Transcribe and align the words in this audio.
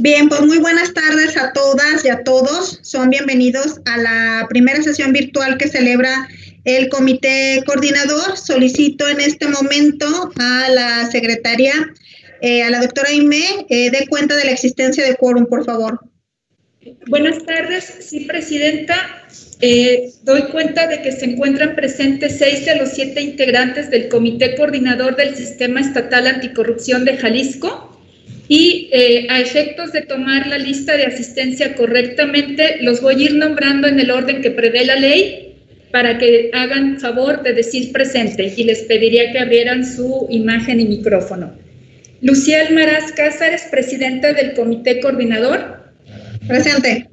Bien, 0.00 0.28
pues 0.28 0.42
muy 0.42 0.58
buenas 0.58 0.94
tardes 0.94 1.36
a 1.36 1.52
todas 1.52 2.04
y 2.04 2.08
a 2.08 2.22
todos. 2.22 2.78
Son 2.82 3.10
bienvenidos 3.10 3.80
a 3.84 3.98
la 3.98 4.46
primera 4.48 4.80
sesión 4.80 5.12
virtual 5.12 5.58
que 5.58 5.66
celebra 5.66 6.28
el 6.64 6.88
comité 6.88 7.64
coordinador. 7.66 8.36
Solicito 8.36 9.08
en 9.08 9.20
este 9.20 9.48
momento 9.48 10.06
a 10.38 10.68
la 10.70 11.10
secretaria, 11.10 11.72
eh, 12.40 12.62
a 12.62 12.70
la 12.70 12.80
doctora 12.80 13.08
Aime, 13.10 13.66
eh, 13.68 13.90
dé 13.90 14.06
cuenta 14.08 14.36
de 14.36 14.44
la 14.44 14.52
existencia 14.52 15.04
de 15.04 15.16
quórum, 15.16 15.46
por 15.46 15.64
favor. 15.64 15.98
Buenas 17.08 17.44
tardes, 17.44 17.92
sí, 18.00 18.20
presidenta. 18.20 18.94
Eh, 19.60 20.12
doy 20.22 20.42
cuenta 20.52 20.86
de 20.86 21.02
que 21.02 21.10
se 21.10 21.24
encuentran 21.24 21.74
presentes 21.74 22.38
seis 22.38 22.64
de 22.64 22.76
los 22.76 22.90
siete 22.90 23.20
integrantes 23.20 23.90
del 23.90 24.08
Comité 24.08 24.54
Coordinador 24.54 25.16
del 25.16 25.34
Sistema 25.34 25.80
Estatal 25.80 26.28
Anticorrupción 26.28 27.04
de 27.04 27.16
Jalisco 27.16 27.97
y 28.48 28.88
eh, 28.92 29.26
a 29.28 29.40
efectos 29.40 29.92
de 29.92 30.02
tomar 30.02 30.46
la 30.46 30.58
lista 30.58 30.96
de 30.96 31.04
asistencia 31.04 31.74
correctamente, 31.74 32.78
los 32.80 33.02
voy 33.02 33.22
a 33.22 33.24
ir 33.26 33.34
nombrando 33.34 33.86
en 33.86 34.00
el 34.00 34.10
orden 34.10 34.40
que 34.40 34.50
prevé 34.50 34.86
la 34.86 34.96
ley 34.96 35.54
para 35.90 36.18
que 36.18 36.50
hagan 36.54 36.98
favor 36.98 37.42
de 37.42 37.52
decir 37.52 37.92
presente 37.92 38.52
y 38.56 38.64
les 38.64 38.80
pediría 38.82 39.32
que 39.32 39.38
abrieran 39.38 39.84
su 39.84 40.26
imagen 40.30 40.80
y 40.80 40.86
micrófono. 40.86 41.52
Lucía 42.22 42.66
Almaraz 42.66 43.12
Cázares, 43.12 43.62
presidenta 43.70 44.32
del 44.32 44.54
Comité 44.54 45.00
Coordinador. 45.00 45.92
Presente. 46.46 47.08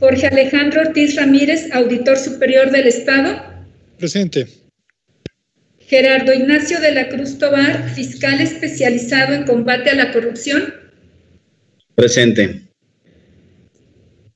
Jorge 0.00 0.26
Alejandro 0.26 0.80
Ortiz 0.80 1.14
Ramírez, 1.16 1.68
auditor 1.72 2.18
superior 2.18 2.70
del 2.70 2.88
Estado. 2.88 3.40
Presente. 3.98 4.48
Gerardo 5.92 6.32
Ignacio 6.32 6.80
de 6.80 6.92
la 6.92 7.10
Cruz 7.10 7.36
Tobar, 7.36 7.90
fiscal 7.90 8.40
especializado 8.40 9.34
en 9.34 9.44
combate 9.44 9.90
a 9.90 9.94
la 9.94 10.10
corrupción. 10.10 10.72
Presente. 11.94 12.62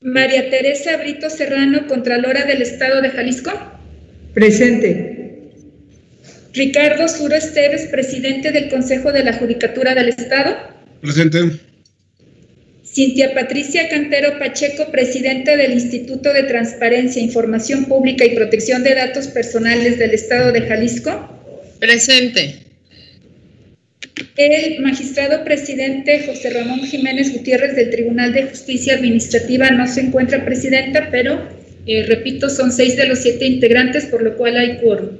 María 0.01 0.51
Teresa 0.51 0.97
Brito 0.97 1.31
Serrano, 1.31 1.87
Contralora 1.87 2.45
del 2.45 2.61
Estado 2.61 3.01
de 3.01 3.09
Jalisco. 3.09 3.51
Presente. 4.35 5.49
Ricardo 6.53 7.07
Suro 7.07 7.33
Esteves, 7.33 7.87
presidente 7.87 8.51
del 8.51 8.69
Consejo 8.69 9.11
de 9.11 9.23
la 9.23 9.33
Judicatura 9.33 9.95
del 9.95 10.09
Estado. 10.09 10.55
Presente. 11.01 11.53
Cintia 12.83 13.33
Patricia 13.33 13.89
Cantero 13.89 14.37
Pacheco, 14.37 14.91
presidente 14.91 15.57
del 15.57 15.71
Instituto 15.71 16.33
de 16.33 16.43
Transparencia, 16.43 17.19
Información 17.19 17.85
Pública 17.85 18.25
y 18.25 18.35
Protección 18.35 18.83
de 18.83 18.93
Datos 18.93 19.25
Personales 19.29 19.97
del 19.97 20.11
Estado 20.11 20.51
de 20.51 20.61
Jalisco. 20.61 21.33
Presente. 21.79 22.63
El 24.35 24.81
magistrado 24.81 25.43
presidente 25.43 26.23
José 26.25 26.49
Ramón 26.49 26.81
Jiménez 26.81 27.33
Gutiérrez 27.33 27.75
del 27.75 27.91
Tribunal 27.91 28.33
de 28.33 28.43
Justicia 28.43 28.95
Administrativa 28.95 29.69
no 29.69 29.87
se 29.87 30.01
encuentra 30.01 30.43
presidenta, 30.43 31.09
pero 31.11 31.47
eh, 31.85 32.05
repito, 32.07 32.49
son 32.49 32.71
seis 32.71 32.97
de 32.97 33.07
los 33.07 33.19
siete 33.19 33.45
integrantes, 33.45 34.05
por 34.05 34.23
lo 34.23 34.35
cual 34.35 34.57
hay 34.57 34.77
quórum. 34.77 35.17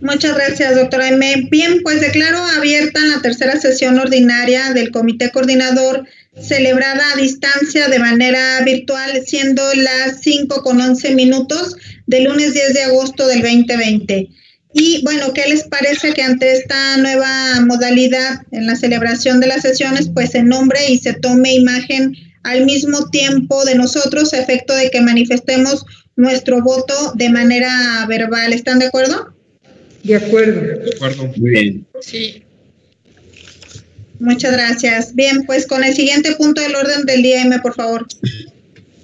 Muchas 0.00 0.34
gracias, 0.34 0.74
doctora 0.76 1.08
M. 1.08 1.48
Bien, 1.50 1.82
pues 1.82 2.00
declaro 2.00 2.38
abierta 2.56 3.00
la 3.04 3.22
tercera 3.22 3.60
sesión 3.60 3.98
ordinaria 3.98 4.72
del 4.72 4.90
Comité 4.90 5.30
Coordinador 5.30 6.06
celebrada 6.40 7.02
a 7.12 7.20
distancia 7.20 7.88
de 7.88 7.98
manera 7.98 8.62
virtual, 8.64 9.22
siendo 9.26 9.62
las 9.74 10.20
5 10.22 10.62
con 10.62 10.80
11 10.80 11.14
minutos 11.14 11.76
del 12.06 12.24
lunes 12.24 12.54
10 12.54 12.74
de 12.74 12.82
agosto 12.82 13.26
del 13.26 13.42
2020. 13.42 14.28
Y 14.72 15.02
bueno, 15.02 15.32
¿qué 15.32 15.48
les 15.48 15.64
parece 15.64 16.12
que 16.12 16.22
ante 16.22 16.52
esta 16.52 16.96
nueva 16.98 17.60
modalidad 17.66 18.40
en 18.52 18.66
la 18.66 18.76
celebración 18.76 19.40
de 19.40 19.48
las 19.48 19.62
sesiones, 19.62 20.08
pues 20.14 20.30
se 20.30 20.42
nombre 20.42 20.78
y 20.88 20.98
se 20.98 21.14
tome 21.14 21.54
imagen 21.54 22.14
al 22.44 22.64
mismo 22.64 23.10
tiempo 23.10 23.64
de 23.64 23.74
nosotros, 23.74 24.32
a 24.32 24.38
efecto 24.38 24.74
de 24.74 24.90
que 24.90 25.00
manifestemos 25.00 25.84
nuestro 26.16 26.62
voto 26.62 26.94
de 27.16 27.30
manera 27.30 28.06
verbal? 28.08 28.52
¿Están 28.52 28.78
de 28.78 28.86
acuerdo? 28.86 29.34
De 30.04 30.16
acuerdo. 30.16 30.60
De 30.60 30.94
acuerdo. 30.94 31.32
Muy 31.36 31.50
bien. 31.50 31.86
Sí. 32.00 32.44
Muchas 34.20 34.52
gracias. 34.52 35.14
Bien, 35.14 35.44
pues 35.46 35.66
con 35.66 35.82
el 35.82 35.94
siguiente 35.94 36.36
punto 36.36 36.60
del 36.60 36.76
orden 36.76 37.06
del 37.06 37.22
día, 37.22 37.42
M, 37.42 37.58
por 37.60 37.74
favor. 37.74 38.06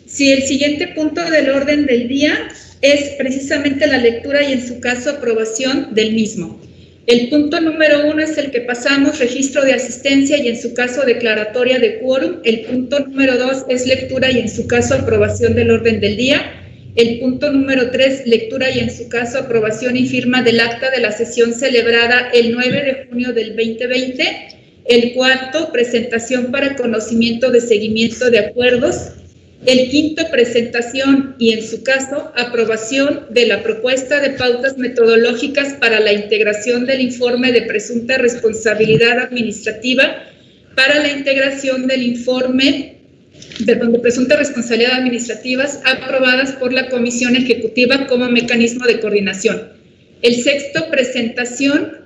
Sí, 0.06 0.30
el 0.30 0.44
siguiente 0.44 0.88
punto 0.88 1.28
del 1.28 1.50
orden 1.50 1.86
del 1.86 2.06
día 2.06 2.48
es 2.82 3.10
precisamente 3.16 3.86
la 3.86 3.98
lectura 3.98 4.42
y 4.42 4.52
en 4.52 4.66
su 4.66 4.80
caso 4.80 5.10
aprobación 5.10 5.94
del 5.94 6.12
mismo. 6.12 6.60
El 7.06 7.28
punto 7.28 7.60
número 7.60 8.08
uno 8.08 8.20
es 8.20 8.36
el 8.36 8.50
que 8.50 8.62
pasamos, 8.62 9.20
registro 9.20 9.64
de 9.64 9.74
asistencia 9.74 10.38
y 10.38 10.48
en 10.48 10.60
su 10.60 10.74
caso 10.74 11.02
declaratoria 11.02 11.78
de 11.78 12.00
quórum. 12.00 12.40
El 12.42 12.62
punto 12.62 12.98
número 12.98 13.38
dos 13.38 13.64
es 13.68 13.86
lectura 13.86 14.28
y 14.30 14.40
en 14.40 14.48
su 14.48 14.66
caso 14.66 14.94
aprobación 14.94 15.54
del 15.54 15.70
orden 15.70 16.00
del 16.00 16.16
día. 16.16 16.42
El 16.96 17.20
punto 17.20 17.52
número 17.52 17.92
tres, 17.92 18.26
lectura 18.26 18.70
y 18.70 18.80
en 18.80 18.90
su 18.90 19.08
caso 19.08 19.38
aprobación 19.38 19.96
y 19.96 20.08
firma 20.08 20.42
del 20.42 20.58
acta 20.58 20.90
de 20.90 21.00
la 21.00 21.12
sesión 21.12 21.52
celebrada 21.52 22.30
el 22.34 22.52
9 22.52 22.82
de 22.82 23.06
junio 23.08 23.32
del 23.32 23.54
2020. 23.54 24.48
El 24.86 25.12
cuarto, 25.12 25.70
presentación 25.70 26.50
para 26.50 26.74
conocimiento 26.74 27.52
de 27.52 27.60
seguimiento 27.60 28.30
de 28.30 28.40
acuerdos. 28.40 29.10
El 29.64 29.88
quinto, 29.88 30.22
presentación 30.30 31.34
y, 31.38 31.52
en 31.52 31.66
su 31.66 31.82
caso, 31.82 32.30
aprobación 32.36 33.26
de 33.30 33.46
la 33.46 33.62
propuesta 33.62 34.20
de 34.20 34.30
pautas 34.30 34.76
metodológicas 34.76 35.72
para 35.74 35.98
la 36.00 36.12
integración 36.12 36.84
del 36.86 37.00
informe 37.00 37.52
de 37.52 37.62
presunta 37.62 38.18
responsabilidad 38.18 39.18
administrativa 39.18 40.22
para 40.76 41.00
la 41.00 41.10
integración 41.10 41.86
del 41.86 42.02
informe 42.02 42.98
de 43.58 43.76
presunta 43.76 44.36
responsabilidad 44.36 45.00
administrativas 45.00 45.80
aprobadas 45.84 46.52
por 46.52 46.72
la 46.72 46.88
Comisión 46.88 47.34
Ejecutiva 47.34 48.06
como 48.06 48.28
mecanismo 48.28 48.84
de 48.86 49.00
coordinación. 49.00 49.72
El 50.22 50.42
sexto, 50.42 50.88
presentación 50.90 52.05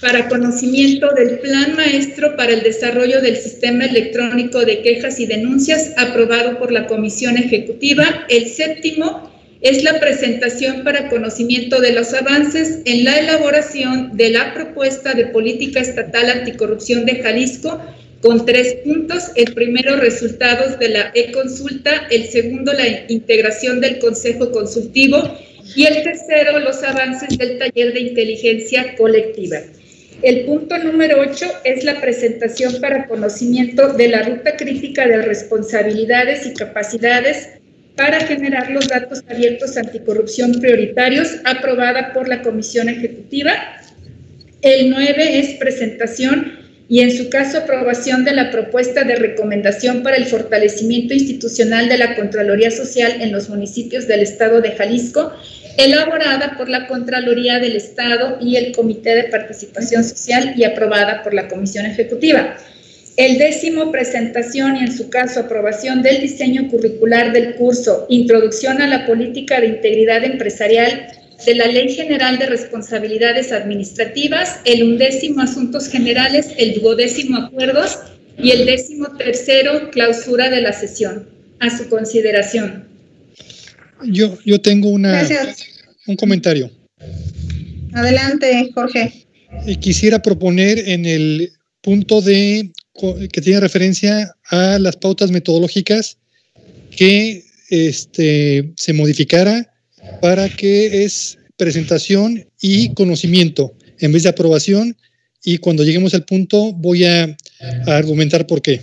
para 0.00 0.28
conocimiento 0.28 1.12
del 1.14 1.38
Plan 1.40 1.74
Maestro 1.74 2.36
para 2.36 2.52
el 2.52 2.62
Desarrollo 2.62 3.20
del 3.20 3.36
Sistema 3.36 3.84
Electrónico 3.84 4.64
de 4.64 4.80
Quejas 4.82 5.18
y 5.18 5.26
Denuncias 5.26 5.92
aprobado 5.96 6.58
por 6.58 6.70
la 6.70 6.86
Comisión 6.86 7.36
Ejecutiva. 7.36 8.26
El 8.28 8.46
séptimo 8.46 9.30
es 9.60 9.82
la 9.82 9.98
presentación 9.98 10.84
para 10.84 11.08
conocimiento 11.08 11.80
de 11.80 11.92
los 11.92 12.14
avances 12.14 12.80
en 12.84 13.04
la 13.04 13.18
elaboración 13.18 14.16
de 14.16 14.30
la 14.30 14.54
propuesta 14.54 15.14
de 15.14 15.26
política 15.26 15.80
estatal 15.80 16.30
anticorrupción 16.30 17.04
de 17.04 17.16
Jalisco 17.16 17.80
con 18.20 18.46
tres 18.46 18.76
puntos. 18.84 19.32
El 19.34 19.52
primero, 19.54 19.96
resultados 19.96 20.78
de 20.78 20.90
la 20.90 21.10
e-consulta. 21.14 22.06
El 22.10 22.28
segundo, 22.28 22.72
la 22.72 23.04
integración 23.08 23.80
del 23.80 23.98
Consejo 23.98 24.52
Consultivo. 24.52 25.22
Y 25.74 25.84
el 25.84 26.02
tercero, 26.02 26.60
los 26.60 26.82
avances 26.82 27.36
del 27.36 27.58
taller 27.58 27.92
de 27.92 28.00
inteligencia 28.00 28.94
colectiva. 28.96 29.58
El 30.22 30.46
punto 30.46 30.76
número 30.78 31.20
8 31.20 31.46
es 31.62 31.84
la 31.84 32.00
presentación 32.00 32.80
para 32.80 33.06
conocimiento 33.06 33.92
de 33.92 34.08
la 34.08 34.22
ruta 34.22 34.56
crítica 34.56 35.06
de 35.06 35.22
responsabilidades 35.22 36.44
y 36.44 36.54
capacidades 36.54 37.50
para 37.94 38.18
generar 38.20 38.68
los 38.70 38.88
datos 38.88 39.22
abiertos 39.28 39.76
anticorrupción 39.76 40.60
prioritarios, 40.60 41.36
aprobada 41.44 42.12
por 42.12 42.26
la 42.26 42.42
Comisión 42.42 42.88
Ejecutiva. 42.88 43.52
El 44.62 44.90
9 44.90 45.38
es 45.38 45.54
presentación 45.54 46.58
y 46.88 47.00
en 47.00 47.16
su 47.16 47.30
caso 47.30 47.58
aprobación 47.58 48.24
de 48.24 48.32
la 48.32 48.50
propuesta 48.50 49.04
de 49.04 49.14
recomendación 49.14 50.02
para 50.02 50.16
el 50.16 50.24
fortalecimiento 50.24 51.14
institucional 51.14 51.88
de 51.88 51.98
la 51.98 52.16
Contraloría 52.16 52.72
Social 52.72 53.20
en 53.20 53.30
los 53.30 53.48
municipios 53.48 54.08
del 54.08 54.20
Estado 54.20 54.62
de 54.62 54.72
Jalisco 54.72 55.32
elaborada 55.78 56.56
por 56.58 56.68
la 56.68 56.88
Contraloría 56.88 57.60
del 57.60 57.76
Estado 57.76 58.36
y 58.40 58.56
el 58.56 58.72
Comité 58.72 59.14
de 59.14 59.24
Participación 59.24 60.02
Social 60.02 60.54
y 60.56 60.64
aprobada 60.64 61.22
por 61.22 61.32
la 61.32 61.46
Comisión 61.46 61.86
Ejecutiva. 61.86 62.56
El 63.16 63.38
décimo, 63.38 63.92
presentación 63.92 64.76
y 64.76 64.80
en 64.80 64.96
su 64.96 65.08
caso 65.08 65.40
aprobación 65.40 66.02
del 66.02 66.20
diseño 66.20 66.68
curricular 66.68 67.32
del 67.32 67.54
curso 67.54 68.06
Introducción 68.08 68.82
a 68.82 68.88
la 68.88 69.06
Política 69.06 69.60
de 69.60 69.68
Integridad 69.68 70.24
Empresarial 70.24 71.12
de 71.46 71.54
la 71.54 71.66
Ley 71.66 71.88
General 71.94 72.38
de 72.38 72.46
Responsabilidades 72.46 73.52
Administrativas, 73.52 74.60
el 74.64 74.82
undécimo, 74.82 75.42
Asuntos 75.42 75.88
Generales, 75.88 76.48
el 76.58 76.80
duodécimo, 76.80 77.38
Acuerdos 77.38 78.00
y 78.36 78.50
el 78.50 78.66
décimo 78.66 79.16
tercero, 79.16 79.90
clausura 79.90 80.50
de 80.50 80.60
la 80.60 80.72
sesión. 80.72 81.28
A 81.60 81.76
su 81.76 81.88
consideración. 81.88 82.84
Yo, 84.04 84.38
yo 84.44 84.60
tengo 84.60 84.90
una, 84.90 85.26
un 86.08 86.16
comentario. 86.16 86.70
Adelante, 87.92 88.70
Jorge. 88.74 89.26
Eh, 89.66 89.76
quisiera 89.76 90.20
proponer 90.20 90.88
en 90.88 91.06
el 91.06 91.52
punto 91.80 92.20
de 92.20 92.72
que 93.32 93.40
tiene 93.40 93.60
referencia 93.60 94.34
a 94.50 94.78
las 94.80 94.96
pautas 94.96 95.30
metodológicas 95.30 96.18
que 96.90 97.44
este, 97.70 98.72
se 98.76 98.92
modificara 98.92 99.72
para 100.20 100.48
que 100.48 101.04
es 101.04 101.38
presentación 101.56 102.44
y 102.60 102.92
conocimiento 102.94 103.72
en 104.00 104.10
vez 104.10 104.24
de 104.24 104.30
aprobación. 104.30 104.96
Y 105.44 105.58
cuando 105.58 105.84
lleguemos 105.84 106.12
al 106.14 106.24
punto 106.24 106.72
voy 106.72 107.04
a 107.04 107.36
a 107.86 107.96
argumentar 107.96 108.46
por 108.46 108.62
qué. 108.62 108.82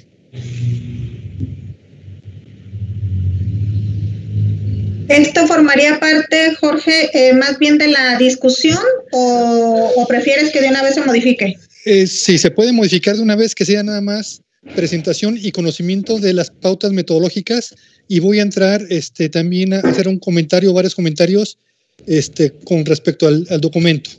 ¿Esto 5.08 5.46
formaría 5.46 6.00
parte, 6.00 6.56
Jorge, 6.60 7.10
eh, 7.14 7.34
más 7.34 7.60
bien 7.60 7.78
de 7.78 7.90
la 7.90 8.18
discusión 8.18 8.80
o, 9.12 10.06
prefieres 10.08 10.52
que 10.52 10.62
de 10.62 10.70
una 10.70 10.82
vez 10.82 10.96
se 10.96 11.02
modifique? 11.02 11.58
Eh, 11.86 12.08
sí, 12.08 12.38
se 12.38 12.50
puede 12.50 12.72
modificar 12.72 13.16
de 13.16 13.22
una 13.22 13.36
vez 13.36 13.54
que 13.54 13.66
sea 13.66 13.84
nada 13.84 14.02
más 14.02 14.42
presentación 14.76 15.38
y 15.40 15.52
conocimiento 15.52 16.18
de 16.18 16.34
las 16.34 16.50
pautas 16.50 16.92
metodológicas 16.92 17.76
y 18.08 18.20
voy 18.20 18.40
a 18.40 18.44
entrar 18.44 18.82
este, 18.90 19.30
también 19.30 19.74
a 19.74 19.80
hacer 19.80 20.08
un 20.08 20.18
comentario, 20.18 20.74
varios 20.74 20.96
comentarios 20.96 21.60
este, 22.08 22.52
con 22.64 22.84
respecto 22.84 23.28
al, 23.28 23.46
documento. 23.62 24.10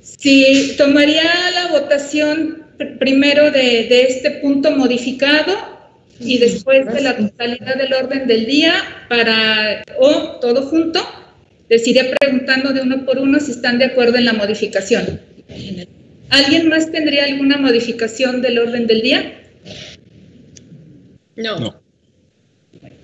Sí, 0.00 0.74
tomaría 0.78 1.50
la 1.54 1.68
votación 1.72 2.64
primero 2.98 3.50
de, 3.50 3.86
de 3.88 4.02
este 4.08 4.30
punto 4.30 4.70
modificado 4.70 5.75
y 6.20 6.38
después 6.38 6.86
de 6.92 7.00
la 7.00 7.16
totalidad 7.16 7.76
del 7.76 7.92
orden 7.92 8.26
del 8.26 8.46
día 8.46 8.74
para, 9.08 9.82
o 9.98 10.38
todo 10.40 10.62
junto, 10.62 11.00
les 11.68 11.86
iré 11.86 12.14
preguntando 12.18 12.72
de 12.72 12.82
uno 12.82 13.04
por 13.04 13.18
uno 13.18 13.40
si 13.40 13.52
están 13.52 13.78
de 13.78 13.86
acuerdo 13.86 14.16
en 14.16 14.24
la 14.24 14.32
modificación. 14.32 15.20
¿Alguien 16.30 16.68
más 16.68 16.90
tendría 16.90 17.24
alguna 17.24 17.56
modificación 17.58 18.42
del 18.42 18.58
orden 18.58 18.86
del 18.86 19.02
día? 19.02 19.32
No. 21.36 21.58
No. 21.58 21.80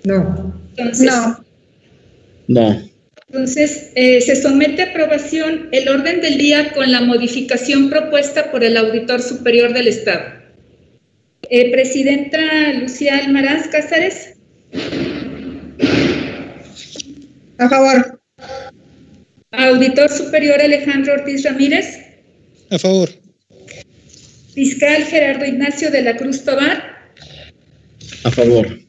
No. 0.03 0.53
Entonces, 0.75 1.05
no. 1.05 1.45
No. 2.47 2.89
Entonces, 3.27 3.91
eh, 3.95 4.21
se 4.21 4.35
somete 4.35 4.83
a 4.83 4.85
aprobación 4.91 5.69
el 5.71 5.89
orden 5.89 6.21
del 6.21 6.37
día 6.37 6.71
con 6.73 6.91
la 6.91 7.01
modificación 7.01 7.89
propuesta 7.89 8.51
por 8.51 8.63
el 8.63 8.77
Auditor 8.77 9.21
Superior 9.21 9.73
del 9.73 9.87
Estado. 9.87 10.42
Eh, 11.49 11.71
Presidenta 11.71 12.39
Lucía 12.79 13.17
Almaraz 13.17 13.67
Cázares. 13.67 14.33
A 17.59 17.69
favor. 17.69 18.21
Auditor 19.51 20.09
Superior 20.09 20.61
Alejandro 20.61 21.13
Ortiz 21.13 21.43
Ramírez. 21.43 21.99
A 22.71 22.79
favor. 22.79 23.09
Fiscal 24.53 25.03
Gerardo 25.05 25.45
Ignacio 25.45 25.91
de 25.91 26.01
la 26.01 26.15
Cruz 26.15 26.43
Tobar. 26.43 27.11
A 28.23 28.31
favor. 28.31 28.79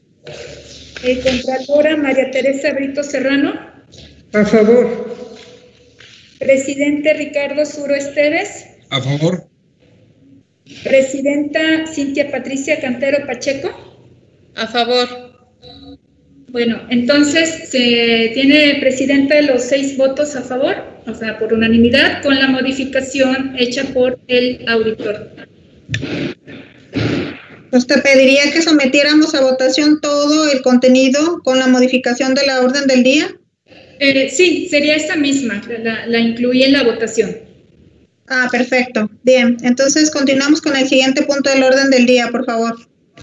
Eh, 1.03 1.19
Contralora 1.21 1.97
María 1.97 2.31
Teresa 2.31 2.71
Brito 2.71 3.03
Serrano. 3.03 3.53
A 4.33 4.45
favor. 4.45 5.15
Presidente 6.39 7.13
Ricardo 7.13 7.65
Suro 7.65 7.95
Esteves. 7.95 8.65
A 8.89 9.01
favor. 9.01 9.44
Presidenta 10.83 11.85
Cintia 11.87 12.31
Patricia 12.31 12.79
Cantero 12.79 13.25
Pacheco. 13.27 13.69
A 14.55 14.67
favor. 14.67 15.07
Bueno, 16.49 16.81
entonces 16.89 17.69
se 17.69 18.31
tiene 18.33 18.77
presidenta 18.79 19.41
los 19.41 19.61
seis 19.63 19.97
votos 19.97 20.35
a 20.37 20.41
favor, 20.41 20.75
o 21.05 21.13
sea, 21.13 21.37
por 21.37 21.53
unanimidad, 21.53 22.23
con 22.23 22.39
la 22.39 22.47
modificación 22.47 23.55
hecha 23.59 23.83
por 23.93 24.17
el 24.27 24.63
auditor. 24.67 25.31
Pues 27.71 27.85
te 27.87 27.97
pediría 27.97 28.53
que 28.53 28.61
sometiéramos 28.61 29.35
a 29.35 29.41
votación 29.41 29.99
todo 29.99 30.49
el 30.49 30.61
contenido 30.61 31.41
con 31.43 31.59
la 31.59 31.67
modificación 31.67 32.33
de 32.33 32.45
la 32.45 32.61
orden 32.61 32.87
del 32.87 33.03
día. 33.03 33.27
Eh, 33.99 34.29
sí, 34.29 34.67
sería 34.69 34.95
esta 34.95 35.17
misma, 35.17 35.61
la, 35.83 36.07
la 36.07 36.19
incluí 36.19 36.63
en 36.63 36.71
la 36.71 36.83
votación. 36.83 37.44
Ah, 38.27 38.47
perfecto. 38.51 39.09
Bien, 39.23 39.57
entonces 39.61 40.09
continuamos 40.09 40.61
con 40.61 40.75
el 40.75 40.87
siguiente 40.87 41.23
punto 41.23 41.49
del 41.49 41.63
orden 41.63 41.91
del 41.91 42.05
día, 42.05 42.29
por 42.31 42.45
favor. 42.45 42.75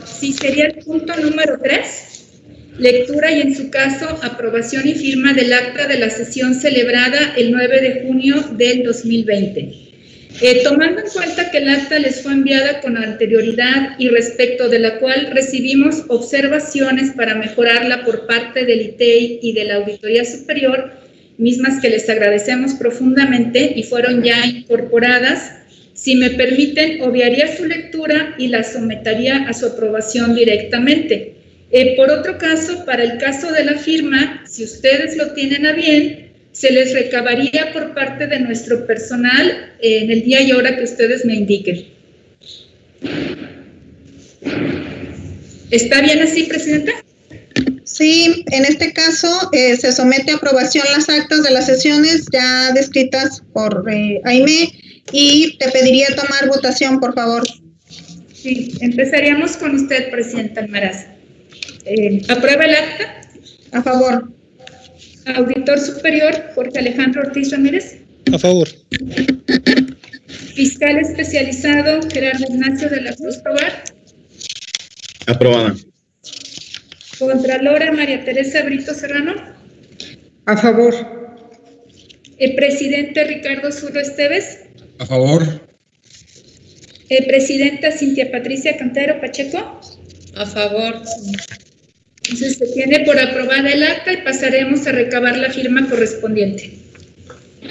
Sí, 0.04 0.32
sería 0.32 0.66
el 0.66 0.75
punto 0.84 1.14
número 1.16 1.58
tres, 1.62 2.40
lectura 2.78 3.31
y 3.32 3.40
en 3.40 3.54
su 3.54 3.70
caso 3.70 4.08
aprobación 4.22 4.87
y 4.87 4.94
firma 4.94 5.32
del 5.32 5.52
acta 5.52 5.87
de 5.87 5.99
la 5.99 6.08
sesión 6.08 6.54
celebrada 6.54 7.34
el 7.37 7.50
9 7.50 7.81
de 7.81 8.02
junio 8.06 8.40
del 8.52 8.84
2020. 8.84 9.93
Eh, 10.40 10.62
tomando 10.64 11.00
en 11.00 11.08
cuenta 11.08 11.50
que 11.50 11.58
el 11.58 11.69
acta 11.69 11.99
les 11.99 12.22
fue 12.22 12.32
enviada 12.32 12.81
con 12.81 12.96
anterioridad 12.96 13.96
y 13.99 14.08
respecto 14.08 14.69
de 14.69 14.78
la 14.78 14.99
cual 14.99 15.31
recibimos 15.31 16.04
observaciones 16.08 17.10
para 17.10 17.34
mejorarla 17.34 18.04
por 18.04 18.26
parte 18.26 18.64
del 18.64 18.81
ITEI 18.81 19.40
y 19.43 19.52
de 19.52 19.64
la 19.64 19.75
Auditoría 19.76 20.25
Superior, 20.25 21.01
mismas 21.42 21.80
que 21.80 21.90
les 21.90 22.08
agradecemos 22.08 22.74
profundamente 22.74 23.72
y 23.76 23.82
fueron 23.82 24.22
ya 24.22 24.46
incorporadas. 24.46 25.52
Si 25.92 26.14
me 26.14 26.30
permiten, 26.30 27.02
obviaría 27.02 27.54
su 27.54 27.66
lectura 27.66 28.34
y 28.38 28.48
la 28.48 28.62
sometería 28.62 29.46
a 29.48 29.52
su 29.52 29.66
aprobación 29.66 30.34
directamente. 30.34 31.34
Eh, 31.70 31.94
por 31.96 32.10
otro 32.10 32.38
caso, 32.38 32.84
para 32.86 33.02
el 33.02 33.18
caso 33.18 33.50
de 33.50 33.64
la 33.64 33.74
firma, 33.74 34.44
si 34.48 34.64
ustedes 34.64 35.16
lo 35.16 35.32
tienen 35.32 35.66
a 35.66 35.72
bien, 35.72 36.30
se 36.52 36.70
les 36.70 36.92
recabaría 36.92 37.72
por 37.72 37.94
parte 37.94 38.26
de 38.26 38.40
nuestro 38.40 38.86
personal 38.86 39.72
en 39.80 40.10
el 40.10 40.22
día 40.22 40.42
y 40.42 40.52
hora 40.52 40.76
que 40.76 40.84
ustedes 40.84 41.24
me 41.24 41.34
indiquen. 41.34 41.86
¿Está 45.70 46.02
bien 46.02 46.20
así, 46.20 46.44
Presidenta? 46.44 46.92
Sí, 47.92 48.42
en 48.50 48.64
este 48.64 48.94
caso 48.94 49.50
eh, 49.52 49.76
se 49.76 49.92
somete 49.92 50.32
a 50.32 50.36
aprobación 50.36 50.86
las 50.96 51.10
actas 51.10 51.42
de 51.42 51.50
las 51.50 51.66
sesiones 51.66 52.24
ya 52.32 52.72
descritas 52.72 53.42
por 53.52 53.84
eh, 53.92 54.18
Aime 54.24 54.72
y 55.12 55.58
te 55.58 55.70
pediría 55.70 56.06
tomar 56.16 56.48
votación, 56.48 57.00
por 57.00 57.14
favor. 57.14 57.42
Sí, 58.32 58.72
empezaríamos 58.80 59.58
con 59.58 59.74
usted, 59.74 60.10
Presidenta 60.10 60.62
Almaraz. 60.62 61.04
Eh, 61.84 62.22
¿Aprueba 62.28 62.64
el 62.64 62.74
acta? 62.76 63.20
A 63.72 63.82
favor. 63.82 64.32
Auditor 65.26 65.78
Superior, 65.78 66.50
Jorge 66.54 66.78
Alejandro 66.78 67.22
Ortiz 67.26 67.50
Ramírez. 67.50 67.98
A 68.32 68.38
favor. 68.38 68.68
Fiscal 70.54 70.98
Especializado, 70.98 72.00
Gerardo 72.10 72.46
Ignacio 72.48 72.88
de 72.88 73.02
la 73.02 73.14
Cruz 73.14 73.42
Tobar. 73.42 73.84
Aprobada. 75.26 75.74
Contralora 77.26 77.92
María 77.92 78.24
Teresa 78.24 78.62
Brito 78.62 78.94
Serrano. 78.94 79.34
A 80.46 80.56
favor. 80.56 80.94
El 82.38 82.54
presidente 82.54 83.24
Ricardo 83.24 83.70
Zurro 83.70 84.00
Esteves. 84.00 84.58
A 84.98 85.06
favor. 85.06 85.42
El 87.08 87.26
presidenta 87.26 87.92
Cintia 87.92 88.30
Patricia 88.30 88.76
Cantero 88.76 89.20
Pacheco. 89.20 89.80
A 90.35 90.47
favor. 90.47 91.02
Entonces 92.25 92.58
se 92.58 92.66
tiene 92.68 93.00
por 93.00 93.18
aprobada 93.18 93.70
el 93.70 93.82
acta 93.82 94.12
y 94.12 94.23
pasaremos 94.23 94.87
a 94.87 94.92
recabar 94.92 95.37
la 95.37 95.50
firma 95.50 95.88
correspondiente. 95.88 96.78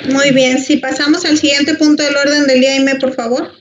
Muy 0.09 0.31
bien, 0.31 0.59
si 0.59 0.77
pasamos 0.77 1.25
al 1.25 1.37
siguiente 1.37 1.75
punto 1.75 2.03
del 2.03 2.15
orden 2.15 2.47
del 2.47 2.61
día, 2.61 2.73
Aime, 2.73 2.95
por 2.95 3.13
favor. 3.13 3.51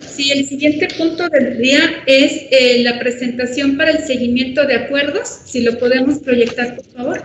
Sí, 0.00 0.30
el 0.30 0.46
siguiente 0.46 0.88
punto 0.96 1.28
del 1.28 1.58
día 1.58 2.02
es 2.06 2.32
eh, 2.50 2.82
la 2.82 2.98
presentación 2.98 3.76
para 3.76 3.92
el 3.92 4.04
seguimiento 4.04 4.66
de 4.66 4.74
acuerdos. 4.74 5.40
Si 5.46 5.62
lo 5.62 5.78
podemos 5.78 6.18
proyectar, 6.18 6.76
por 6.76 6.86
favor. 6.86 7.24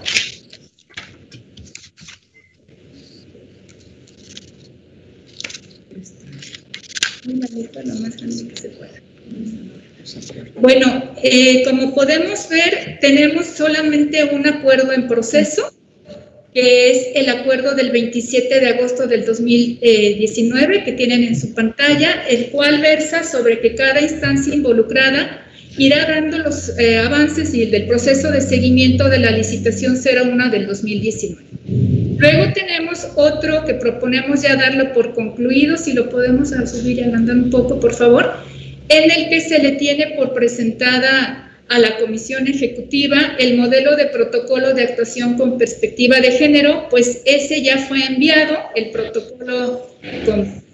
Bueno, 10.61 11.15
eh, 11.23 11.63
como 11.65 11.93
podemos 11.93 12.47
ver, 12.47 12.99
tenemos 13.01 13.47
solamente 13.47 14.23
un 14.23 14.47
acuerdo 14.47 14.93
en 14.93 15.07
proceso 15.07 15.74
que 16.55 16.89
es 16.89 17.07
el 17.15 17.27
acuerdo 17.27 17.75
del 17.75 17.91
27 17.91 18.61
de 18.61 18.67
agosto 18.69 19.07
del 19.07 19.25
2019 19.25 20.85
que 20.85 20.93
tienen 20.93 21.25
en 21.25 21.35
su 21.35 21.53
pantalla, 21.53 22.23
el 22.29 22.45
cual 22.45 22.79
versa 22.79 23.25
sobre 23.25 23.59
que 23.59 23.75
cada 23.75 23.99
instancia 23.99 24.55
involucrada 24.55 25.45
irá 25.77 26.05
dando 26.05 26.37
los 26.37 26.69
eh, 26.79 26.99
avances 26.99 27.53
y 27.53 27.65
del 27.65 27.87
proceso 27.87 28.31
de 28.31 28.39
seguimiento 28.39 29.09
de 29.09 29.19
la 29.19 29.31
licitación 29.31 29.97
01 29.97 30.49
del 30.49 30.65
2019. 30.67 31.43
Luego 32.19 32.53
tenemos 32.53 33.05
otro 33.17 33.65
que 33.65 33.73
proponemos 33.73 34.43
ya 34.43 34.55
darlo 34.55 34.93
por 34.93 35.13
concluido, 35.13 35.75
si 35.75 35.91
lo 35.91 36.09
podemos 36.09 36.51
subir 36.51 36.99
y 36.99 37.01
un 37.03 37.49
poco, 37.49 37.81
por 37.81 37.93
favor, 37.93 38.31
en 38.87 39.11
el 39.11 39.27
que 39.27 39.41
se 39.41 39.59
le 39.59 39.73
tiene 39.73 40.13
por 40.15 40.33
presentada 40.33 41.44
a 41.67 41.79
la 41.79 41.97
Comisión 41.97 42.47
Ejecutiva 42.47 43.35
el 43.39 43.57
modelo 43.57 43.95
de 43.95 44.05
protocolo 44.07 44.73
de 44.73 44.83
actuación 44.83 45.35
con 45.35 45.57
perspectiva 45.57 46.19
de 46.19 46.31
género, 46.31 46.87
pues 46.89 47.21
ese 47.25 47.61
ya 47.63 47.77
fue 47.79 48.03
enviado, 48.03 48.57
el 48.75 48.91
protocolo 48.91 49.89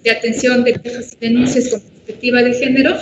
de 0.03 0.11
atención 0.11 0.63
de 0.63 0.73
quejas 0.73 1.13
y 1.13 1.25
denuncias 1.27 1.69
con 1.69 1.81
perspectiva 1.81 2.43
de 2.43 2.53
género. 2.53 2.97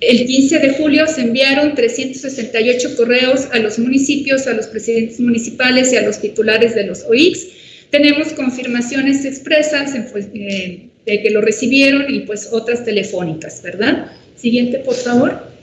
El 0.00 0.26
15 0.26 0.58
de 0.58 0.70
julio 0.70 1.06
se 1.06 1.22
enviaron 1.22 1.74
368 1.74 2.96
correos 2.96 3.48
a 3.52 3.58
los 3.58 3.78
municipios, 3.78 4.46
a 4.46 4.52
los 4.52 4.66
presidentes 4.66 5.18
municipales 5.20 5.92
y 5.92 5.96
a 5.96 6.02
los 6.02 6.20
titulares 6.20 6.74
de 6.74 6.84
los 6.84 7.04
OIX. 7.04 7.46
Tenemos 7.90 8.32
confirmaciones 8.34 9.24
expresas 9.24 9.94
en, 9.94 10.06
eh, 10.34 11.22
que 11.22 11.30
lo 11.30 11.40
recibieron 11.40 12.12
y 12.12 12.20
pues 12.20 12.48
otras 12.52 12.84
telefónicas, 12.84 13.62
¿verdad? 13.62 14.12
Siguiente, 14.36 14.80
por 14.80 14.96
favor. 14.96 15.53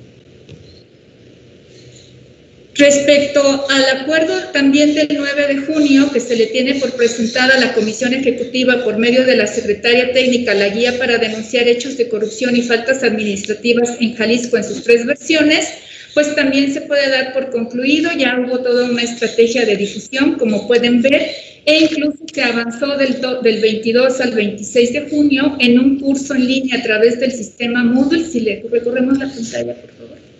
Respecto 2.75 3.67
al 3.69 3.99
acuerdo 3.99 4.33
también 4.53 4.95
del 4.95 5.09
9 5.11 5.47
de 5.47 5.57
junio, 5.57 6.09
que 6.11 6.21
se 6.21 6.37
le 6.37 6.47
tiene 6.47 6.75
por 6.75 6.93
presentada 6.93 7.55
a 7.55 7.59
la 7.59 7.73
Comisión 7.73 8.13
Ejecutiva 8.13 8.81
por 8.83 8.97
medio 8.97 9.25
de 9.25 9.35
la 9.35 9.45
Secretaria 9.45 10.13
Técnica 10.13 10.53
la 10.53 10.69
guía 10.69 10.97
para 10.97 11.17
denunciar 11.17 11.67
hechos 11.67 11.97
de 11.97 12.07
corrupción 12.07 12.55
y 12.55 12.61
faltas 12.61 13.03
administrativas 13.03 13.97
en 13.99 14.15
Jalisco 14.15 14.55
en 14.55 14.63
sus 14.63 14.83
tres 14.83 15.05
versiones, 15.05 15.67
pues 16.13 16.33
también 16.33 16.73
se 16.73 16.81
puede 16.81 17.09
dar 17.09 17.33
por 17.33 17.51
concluido, 17.51 18.09
ya 18.17 18.39
hubo 18.39 18.59
toda 18.59 18.85
una 18.85 19.03
estrategia 19.03 19.65
de 19.65 19.75
difusión, 19.75 20.35
como 20.35 20.65
pueden 20.65 21.01
ver, 21.01 21.29
e 21.65 21.77
incluso 21.77 22.19
se 22.33 22.41
avanzó 22.41 22.97
del, 22.97 23.19
del 23.43 23.61
22 23.61 24.21
al 24.21 24.31
26 24.31 24.93
de 24.93 25.09
junio 25.09 25.57
en 25.59 25.77
un 25.77 25.99
curso 25.99 26.35
en 26.35 26.47
línea 26.47 26.77
a 26.77 26.83
través 26.83 27.19
del 27.19 27.33
sistema 27.33 27.83
Moodle. 27.83 28.25
Si 28.25 28.39
le 28.39 28.63
recorremos 28.71 29.17
la 29.19 29.27
pantalla, 29.27 29.75
por 29.75 29.91
favor. 29.91 30.30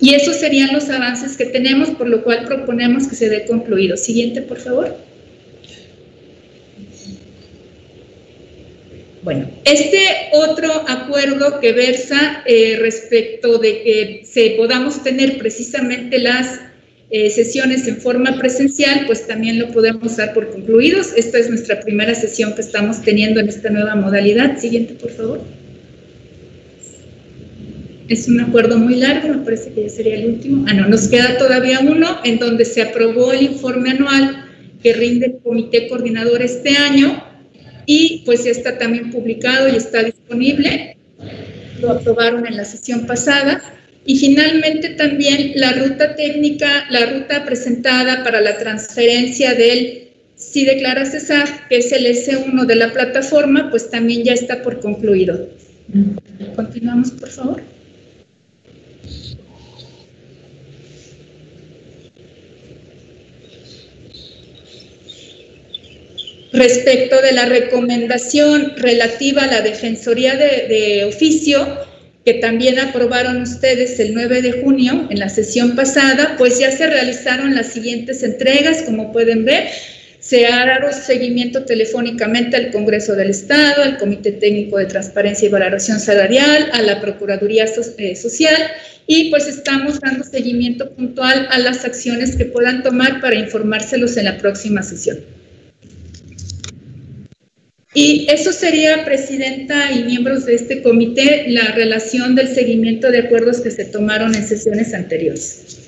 Y 0.00 0.14
esos 0.14 0.36
serían 0.36 0.72
los 0.72 0.88
avances 0.88 1.36
que 1.36 1.46
tenemos, 1.46 1.90
por 1.90 2.08
lo 2.08 2.22
cual 2.22 2.44
proponemos 2.46 3.06
que 3.06 3.16
se 3.16 3.28
dé 3.28 3.44
concluido. 3.46 3.96
Siguiente, 3.96 4.42
por 4.42 4.58
favor. 4.58 4.96
Bueno, 9.22 9.50
este 9.64 10.30
otro 10.32 10.72
acuerdo 10.88 11.60
que 11.60 11.72
versa 11.72 12.42
eh, 12.46 12.78
respecto 12.80 13.58
de 13.58 13.82
que 13.82 14.22
se 14.24 14.54
podamos 14.56 15.02
tener 15.02 15.36
precisamente 15.36 16.18
las 16.18 16.58
eh, 17.10 17.28
sesiones 17.28 17.86
en 17.86 17.98
forma 17.98 18.38
presencial, 18.38 19.04
pues 19.06 19.26
también 19.26 19.58
lo 19.58 19.68
podemos 19.72 20.16
dar 20.16 20.32
por 20.32 20.50
concluidos. 20.50 21.12
Esta 21.16 21.38
es 21.38 21.50
nuestra 21.50 21.80
primera 21.80 22.14
sesión 22.14 22.54
que 22.54 22.62
estamos 22.62 23.02
teniendo 23.02 23.40
en 23.40 23.48
esta 23.48 23.68
nueva 23.68 23.94
modalidad. 23.94 24.58
Siguiente, 24.58 24.94
por 24.94 25.10
favor. 25.10 25.59
Es 28.10 28.26
un 28.26 28.40
acuerdo 28.40 28.76
muy 28.76 28.96
largo, 28.96 29.28
me 29.28 29.44
parece 29.44 29.72
que 29.72 29.82
ya 29.82 29.88
sería 29.88 30.16
el 30.16 30.30
último. 30.30 30.64
Ah, 30.68 30.74
no, 30.74 30.88
nos 30.88 31.06
queda 31.06 31.38
todavía 31.38 31.78
uno 31.78 32.18
en 32.24 32.40
donde 32.40 32.64
se 32.64 32.82
aprobó 32.82 33.32
el 33.32 33.42
informe 33.42 33.90
anual 33.90 34.46
que 34.82 34.94
rinde 34.94 35.26
el 35.26 35.38
comité 35.38 35.86
coordinador 35.86 36.42
este 36.42 36.76
año 36.76 37.22
y 37.86 38.24
pues 38.26 38.42
ya 38.42 38.50
está 38.50 38.78
también 38.78 39.12
publicado 39.12 39.68
y 39.68 39.76
está 39.76 40.02
disponible. 40.02 40.96
Lo 41.80 41.92
aprobaron 41.92 42.48
en 42.48 42.56
la 42.56 42.64
sesión 42.64 43.06
pasada. 43.06 43.62
Y 44.04 44.18
finalmente 44.18 44.88
también 44.88 45.52
la 45.54 45.70
ruta 45.74 46.16
técnica, 46.16 46.86
la 46.90 47.06
ruta 47.06 47.44
presentada 47.44 48.24
para 48.24 48.40
la 48.40 48.58
transferencia 48.58 49.54
del 49.54 50.08
si 50.34 50.64
declara 50.64 51.06
cesar, 51.06 51.68
que 51.68 51.76
es 51.76 51.92
el 51.92 52.06
S1 52.06 52.66
de 52.66 52.74
la 52.74 52.92
plataforma, 52.92 53.70
pues 53.70 53.88
también 53.88 54.24
ya 54.24 54.32
está 54.32 54.62
por 54.62 54.80
concluido. 54.80 55.48
Continuamos, 56.56 57.12
por 57.12 57.28
favor. 57.28 57.69
Respecto 66.52 67.22
de 67.22 67.32
la 67.32 67.44
recomendación 67.44 68.74
relativa 68.76 69.44
a 69.44 69.46
la 69.46 69.60
Defensoría 69.60 70.34
de, 70.36 71.04
Oficio, 71.04 71.64
que 72.24 72.34
también 72.34 72.78
aprobaron 72.80 73.42
ustedes 73.42 74.00
el 74.00 74.14
9 74.14 74.42
de 74.42 74.52
junio 74.60 75.06
en 75.10 75.20
la 75.20 75.28
sesión 75.28 75.76
pasada, 75.76 76.34
pues 76.36 76.58
ya 76.58 76.72
se 76.72 76.88
realizaron 76.88 77.54
las 77.54 77.68
siguientes 77.68 78.24
entregas, 78.24 78.82
como 78.82 79.12
pueden 79.12 79.44
ver. 79.44 79.68
Se 80.18 80.48
ha 80.48 80.66
dado 80.66 80.92
seguimiento 80.92 81.64
telefónicamente 81.64 82.56
al 82.56 82.72
Congreso 82.72 83.14
del 83.14 83.30
Estado, 83.30 83.84
al 83.84 83.96
Comité 83.96 84.32
Técnico 84.32 84.76
de 84.76 84.86
Transparencia 84.86 85.46
y 85.46 85.50
Valoración 85.50 85.98
Salarial, 85.98 86.68
a 86.72 86.82
la 86.82 87.00
Procuraduría 87.00 87.64
eh, 87.96 88.16
Social 88.16 88.70
y 89.06 89.30
pues 89.30 89.46
estamos 89.48 89.98
dando 90.00 90.24
seguimiento 90.24 90.90
puntual 90.90 91.48
a 91.50 91.58
las 91.58 91.84
acciones 91.84 92.36
que 92.36 92.44
puedan 92.44 92.82
tomar 92.82 93.20
para 93.20 93.36
informárselos 93.36 94.16
en 94.16 94.26
la 94.26 94.36
próxima 94.36 94.82
sesión. 94.82 95.39
Y 97.92 98.26
eso 98.30 98.52
sería, 98.52 99.04
Presidenta 99.04 99.90
y 99.90 100.04
miembros 100.04 100.46
de 100.46 100.54
este 100.54 100.80
comité, 100.82 101.46
la 101.48 101.72
relación 101.72 102.36
del 102.36 102.54
seguimiento 102.54 103.10
de 103.10 103.18
acuerdos 103.18 103.60
que 103.60 103.70
se 103.72 103.84
tomaron 103.84 104.34
en 104.34 104.46
sesiones 104.46 104.94
anteriores. 104.94 105.80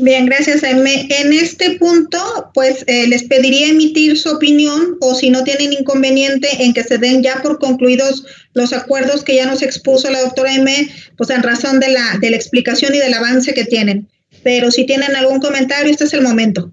Bien, 0.00 0.26
gracias, 0.26 0.60
Jaime. 0.60 1.08
En 1.10 1.32
este 1.32 1.76
punto, 1.78 2.18
pues 2.54 2.84
eh, 2.86 3.08
les 3.08 3.24
pediría 3.24 3.68
emitir 3.68 4.16
su 4.16 4.30
opinión 4.30 4.96
o 5.00 5.14
si 5.14 5.30
no 5.30 5.42
tienen 5.42 5.72
inconveniente 5.72 6.48
en 6.60 6.72
que 6.72 6.84
se 6.84 6.98
den 6.98 7.22
ya 7.22 7.42
por 7.42 7.58
concluidos 7.58 8.24
los 8.52 8.72
acuerdos 8.72 9.24
que 9.24 9.36
ya 9.36 9.46
nos 9.46 9.62
expuso 9.62 10.08
la 10.10 10.20
doctora 10.20 10.52
Aime, 10.52 10.88
pues 11.16 11.30
en 11.30 11.42
razón 11.42 11.80
de 11.80 11.88
la, 11.88 12.18
de 12.20 12.30
la 12.30 12.36
explicación 12.36 12.94
y 12.94 12.98
del 12.98 13.14
avance 13.14 13.54
que 13.54 13.64
tienen. 13.64 14.06
Pero 14.44 14.70
si 14.70 14.86
tienen 14.86 15.16
algún 15.16 15.40
comentario, 15.40 15.90
este 15.90 16.04
es 16.04 16.12
el 16.12 16.22
momento. 16.22 16.70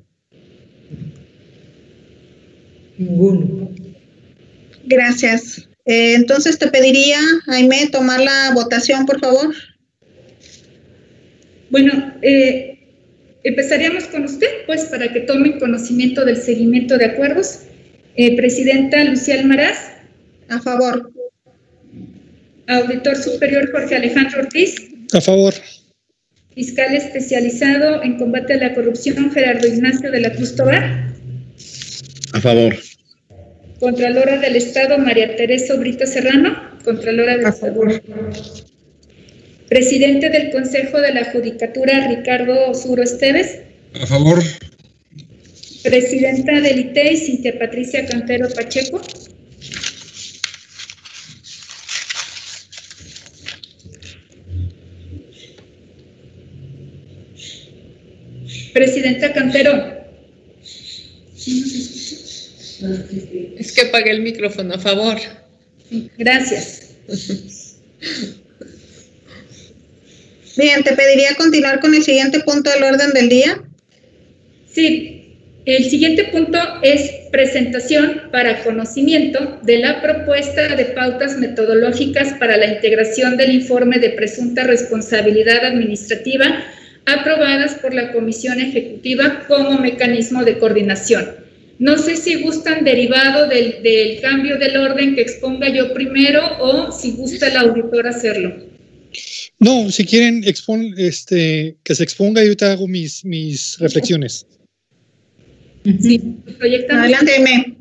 Ninguno. 2.97 3.64
Gracias. 4.85 5.67
Eh, 5.85 6.15
entonces 6.15 6.57
te 6.57 6.67
pediría, 6.67 7.19
Jaime, 7.45 7.89
tomar 7.91 8.19
la 8.21 8.51
votación, 8.53 9.05
por 9.05 9.19
favor. 9.19 9.53
Bueno, 11.69 12.13
eh, 12.21 12.79
empezaríamos 13.43 14.05
con 14.05 14.23
usted, 14.25 14.47
pues, 14.65 14.85
para 14.85 15.11
que 15.11 15.21
tomen 15.21 15.59
conocimiento 15.59 16.25
del 16.25 16.37
seguimiento 16.37 16.97
de 16.97 17.05
acuerdos. 17.05 17.59
Eh, 18.15 18.35
Presidenta 18.35 19.03
Lucía 19.03 19.35
Almaraz. 19.39 19.77
A 20.49 20.59
favor. 20.59 21.11
Auditor 22.67 23.15
Superior 23.15 23.71
Jorge 23.71 23.95
Alejandro 23.95 24.41
Ortiz. 24.41 24.75
A 25.13 25.21
favor. 25.21 25.53
Fiscal 26.55 26.95
especializado 26.95 28.01
en 28.01 28.17
combate 28.17 28.53
a 28.53 28.57
la 28.57 28.73
corrupción 28.73 29.29
Gerardo 29.31 29.67
Ignacio 29.67 30.09
de 30.09 30.21
la 30.21 30.31
Cruz 30.31 30.55
Tobar. 30.55 31.13
A 32.33 32.41
favor. 32.41 32.75
Contralora 33.85 34.39
del 34.39 34.55
Estado, 34.55 34.97
María 34.97 35.35
Teresa 35.35 35.75
Brito 35.75 36.07
Serrano. 36.07 36.57
Contralora 36.83 37.37
del 37.37 37.45
Estado. 37.45 37.81
Presidente 39.69 40.31
del 40.31 40.49
Consejo 40.49 40.99
de 40.99 41.13
la 41.13 41.25
Judicatura, 41.25 42.07
Ricardo 42.07 42.71
Osuro 42.71 43.03
Esteves. 43.03 43.59
A 44.01 44.07
favor. 44.07 44.41
Presidenta 45.83 46.61
del 46.61 46.79
ITEI, 46.79 47.15
Cintia 47.15 47.59
Patricia 47.59 48.03
Cantero 48.07 48.47
Pacheco. 48.55 48.99
Presidenta 58.73 59.31
Cantero. 59.31 59.95
Es 63.57 63.71
que 63.71 63.81
apagué 63.81 64.11
el 64.11 64.21
micrófono, 64.21 64.75
a 64.75 64.79
favor. 64.79 65.17
Gracias. 66.17 66.95
Bien, 70.57 70.83
te 70.83 70.93
pediría 70.93 71.35
continuar 71.35 71.79
con 71.79 71.93
el 71.93 72.03
siguiente 72.03 72.39
punto 72.41 72.69
del 72.69 72.83
orden 72.83 73.11
del 73.11 73.29
día. 73.29 73.61
Sí, 74.71 75.15
el 75.65 75.89
siguiente 75.89 76.25
punto 76.25 76.57
es 76.81 77.11
presentación 77.31 78.23
para 78.31 78.63
conocimiento 78.63 79.59
de 79.63 79.79
la 79.79 80.01
propuesta 80.01 80.75
de 80.75 80.85
pautas 80.85 81.37
metodológicas 81.37 82.33
para 82.39 82.55
la 82.57 82.67
integración 82.67 83.35
del 83.35 83.51
informe 83.53 83.99
de 83.99 84.11
presunta 84.11 84.63
responsabilidad 84.63 85.65
administrativa 85.65 86.63
aprobadas 87.05 87.75
por 87.75 87.93
la 87.93 88.11
Comisión 88.11 88.59
Ejecutiva 88.59 89.43
como 89.47 89.79
mecanismo 89.79 90.43
de 90.43 90.57
coordinación. 90.57 91.44
No 91.77 91.97
sé 91.97 92.15
si 92.15 92.41
gustan 92.41 92.85
derivado 92.85 93.47
del, 93.47 94.19
cambio 94.21 94.57
del 94.57 94.77
orden 94.77 95.15
que 95.15 95.21
exponga 95.21 95.67
yo 95.69 95.93
primero 95.93 96.41
o 96.59 96.91
si 96.91 97.11
gusta 97.11 97.47
el 97.47 97.57
auditor 97.57 98.07
hacerlo. 98.07 98.55
No, 99.59 99.89
si 99.89 100.05
quieren 100.05 100.43
expon, 100.45 100.93
este, 100.97 101.75
que 101.83 101.95
se 101.95 102.03
exponga, 102.03 102.43
yo 102.43 102.55
te 102.55 102.65
hago 102.65 102.87
mis, 102.87 103.23
mis 103.25 103.77
reflexiones. 103.79 104.45
Sí, 106.01 106.21
Adelante, 106.89 107.77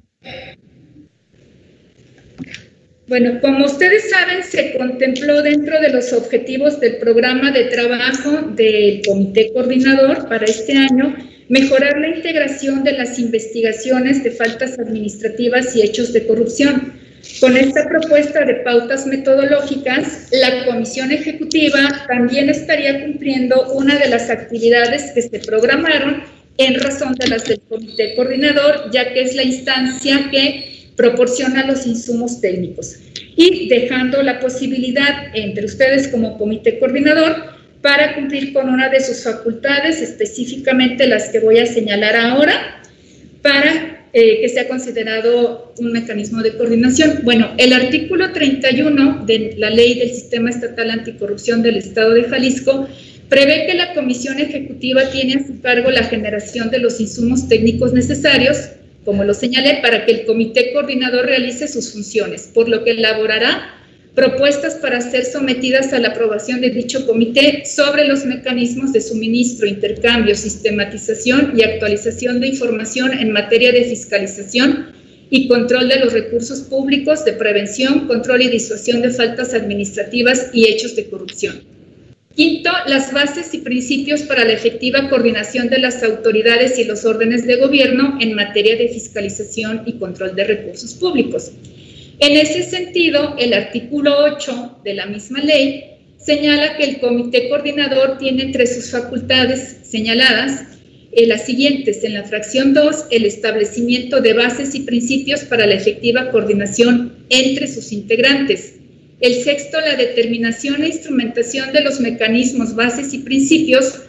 Bueno, 3.07 3.41
como 3.41 3.67
ustedes 3.67 4.11
saben, 4.11 4.43
se 4.45 4.77
contempló 4.77 5.43
dentro 5.43 5.81
de 5.81 5.91
los 5.91 6.13
objetivos 6.13 6.81
del 6.81 6.97
programa 6.99 7.51
de 7.51 7.65
trabajo 7.65 8.43
del 8.55 9.03
Comité 9.07 9.53
Coordinador 9.53 10.29
para 10.29 10.45
este 10.45 10.77
año 10.77 11.17
mejorar 11.49 11.99
la 11.99 12.09
integración 12.09 12.85
de 12.85 12.93
las 12.93 13.19
investigaciones 13.19 14.23
de 14.25 14.31
faltas 14.31 14.79
administrativas 14.79 15.75
y 15.77 15.83
hechos 15.83 16.13
de 16.13 16.27
corrupción. 16.27 16.93
Con 17.41 17.57
esta 17.57 17.89
propuesta 17.89 18.45
de 18.45 18.55
pautas 18.57 19.07
metodológicas, 19.07 20.29
la 20.33 20.65
Comisión 20.67 21.11
Ejecutiva 21.11 22.05
también 22.07 22.49
estaría 22.49 23.05
cumpliendo 23.05 23.73
una 23.73 23.99
de 23.99 24.09
las 24.09 24.31
actividades 24.31 25.11
que 25.13 25.23
se 25.23 25.39
programaron 25.41 26.23
en 26.59 26.81
razón 26.81 27.15
de 27.15 27.29
las 27.29 27.45
del 27.47 27.61
comité 27.69 28.15
coordinador, 28.15 28.91
ya 28.93 29.13
que 29.13 29.23
es 29.23 29.35
la 29.35 29.43
instancia 29.43 30.29
que 30.31 30.91
proporciona 30.97 31.67
los 31.67 31.87
insumos 31.87 32.41
técnicos 32.41 32.97
y 33.37 33.69
dejando 33.69 34.23
la 34.23 34.39
posibilidad 34.39 35.35
entre 35.35 35.65
ustedes 35.65 36.09
como 36.09 36.39
comité 36.39 36.79
coordinador 36.79 37.55
para 37.85 38.15
cumplir 38.15 38.55
con 38.55 38.71
una 38.71 38.89
de 38.89 38.99
sus 38.99 39.25
facultades, 39.25 40.01
específicamente 40.01 41.07
las 41.07 41.29
que 41.29 41.41
voy 41.41 41.59
a 41.59 41.67
señalar 41.67 42.17
ahora, 42.17 42.81
para 43.43 44.07
eh, 44.15 44.41
que 44.41 44.49
sea 44.49 44.67
considerado 44.69 45.75
un 45.79 45.93
mecanismo 45.93 46.43
de 46.43 46.57
coordinación. 46.57 47.21
Bueno, 47.25 47.53
el 47.59 47.75
artículo 47.75 48.33
31 48.33 49.27
de 49.27 49.57
la 49.59 49.69
Ley 49.69 49.99
del 49.99 50.09
Sistema 50.09 50.49
Estatal 50.49 50.93
Anticorrupción 50.93 51.61
del 51.61 51.77
Estado 51.77 52.15
de 52.15 52.25
Jalisco 52.25 52.89
prevé 53.29 53.67
que 53.67 53.75
la 53.75 53.93
Comisión 53.93 54.41
Ejecutiva 54.41 55.11
tiene 55.11 55.35
a 55.35 55.47
su 55.47 55.61
cargo 55.61 55.91
la 55.91 56.05
generación 56.05 56.71
de 56.71 56.79
los 56.79 56.99
insumos 57.01 57.51
técnicos 57.51 57.93
necesarios 57.93 58.71
como 59.05 59.25
lo 59.25 59.35
señalé, 59.35 59.81
para 59.83 60.07
que 60.07 60.13
el 60.13 60.25
comité 60.25 60.73
coordinador 60.73 61.27
realice 61.27 61.69
sus 61.69 61.93
funciones, 61.93 62.51
por 62.55 62.71
lo 62.71 62.85
que 62.85 62.93
elaborará 62.93 63.74
propuestas 64.15 64.75
para 64.77 65.01
ser 65.01 65.25
sometidas 65.25 65.93
a 65.93 65.99
la 65.99 66.09
aprobación 66.09 66.61
de 66.61 66.71
dicho 66.71 67.05
comité 67.07 67.65
sobre 67.65 68.07
los 68.07 68.25
mecanismos 68.25 68.93
de 68.93 69.01
suministro, 69.01 69.67
intercambio, 69.67 70.37
sistematización 70.37 71.53
y 71.57 71.65
actualización 71.65 72.41
de 72.41 72.49
información 72.49 73.13
en 73.13 73.33
materia 73.33 73.73
de 73.73 73.85
fiscalización 73.85 74.93
y 75.31 75.49
control 75.49 75.89
de 75.89 75.99
los 75.99 76.13
recursos 76.13 76.61
públicos, 76.61 77.25
de 77.25 77.33
prevención, 77.33 78.07
control 78.07 78.43
y 78.43 78.49
disuasión 78.49 79.03
de 79.03 79.11
faltas 79.11 79.53
administrativas 79.53 80.51
y 80.53 80.67
hechos 80.67 80.95
de 80.95 81.09
corrupción. 81.09 81.63
Quinto, 82.37 82.71
las 82.87 83.13
bases 83.13 83.55
y 83.55 83.59
principios 83.59 84.23
para 84.23 84.45
la 84.45 84.53
efectiva 84.53 85.09
coordinación 85.09 85.69
de 85.69 85.79
las 85.79 86.03
autoridades 86.03 86.79
y 86.79 86.85
los 86.85 87.05
órdenes 87.05 87.47
de 87.47 87.57
gobierno 87.57 88.19
en 88.21 88.35
materia 88.35 88.77
de 88.77 88.89
fiscalización 88.89 89.83
y 89.87 89.95
control 89.95 90.35
de 90.35 90.45
recursos 90.45 90.95
públicos. 90.95 91.53
En 92.21 92.37
ese 92.37 92.63
sentido, 92.63 93.37
el 93.39 93.53
artículo 93.55 94.17
8 94.19 94.81
de 94.85 94.95
la 94.95 95.07
misma 95.07 95.41
ley 95.41 95.85
señala 96.19 96.77
que 96.77 96.85
el 96.85 97.01
comité 97.01 97.49
coordinador 97.49 98.19
tiene 98.19 98.45
entre 98.45 98.67
sus 98.67 98.91
facultades 98.91 99.79
señaladas 99.83 100.65
eh, 101.13 101.27
las 101.27 101.45
siguientes. 101.45 102.03
En 102.05 102.15
la 102.15 102.25
fracción 102.25 102.73
2, 102.73 103.07
el 103.11 103.27
establecimiento 103.27 104.21
de 104.21 104.33
bases 104.33 104.75
y 104.75 104.81
principios 104.81 105.41
para 105.45 105.67
la 105.67 105.75
efectiva 105.75 106.31
coordinación 106.31 107.27
entre 107.29 107.67
sus 107.67 107.93
integrantes 107.93 108.75
el 109.25 109.43
sexto, 109.43 109.81
la 109.81 109.97
determinación 109.97 110.83
e 110.83 110.89
instrumentación 110.89 111.73
de 111.73 111.81
los 111.81 112.01
mecanismos, 112.01 112.75
bases 112.75 113.15
y 113.15 113.19
principios 113.19 114.03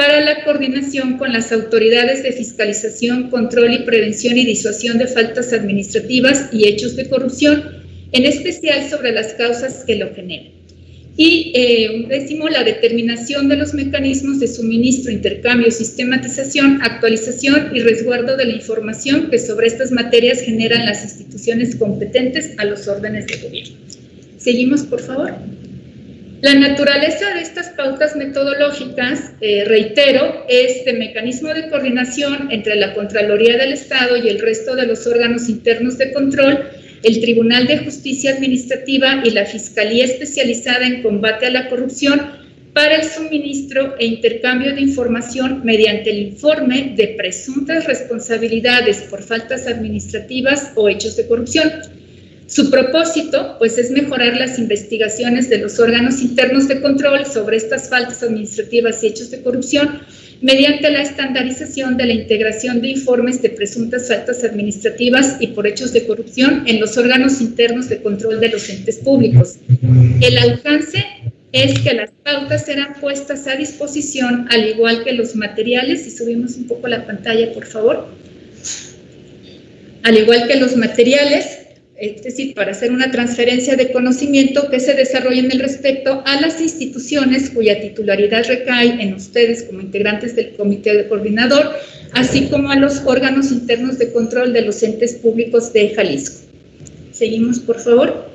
para 0.00 0.22
la 0.22 0.44
coordinación 0.44 1.18
con 1.18 1.30
las 1.30 1.52
autoridades 1.52 2.22
de 2.22 2.32
fiscalización, 2.32 3.28
control 3.28 3.74
y 3.74 3.78
prevención 3.80 4.38
y 4.38 4.46
disuasión 4.46 4.96
de 4.96 5.06
faltas 5.06 5.52
administrativas 5.52 6.48
y 6.54 6.66
hechos 6.66 6.96
de 6.96 7.06
corrupción, 7.06 7.62
en 8.12 8.24
especial 8.24 8.88
sobre 8.88 9.12
las 9.12 9.34
causas 9.34 9.84
que 9.86 9.96
lo 9.96 10.10
generan. 10.14 10.52
Y 11.18 11.52
eh, 11.54 11.90
un 11.96 12.08
décimo, 12.08 12.48
la 12.48 12.64
determinación 12.64 13.50
de 13.50 13.58
los 13.58 13.74
mecanismos 13.74 14.40
de 14.40 14.48
suministro, 14.48 15.12
intercambio, 15.12 15.70
sistematización, 15.70 16.80
actualización 16.80 17.70
y 17.76 17.80
resguardo 17.80 18.38
de 18.38 18.46
la 18.46 18.54
información 18.54 19.28
que 19.30 19.38
sobre 19.38 19.66
estas 19.66 19.92
materias 19.92 20.40
generan 20.40 20.86
las 20.86 21.04
instituciones 21.04 21.76
competentes 21.76 22.52
a 22.56 22.64
los 22.64 22.88
órdenes 22.88 23.26
de 23.26 23.36
gobierno. 23.36 23.76
Seguimos, 24.38 24.80
por 24.80 25.02
favor. 25.02 25.34
La 26.42 26.54
naturaleza 26.54 27.34
de 27.34 27.42
estas 27.42 27.68
pautas 27.68 28.16
metodológicas, 28.16 29.32
eh, 29.42 29.64
reitero, 29.66 30.46
es 30.48 30.86
de 30.86 30.94
mecanismo 30.94 31.52
de 31.52 31.68
coordinación 31.68 32.48
entre 32.50 32.76
la 32.76 32.94
Contraloría 32.94 33.58
del 33.58 33.74
Estado 33.74 34.16
y 34.16 34.26
el 34.26 34.40
resto 34.40 34.74
de 34.74 34.86
los 34.86 35.06
órganos 35.06 35.50
internos 35.50 35.98
de 35.98 36.14
control, 36.14 36.64
el 37.02 37.20
Tribunal 37.20 37.66
de 37.66 37.78
Justicia 37.78 38.32
Administrativa 38.32 39.20
y 39.22 39.30
la 39.32 39.44
Fiscalía 39.44 40.06
Especializada 40.06 40.86
en 40.86 41.02
Combate 41.02 41.44
a 41.44 41.50
la 41.50 41.68
Corrupción 41.68 42.22
para 42.72 42.96
el 42.96 43.04
suministro 43.04 43.96
e 43.98 44.06
intercambio 44.06 44.74
de 44.74 44.80
información 44.80 45.60
mediante 45.62 46.08
el 46.08 46.20
informe 46.20 46.94
de 46.96 47.08
presuntas 47.18 47.84
responsabilidades 47.84 49.02
por 49.10 49.22
faltas 49.22 49.66
administrativas 49.66 50.72
o 50.74 50.88
hechos 50.88 51.16
de 51.16 51.26
corrupción 51.26 51.70
su 52.50 52.68
propósito, 52.68 53.54
pues, 53.60 53.78
es 53.78 53.92
mejorar 53.92 54.36
las 54.36 54.58
investigaciones 54.58 55.48
de 55.48 55.58
los 55.58 55.78
órganos 55.78 56.20
internos 56.20 56.66
de 56.66 56.80
control 56.80 57.24
sobre 57.24 57.56
estas 57.56 57.88
faltas 57.88 58.24
administrativas 58.24 59.04
y 59.04 59.06
hechos 59.06 59.30
de 59.30 59.40
corrupción 59.40 60.00
mediante 60.40 60.90
la 60.90 61.00
estandarización 61.00 61.96
de 61.96 62.06
la 62.06 62.14
integración 62.14 62.80
de 62.80 62.88
informes 62.88 63.40
de 63.40 63.50
presuntas 63.50 64.08
faltas 64.08 64.42
administrativas 64.42 65.36
y 65.38 65.48
por 65.48 65.68
hechos 65.68 65.92
de 65.92 66.04
corrupción 66.06 66.64
en 66.66 66.80
los 66.80 66.96
órganos 66.96 67.40
internos 67.40 67.88
de 67.88 68.02
control 68.02 68.40
de 68.40 68.48
los 68.48 68.68
entes 68.68 68.96
públicos. 68.96 69.56
El 70.20 70.36
alcance 70.36 71.04
es 71.52 71.78
que 71.78 71.94
las 71.94 72.10
pautas 72.24 72.66
serán 72.66 72.94
puestas 73.00 73.46
a 73.46 73.54
disposición, 73.54 74.48
al 74.50 74.68
igual 74.68 75.04
que 75.04 75.12
los 75.12 75.36
materiales, 75.36 76.02
si 76.02 76.10
subimos 76.10 76.56
un 76.56 76.66
poco 76.66 76.88
la 76.88 77.06
pantalla, 77.06 77.52
por 77.52 77.66
favor, 77.66 78.08
al 80.02 80.18
igual 80.18 80.48
que 80.48 80.56
los 80.56 80.76
materiales 80.76 81.60
es 82.00 82.22
decir, 82.22 82.54
para 82.54 82.72
hacer 82.72 82.90
una 82.92 83.10
transferencia 83.10 83.76
de 83.76 83.92
conocimiento 83.92 84.70
que 84.70 84.80
se 84.80 84.94
desarrolle 84.94 85.40
en 85.40 85.52
el 85.52 85.60
respecto 85.60 86.22
a 86.24 86.40
las 86.40 86.60
instituciones 86.60 87.50
cuya 87.50 87.80
titularidad 87.80 88.46
recae 88.46 89.02
en 89.02 89.12
ustedes 89.12 89.64
como 89.64 89.82
integrantes 89.82 90.34
del 90.34 90.52
comité 90.52 90.96
de 90.96 91.08
coordinador, 91.08 91.72
así 92.12 92.46
como 92.46 92.70
a 92.70 92.76
los 92.76 93.02
órganos 93.04 93.52
internos 93.52 93.98
de 93.98 94.12
control 94.12 94.54
de 94.54 94.62
los 94.62 94.82
entes 94.82 95.14
públicos 95.16 95.74
de 95.74 95.90
Jalisco. 95.90 96.46
Seguimos, 97.12 97.58
por 97.58 97.78
favor. 97.78 98.30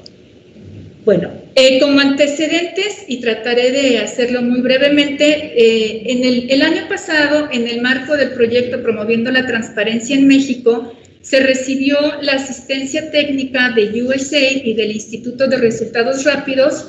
Bueno, 1.03 1.31
eh, 1.55 1.79
como 1.79 1.99
antecedentes, 1.99 3.05
y 3.07 3.19
trataré 3.19 3.71
de 3.71 3.97
hacerlo 3.99 4.43
muy 4.43 4.61
brevemente, 4.61 5.53
eh, 5.55 6.03
en 6.05 6.23
el, 6.23 6.51
el 6.51 6.61
año 6.61 6.87
pasado, 6.87 7.47
en 7.51 7.67
el 7.67 7.81
marco 7.81 8.15
del 8.15 8.29
proyecto 8.31 8.81
Promoviendo 8.81 9.31
la 9.31 9.45
Transparencia 9.45 10.15
en 10.15 10.27
México, 10.27 10.93
se 11.25 11.39
recibió 11.39 11.97
la 12.21 12.33
asistencia 12.33 13.09
técnica 13.09 13.71
de 13.71 14.03
USAID 14.03 14.63
y 14.63 14.73
del 14.75 14.91
Instituto 14.91 15.47
de 15.47 15.57
Resultados 15.57 16.23
Rápidos, 16.23 16.85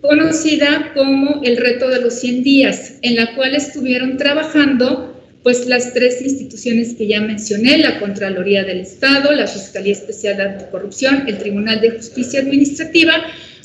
conocida 0.00 0.92
como 0.94 1.42
el 1.44 1.58
reto 1.58 1.90
de 1.90 2.00
los 2.00 2.14
100 2.14 2.42
días, 2.42 2.94
en 3.02 3.16
la 3.16 3.34
cual 3.34 3.54
estuvieron 3.54 4.16
trabajando 4.16 5.12
pues 5.42 5.66
las 5.66 5.92
tres 5.92 6.22
instituciones 6.22 6.94
que 6.94 7.06
ya 7.06 7.20
mencioné, 7.20 7.76
la 7.76 8.00
Contraloría 8.00 8.64
del 8.64 8.80
Estado, 8.80 9.30
la 9.32 9.46
Fiscalía 9.46 9.92
Especial 9.92 10.38
de 10.38 10.42
Anticorrupción, 10.44 11.24
el 11.28 11.36
Tribunal 11.36 11.82
de 11.82 11.90
Justicia 11.90 12.40
Administrativa, 12.40 13.12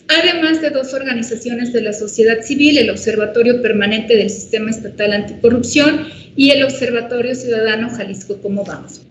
además 0.09 0.61
de 0.61 0.71
dos 0.71 0.93
organizaciones 0.93 1.71
de 1.71 1.83
la 1.83 1.93
sociedad 1.93 2.41
civil, 2.41 2.77
el 2.77 2.89
Observatorio 2.89 3.61
Permanente 3.61 4.17
del 4.17 4.29
Sistema 4.29 4.71
Estatal 4.71 5.13
Anticorrupción 5.13 6.09
y 6.35 6.49
el 6.49 6.63
Observatorio 6.63 7.33
Ciudadano 7.33 7.89
Jalisco 7.89 8.41
Cómo 8.41 8.65
Vamos. 8.65 9.01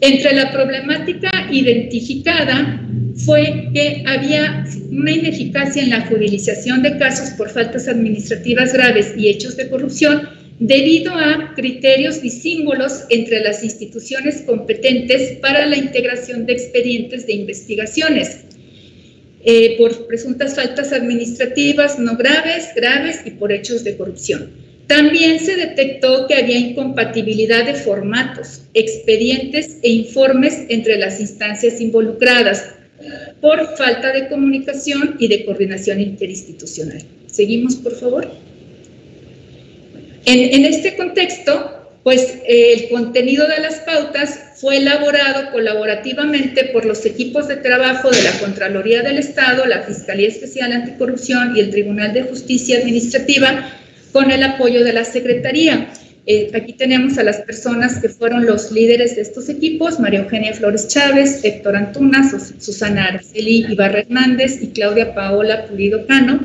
Entre 0.00 0.34
la 0.34 0.52
problemática 0.52 1.30
identificada 1.50 2.82
fue 3.24 3.70
que 3.72 4.04
había 4.06 4.66
una 4.90 5.10
ineficacia 5.10 5.82
en 5.82 5.90
la 5.90 6.02
judicialización 6.02 6.82
de 6.82 6.98
casos 6.98 7.30
por 7.30 7.48
faltas 7.48 7.88
administrativas 7.88 8.74
graves 8.74 9.14
y 9.16 9.28
hechos 9.28 9.56
de 9.56 9.70
corrupción 9.70 10.28
debido 10.58 11.14
a 11.14 11.54
criterios 11.54 12.22
y 12.22 12.30
símbolos 12.30 13.04
entre 13.08 13.40
las 13.40 13.62
instituciones 13.62 14.42
competentes 14.42 15.38
para 15.38 15.66
la 15.66 15.76
integración 15.76 16.46
de 16.46 16.54
expedientes 16.54 17.26
de 17.26 17.34
investigaciones 17.34 18.40
eh, 19.44 19.76
por 19.78 20.06
presuntas 20.06 20.56
faltas 20.56 20.92
administrativas 20.92 21.98
no 21.98 22.16
graves, 22.16 22.70
graves 22.74 23.20
y 23.24 23.30
por 23.30 23.52
hechos 23.52 23.84
de 23.84 23.96
corrupción. 23.96 24.65
También 24.86 25.40
se 25.40 25.56
detectó 25.56 26.26
que 26.28 26.34
había 26.34 26.58
incompatibilidad 26.58 27.66
de 27.66 27.74
formatos, 27.74 28.62
expedientes 28.72 29.78
e 29.82 29.90
informes 29.90 30.64
entre 30.68 30.96
las 30.96 31.20
instancias 31.20 31.80
involucradas 31.80 32.64
por 33.40 33.76
falta 33.76 34.12
de 34.12 34.28
comunicación 34.28 35.16
y 35.18 35.28
de 35.28 35.44
coordinación 35.44 36.00
interinstitucional. 36.00 37.02
Seguimos, 37.26 37.76
por 37.76 37.96
favor. 37.96 38.30
En, 40.24 40.64
este 40.64 40.96
contexto, 40.96 41.98
pues 42.02 42.38
el 42.48 42.88
contenido 42.88 43.46
de 43.46 43.60
las 43.60 43.76
pautas 43.80 44.40
fue 44.56 44.78
elaborado 44.78 45.52
colaborativamente 45.52 46.64
por 46.72 46.84
los 46.84 47.04
equipos 47.06 47.46
de 47.46 47.56
trabajo 47.56 48.10
de 48.10 48.22
la 48.22 48.32
Contraloría 48.38 49.02
del 49.02 49.18
Estado, 49.18 49.66
la 49.66 49.82
Fiscalía 49.82 50.28
Especial 50.28 50.72
Anticorrupción 50.72 51.56
y 51.56 51.60
el 51.60 51.70
Tribunal 51.70 52.12
de 52.12 52.22
Justicia 52.22 52.78
Administrativa 52.78 53.72
con 54.12 54.30
el 54.30 54.42
apoyo 54.42 54.84
de 54.84 54.92
la 54.92 55.04
Secretaría. 55.04 55.88
Eh, 56.28 56.50
aquí 56.54 56.72
tenemos 56.72 57.18
a 57.18 57.22
las 57.22 57.42
personas 57.42 58.00
que 58.00 58.08
fueron 58.08 58.46
los 58.46 58.72
líderes 58.72 59.14
de 59.14 59.22
estos 59.22 59.48
equipos, 59.48 60.00
María 60.00 60.20
Eugenia 60.20 60.52
Flores 60.54 60.88
Chávez, 60.88 61.44
Héctor 61.44 61.76
Antuna, 61.76 62.28
Susana 62.58 63.04
Araceli 63.04 63.64
Ibarra 63.68 64.00
Hernández 64.00 64.60
y 64.60 64.68
Claudia 64.68 65.14
Paola 65.14 65.66
Pulido 65.66 66.04
Cano, 66.06 66.40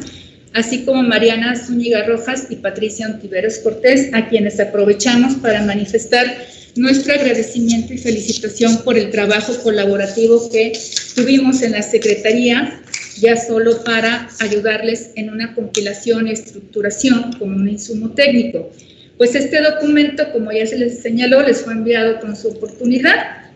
así 0.53 0.85
como 0.85 1.01
Mariana 1.01 1.55
Zúñiga 1.55 2.03
Rojas 2.03 2.45
y 2.51 2.57
Patricia 2.57 3.07
Ontiveros 3.07 3.57
Cortés, 3.57 4.13
a 4.13 4.29
quienes 4.29 4.59
aprovechamos 4.59 5.35
para 5.35 5.63
manifestar 5.63 6.27
nuestro 6.75 7.13
agradecimiento 7.13 7.93
y 7.93 7.97
felicitación 7.97 8.83
por 8.83 8.97
el 8.97 9.09
trabajo 9.09 9.53
colaborativo 9.63 10.49
que 10.51 10.73
tuvimos 11.15 11.63
en 11.63 11.71
la 11.71 11.81
Secretaría, 11.81 12.81
ya 13.21 13.37
solo 13.37 13.83
para 13.83 14.27
ayudarles 14.39 15.11
en 15.15 15.29
una 15.29 15.53
compilación 15.53 16.27
y 16.27 16.31
estructuración 16.31 17.33
como 17.33 17.55
un 17.55 17.69
insumo 17.69 18.11
técnico. 18.11 18.71
Pues 19.17 19.35
este 19.35 19.61
documento, 19.61 20.31
como 20.31 20.51
ya 20.51 20.65
se 20.65 20.79
les 20.79 20.99
señaló, 20.99 21.41
les 21.43 21.61
fue 21.61 21.73
enviado 21.73 22.19
con 22.19 22.35
su 22.35 22.49
oportunidad 22.49 23.51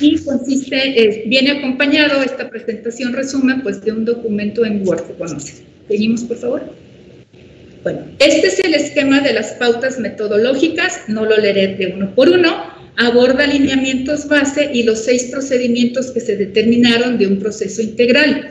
y 0.00 0.18
consiste, 0.18 0.76
eh, 0.76 1.24
viene 1.26 1.52
acompañado 1.52 2.22
esta 2.22 2.50
presentación 2.50 3.12
resumen 3.12 3.62
pues 3.62 3.82
de 3.84 3.92
un 3.92 4.04
documento 4.04 4.64
en 4.64 4.86
Word 4.86 5.06
que 5.06 5.14
conocen. 5.14 5.64
Seguimos, 5.86 6.24
por 6.24 6.36
favor. 6.38 6.62
Bueno, 7.82 8.00
este 8.18 8.46
es 8.48 8.58
el 8.60 8.74
esquema 8.74 9.20
de 9.20 9.32
las 9.32 9.52
pautas 9.52 9.98
metodológicas, 9.98 11.02
no 11.08 11.24
lo 11.24 11.36
leeré 11.36 11.76
de 11.76 11.94
uno 11.94 12.14
por 12.14 12.28
uno, 12.28 12.64
aborda 12.98 13.44
alineamientos 13.44 14.28
base 14.28 14.70
y 14.72 14.82
los 14.82 15.04
seis 15.04 15.28
procedimientos 15.30 16.10
que 16.10 16.20
se 16.20 16.36
determinaron 16.36 17.16
de 17.16 17.26
un 17.26 17.38
proceso 17.38 17.80
integral. 17.80 18.50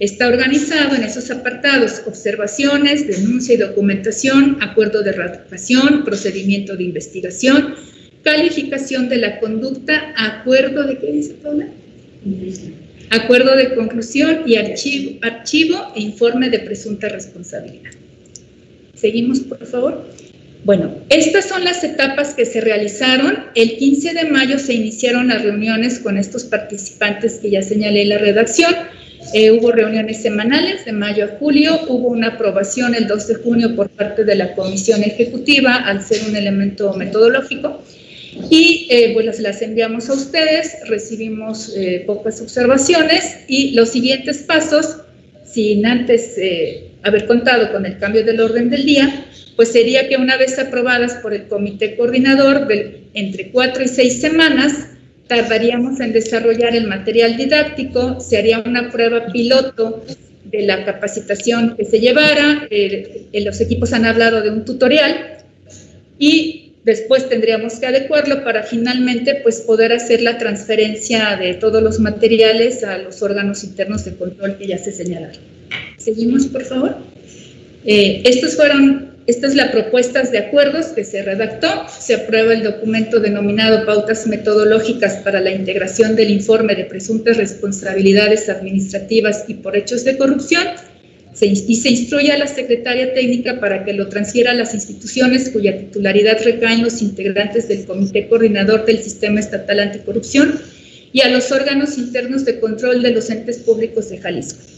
Está 0.00 0.28
organizado 0.28 0.94
en 0.94 1.02
esos 1.02 1.28
apartados, 1.30 2.02
observaciones, 2.06 3.08
denuncia 3.08 3.54
y 3.54 3.58
documentación, 3.58 4.58
acuerdo 4.60 5.02
de 5.02 5.10
ratificación, 5.10 6.04
procedimiento 6.04 6.76
de 6.76 6.84
investigación, 6.84 7.74
calificación 8.22 9.08
de 9.08 9.16
la 9.16 9.40
conducta, 9.40 10.14
acuerdo 10.16 10.84
de 10.86 10.98
qué 10.98 11.12
dice 11.12 11.34
Paula? 11.42 11.68
Acuerdo 13.10 13.56
de 13.56 13.74
conclusión 13.74 14.42
y 14.46 14.56
archivo, 14.56 15.18
archivo 15.22 15.92
e 15.96 16.00
informe 16.02 16.48
de 16.48 16.60
presunta 16.60 17.08
responsabilidad. 17.08 17.90
Seguimos, 18.94 19.40
por 19.40 19.66
favor. 19.66 20.04
Bueno, 20.64 20.94
estas 21.08 21.48
son 21.48 21.64
las 21.64 21.82
etapas 21.82 22.34
que 22.34 22.44
se 22.44 22.60
realizaron. 22.60 23.46
El 23.54 23.76
15 23.78 24.12
de 24.14 24.24
mayo 24.26 24.58
se 24.58 24.74
iniciaron 24.74 25.28
las 25.28 25.42
reuniones 25.42 25.98
con 25.98 26.18
estos 26.18 26.44
participantes 26.44 27.34
que 27.34 27.50
ya 27.50 27.62
señalé 27.62 28.02
en 28.02 28.08
la 28.10 28.18
redacción. 28.18 28.74
Eh, 29.34 29.50
hubo 29.50 29.72
reuniones 29.72 30.22
semanales 30.22 30.84
de 30.84 30.92
mayo 30.92 31.24
a 31.24 31.28
julio, 31.38 31.80
hubo 31.88 32.08
una 32.08 32.28
aprobación 32.28 32.94
el 32.94 33.06
2 33.06 33.28
de 33.28 33.34
junio 33.36 33.76
por 33.76 33.90
parte 33.90 34.24
de 34.24 34.34
la 34.34 34.54
Comisión 34.54 35.02
Ejecutiva 35.02 35.76
al 35.76 36.02
ser 36.02 36.20
un 36.28 36.36
elemento 36.36 36.94
metodológico. 36.94 37.82
Y 38.50 38.86
eh, 38.90 39.10
pues 39.14 39.40
las 39.40 39.62
enviamos 39.62 40.08
a 40.08 40.14
ustedes, 40.14 40.76
recibimos 40.86 41.74
eh, 41.76 42.04
pocas 42.06 42.40
observaciones 42.40 43.38
y 43.48 43.72
los 43.72 43.90
siguientes 43.90 44.38
pasos, 44.38 44.98
sin 45.44 45.84
antes 45.86 46.36
eh, 46.38 46.90
haber 47.02 47.26
contado 47.26 47.72
con 47.72 47.86
el 47.86 47.98
cambio 47.98 48.24
del 48.24 48.40
orden 48.40 48.70
del 48.70 48.84
día, 48.84 49.26
pues 49.56 49.72
sería 49.72 50.08
que 50.08 50.16
una 50.16 50.36
vez 50.36 50.58
aprobadas 50.58 51.14
por 51.14 51.34
el 51.34 51.48
comité 51.48 51.96
coordinador, 51.96 52.66
de, 52.66 53.02
entre 53.14 53.50
cuatro 53.50 53.82
y 53.82 53.88
seis 53.88 54.20
semanas, 54.20 54.90
tardaríamos 55.28 56.00
en 56.00 56.12
desarrollar 56.12 56.74
el 56.74 56.88
material 56.88 57.36
didáctico, 57.36 58.20
se 58.20 58.38
haría 58.38 58.60
una 58.60 58.90
prueba 58.90 59.26
piloto 59.26 60.04
de 60.44 60.62
la 60.62 60.84
capacitación 60.84 61.76
que 61.76 61.84
se 61.84 62.00
llevara, 62.00 62.66
los 63.32 63.60
equipos 63.60 63.92
han 63.92 64.06
hablado 64.06 64.40
de 64.40 64.50
un 64.50 64.64
tutorial 64.64 65.38
y 66.18 66.68
Después 66.88 67.28
tendríamos 67.28 67.74
que 67.74 67.86
adecuarlo 67.86 68.42
para 68.44 68.62
finalmente 68.62 69.40
pues, 69.42 69.60
poder 69.60 69.92
hacer 69.92 70.22
la 70.22 70.38
transferencia 70.38 71.36
de 71.36 71.52
todos 71.52 71.82
los 71.82 72.00
materiales 72.00 72.82
a 72.82 72.96
los 72.96 73.20
órganos 73.20 73.62
internos 73.62 74.06
de 74.06 74.14
control 74.14 74.56
que 74.56 74.68
ya 74.68 74.78
se 74.78 74.92
señalaron. 74.92 75.36
Seguimos, 75.98 76.46
por 76.46 76.64
favor. 76.64 76.96
Eh, 77.84 78.22
estos 78.24 78.56
fueron, 78.56 79.07
esta 79.28 79.46
es 79.46 79.54
la 79.54 79.70
propuesta 79.70 80.22
de 80.22 80.38
acuerdos 80.38 80.86
que 80.86 81.04
se 81.04 81.22
redactó. 81.22 81.68
Se 82.00 82.14
aprueba 82.14 82.54
el 82.54 82.62
documento 82.62 83.20
denominado 83.20 83.84
Pautas 83.84 84.26
Metodológicas 84.26 85.16
para 85.16 85.42
la 85.42 85.52
integración 85.52 86.16
del 86.16 86.30
informe 86.30 86.74
de 86.74 86.86
presuntas 86.86 87.36
responsabilidades 87.36 88.48
administrativas 88.48 89.44
y 89.46 89.54
por 89.54 89.76
hechos 89.76 90.04
de 90.04 90.16
corrupción 90.16 90.64
y 91.42 91.76
se 91.76 91.90
instruye 91.90 92.32
a 92.32 92.38
la 92.38 92.46
secretaria 92.46 93.12
técnica 93.12 93.60
para 93.60 93.84
que 93.84 93.92
lo 93.92 94.08
transfiera 94.08 94.52
a 94.52 94.54
las 94.54 94.72
instituciones 94.72 95.50
cuya 95.50 95.76
titularidad 95.76 96.38
recae 96.42 96.78
los 96.78 97.02
integrantes 97.02 97.68
del 97.68 97.84
Comité 97.84 98.28
Coordinador 98.28 98.86
del 98.86 98.98
Sistema 98.98 99.40
Estatal 99.40 99.78
Anticorrupción 99.78 100.58
y 101.12 101.20
a 101.20 101.28
los 101.28 101.52
órganos 101.52 101.98
internos 101.98 102.46
de 102.46 102.58
control 102.60 103.02
de 103.02 103.10
los 103.10 103.28
entes 103.28 103.58
públicos 103.58 104.08
de 104.08 104.18
Jalisco. 104.18 104.77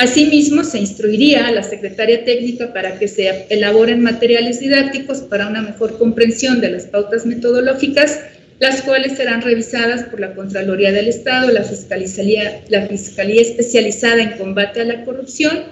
Asimismo, 0.00 0.64
se 0.64 0.78
instruiría 0.78 1.46
a 1.46 1.52
la 1.52 1.62
secretaria 1.62 2.24
técnica 2.24 2.72
para 2.72 2.98
que 2.98 3.06
se 3.06 3.44
elaboren 3.50 4.02
materiales 4.02 4.58
didácticos 4.58 5.18
para 5.18 5.46
una 5.46 5.60
mejor 5.60 5.98
comprensión 5.98 6.62
de 6.62 6.70
las 6.70 6.86
pautas 6.86 7.26
metodológicas, 7.26 8.18
las 8.60 8.80
cuales 8.80 9.18
serán 9.18 9.42
revisadas 9.42 10.04
por 10.04 10.20
la 10.20 10.34
Contraloría 10.34 10.90
del 10.90 11.08
Estado, 11.08 11.50
la 11.50 11.64
Fiscalía, 11.64 12.62
Especializada 13.42 14.22
en 14.22 14.38
Combate 14.38 14.80
a 14.80 14.84
la 14.84 15.04
Corrupción 15.04 15.64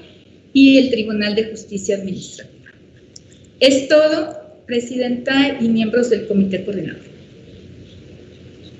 y 0.53 0.77
el 0.77 0.91
Tribunal 0.91 1.35
de 1.35 1.45
Justicia 1.45 1.97
Administrativa. 1.97 2.71
Es 3.61 3.89
todo, 3.89 4.63
Presidenta 4.67 5.57
y 5.59 5.71
miembros 5.71 6.11
del 6.11 6.27
Comité 6.27 6.67
Coordinador. 6.67 7.01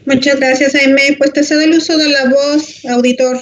Muchas 0.05 0.39
gracias, 0.39 0.75
Aime. 0.75 1.17
Pues 1.17 1.33
te 1.33 1.43
cedo 1.43 1.63
el 1.63 1.71
uso 1.71 1.97
de 1.97 2.11
la 2.11 2.29
voz, 2.29 2.85
auditor. 2.85 3.41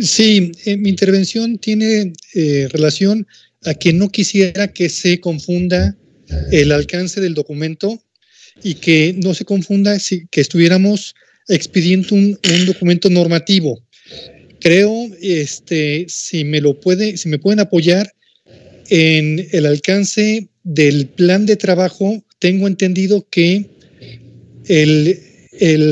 Sí, 0.00 0.52
eh, 0.64 0.76
mi 0.76 0.88
intervención 0.88 1.58
tiene 1.58 2.12
eh, 2.34 2.68
relación 2.70 3.26
a 3.64 3.74
que 3.74 3.92
no 3.92 4.08
quisiera 4.08 4.68
que 4.68 4.88
se 4.88 5.20
confunda 5.20 5.96
el 6.50 6.72
alcance 6.72 7.20
del 7.20 7.34
documento 7.34 8.02
y 8.62 8.74
que 8.74 9.14
no 9.22 9.34
se 9.34 9.44
confunda 9.44 9.98
si, 9.98 10.26
que 10.28 10.40
estuviéramos 10.40 11.14
expidiendo 11.48 12.14
un, 12.14 12.38
un 12.54 12.66
documento 12.66 13.10
normativo. 13.10 13.84
Creo, 14.60 15.08
este, 15.20 16.06
si 16.08 16.44
me 16.44 16.60
lo 16.60 16.80
puede, 16.80 17.16
si 17.16 17.28
me 17.28 17.38
pueden 17.38 17.60
apoyar 17.60 18.12
en 18.88 19.46
el 19.52 19.66
alcance 19.66 20.48
del 20.62 21.08
plan 21.08 21.46
de 21.46 21.56
trabajo, 21.56 22.22
tengo 22.38 22.66
entendido 22.66 23.26
que 23.28 23.66
el, 24.68 25.18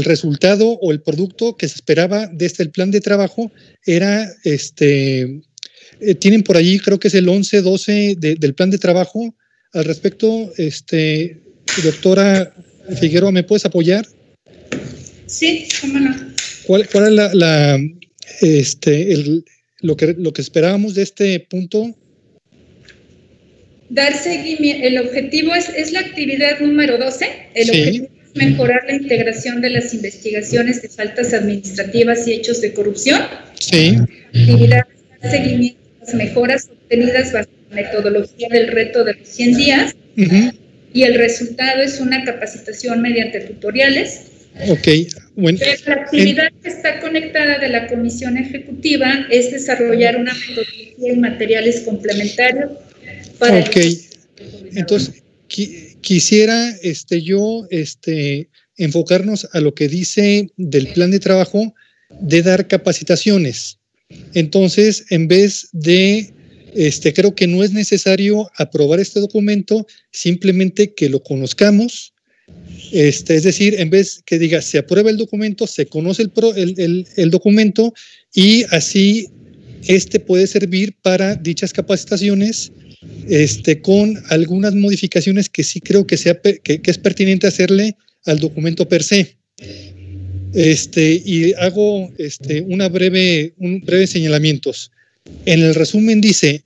resultado 0.04 0.68
o 0.68 0.90
el 0.90 1.00
producto 1.00 1.56
que 1.56 1.68
se 1.68 1.76
esperaba 1.76 2.28
desde 2.32 2.64
el 2.64 2.70
plan 2.70 2.90
de 2.90 3.00
trabajo 3.00 3.52
era, 3.86 4.28
este, 4.44 5.42
eh, 6.00 6.14
tienen 6.18 6.42
por 6.42 6.56
allí, 6.56 6.78
creo 6.80 6.98
que 6.98 7.08
es 7.08 7.14
el 7.14 7.28
11, 7.28 7.62
12 7.62 8.16
del 8.18 8.54
plan 8.54 8.70
de 8.70 8.78
trabajo. 8.78 9.34
Al 9.72 9.84
respecto, 9.84 10.52
este, 10.56 11.38
doctora 11.84 12.52
Figueroa, 13.00 13.30
¿me 13.30 13.44
puedes 13.44 13.64
apoyar? 13.64 14.06
Sí, 15.26 15.68
cómo 15.80 16.00
no. 16.00 16.16
¿Cuál, 16.66 16.88
cuál 16.88 17.06
es 17.06 17.34
la, 17.34 17.80
este, 18.40 19.12
el, 19.12 19.44
lo, 19.80 19.96
que, 19.96 20.14
lo 20.18 20.32
que 20.32 20.42
esperábamos 20.42 20.94
de 20.94 21.02
este 21.02 21.40
punto. 21.40 21.94
Dar 23.88 24.16
seguimiento, 24.16 24.86
el 24.86 24.98
objetivo 24.98 25.54
es, 25.54 25.68
es 25.68 25.92
la 25.92 26.00
actividad 26.00 26.60
número 26.60 26.98
12, 26.98 27.26
el 27.54 27.70
objetivo 27.70 28.04
es 28.06 28.19
mejorar 28.34 28.82
la 28.86 28.94
integración 28.94 29.60
de 29.60 29.70
las 29.70 29.92
investigaciones 29.94 30.82
de 30.82 30.88
faltas 30.88 31.34
administrativas 31.34 32.26
y 32.26 32.32
hechos 32.32 32.60
de 32.60 32.72
corrupción. 32.72 33.22
Sí. 33.58 33.96
Actividad 34.28 34.86
dar 35.22 35.30
seguimiento 35.30 35.80
a 36.00 36.04
las 36.04 36.14
mejoras 36.14 36.68
obtenidas 36.70 37.32
bajo 37.32 37.50
la 37.70 37.76
metodología 37.76 38.48
del 38.50 38.68
reto 38.68 39.04
de 39.04 39.14
los 39.14 39.28
100 39.28 39.56
días. 39.56 39.96
Y 40.92 41.04
el 41.04 41.14
resultado 41.14 41.82
es 41.82 42.00
una 42.00 42.24
capacitación 42.24 43.00
mediante 43.00 43.40
tutoriales 43.40 44.30
Ok, 44.68 44.88
bueno. 45.36 45.58
La 45.86 45.94
actividad 45.94 46.48
que 46.62 46.68
está 46.68 47.00
conectada 47.00 47.58
de 47.58 47.68
la 47.68 47.86
comisión 47.86 48.36
ejecutiva 48.36 49.26
es 49.30 49.52
desarrollar 49.52 50.16
una 50.16 50.34
metodología 50.34 51.12
y 51.12 51.16
materiales 51.16 51.80
complementarios 51.80 52.72
para. 53.38 53.60
Ok, 53.60 53.76
entonces 54.74 55.22
quisiera 56.00 56.70
este, 56.82 57.22
yo 57.22 57.66
este, 57.70 58.48
enfocarnos 58.76 59.48
a 59.52 59.60
lo 59.60 59.74
que 59.74 59.88
dice 59.88 60.50
del 60.56 60.88
plan 60.88 61.10
de 61.10 61.20
trabajo 61.20 61.74
de 62.20 62.42
dar 62.42 62.66
capacitaciones. 62.66 63.78
Entonces, 64.34 65.04
en 65.10 65.28
vez 65.28 65.68
de, 65.72 66.32
este, 66.74 67.12
creo 67.12 67.34
que 67.34 67.46
no 67.46 67.62
es 67.62 67.72
necesario 67.72 68.50
aprobar 68.56 69.00
este 69.00 69.20
documento, 69.20 69.86
simplemente 70.10 70.94
que 70.94 71.08
lo 71.08 71.22
conozcamos, 71.22 72.12
este, 72.92 73.36
es 73.36 73.44
decir, 73.44 73.76
en 73.78 73.90
vez 73.90 74.22
que 74.24 74.38
diga 74.38 74.60
se 74.62 74.78
aprueba 74.78 75.10
el 75.10 75.16
documento, 75.16 75.66
se 75.66 75.86
conoce 75.86 76.22
el, 76.22 77.06
el, 77.16 77.30
documento 77.30 77.94
y 78.34 78.64
así 78.70 79.28
este 79.86 80.18
puede 80.18 80.46
servir 80.46 80.96
para 81.00 81.36
dichas 81.36 81.72
capacitaciones 81.72 82.72
este, 83.28 83.80
con 83.80 84.22
algunas 84.28 84.74
modificaciones 84.74 85.48
que 85.48 85.64
sí 85.64 85.80
creo 85.80 86.06
que, 86.06 86.16
sea, 86.16 86.40
que, 86.40 86.80
es 86.84 86.98
pertinente 86.98 87.46
hacerle 87.46 87.96
al 88.26 88.38
documento 88.38 88.88
per 88.88 89.02
se. 89.02 89.36
Este, 90.52 91.22
y 91.24 91.52
hago 91.54 92.12
este, 92.18 92.62
una 92.62 92.88
breve, 92.88 93.54
un 93.58 93.80
breve 93.80 94.06
señalamientos. 94.06 94.90
En 95.46 95.60
el 95.62 95.74
resumen 95.74 96.20
dice, 96.20 96.64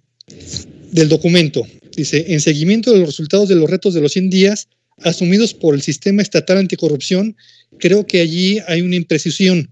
del 0.90 1.08
documento. 1.08 1.66
Dice, 1.96 2.24
en 2.28 2.40
seguimiento 2.40 2.92
de 2.92 2.98
los 2.98 3.08
resultados 3.08 3.48
de 3.48 3.56
los 3.56 3.70
retos 3.70 3.94
de 3.94 4.00
los 4.00 4.12
100 4.12 4.30
días 4.30 4.68
asumidos 5.02 5.54
por 5.54 5.74
el 5.74 5.82
sistema 5.82 6.22
estatal 6.22 6.58
anticorrupción, 6.58 7.36
creo 7.78 8.06
que 8.06 8.20
allí 8.20 8.58
hay 8.66 8.80
una 8.82 8.96
imprecisión. 8.96 9.70